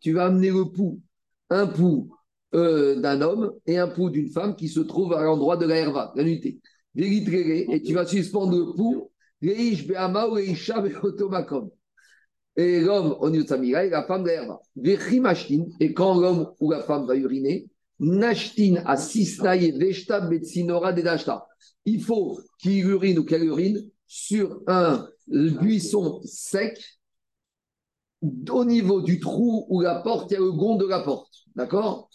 Tu 0.00 0.12
vas 0.12 0.24
amener 0.26 0.50
le 0.50 0.70
pouls, 0.70 1.00
un 1.50 1.66
pouls 1.66 2.08
euh, 2.54 3.00
d'un 3.00 3.20
homme 3.22 3.52
et 3.66 3.76
un 3.78 3.88
pouls 3.88 4.10
d'une 4.10 4.30
femme 4.30 4.54
qui 4.54 4.68
se 4.68 4.80
trouve 4.80 5.14
à 5.14 5.22
l'endroit 5.22 5.56
de 5.56 5.66
la 5.66 5.76
herva, 5.76 6.12
la. 6.14 6.22
Vérité, 6.94 7.74
et 7.74 7.82
tu 7.82 7.92
vas 7.92 8.06
suspendre 8.06 8.56
le 8.56 8.74
pouls. 8.74 9.10
Et 12.56 12.80
l'homme 12.80 13.16
au 13.20 13.30
niveau 13.30 13.44
de 13.44 13.48
sa 13.48 13.58
mira 13.58 13.84
et 13.84 13.90
la 13.90 14.04
femme 14.04 14.22
de 14.22 14.28
la 14.28 14.34
herva. 14.34 14.60
Et 15.80 15.92
quand 15.92 16.20
l'homme 16.20 16.50
ou 16.58 16.72
la 16.72 16.82
femme 16.82 17.06
va 17.06 17.14
uriner, 17.14 17.68
Nashtin 18.00 18.82
à 18.84 18.96
Veshta 18.96 20.20
Betsinora 20.20 20.92
Dedashta. 20.92 21.46
Il 21.84 22.02
faut 22.02 22.38
qu'il 22.58 22.86
urine 22.86 23.18
ou 23.18 23.24
qu'elle 23.24 23.44
urine 23.44 23.90
sur 24.06 24.62
un 24.66 25.08
buisson 25.26 26.20
sec 26.24 26.78
au 28.50 28.64
niveau 28.64 29.00
du 29.00 29.20
trou 29.20 29.66
où 29.68 29.80
la 29.80 29.96
porte, 29.96 30.30
il 30.30 30.34
y 30.34 30.36
a 30.36 30.40
le 30.40 30.52
gond 30.52 30.76
de 30.76 30.86
la 30.86 31.00
porte. 31.00 31.32
D'accord? 31.54 32.08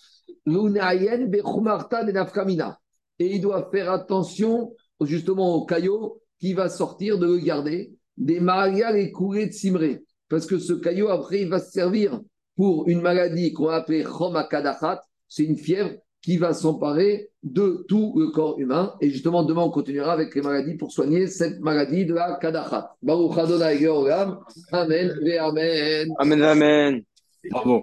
Et 3.20 3.36
il 3.36 3.42
doit 3.42 3.70
faire 3.72 3.92
attention 3.92 4.76
justement 5.02 5.56
au 5.56 5.66
caillot 5.66 6.22
qui 6.40 6.54
va 6.54 6.70
sortir 6.70 7.18
de 7.18 7.28
le 7.28 7.38
garder, 7.38 7.94
des 8.18 8.40
marias 8.40 8.96
et 8.96 9.12
courées 9.12 9.48
de 9.48 9.54
Simré. 9.54 10.04
Parce 10.28 10.46
que 10.46 10.60
ce 10.60 10.74
caillot, 10.74 11.10
après, 11.10 11.42
il 11.42 11.50
va 11.50 11.60
se 11.60 11.72
servir 11.72 12.20
pour 12.56 12.88
une 12.88 13.02
maladie 13.02 13.54
qu'on 13.54 13.68
va 13.68 13.76
appeler 13.76 14.04
Chomakadachat. 14.04 15.02
C'est 15.36 15.46
une 15.46 15.58
fièvre 15.58 15.90
qui 16.22 16.38
va 16.38 16.54
s'emparer 16.54 17.32
de 17.42 17.84
tout 17.90 18.14
le 18.16 18.28
corps 18.28 18.60
humain. 18.60 18.94
Et 19.02 19.10
justement, 19.10 19.42
demain, 19.42 19.64
on 19.64 19.72
continuera 19.72 20.14
avec 20.14 20.36
les 20.36 20.44
maladies 20.44 20.76
pour 20.76 20.92
soigner 20.92 21.26
cette 21.26 21.60
maladie 21.60 22.06
de 22.06 22.14
la 22.14 22.38
Kadachat. 22.40 22.96
Baruch 23.02 23.36
Adonai 23.40 23.80
Georgam. 23.80 24.38
Amen. 24.72 25.12
Ve 25.24 25.40
Amen. 25.40 26.14
Amen, 26.20 26.44
amen. 26.44 27.04
Bravo. 27.50 27.82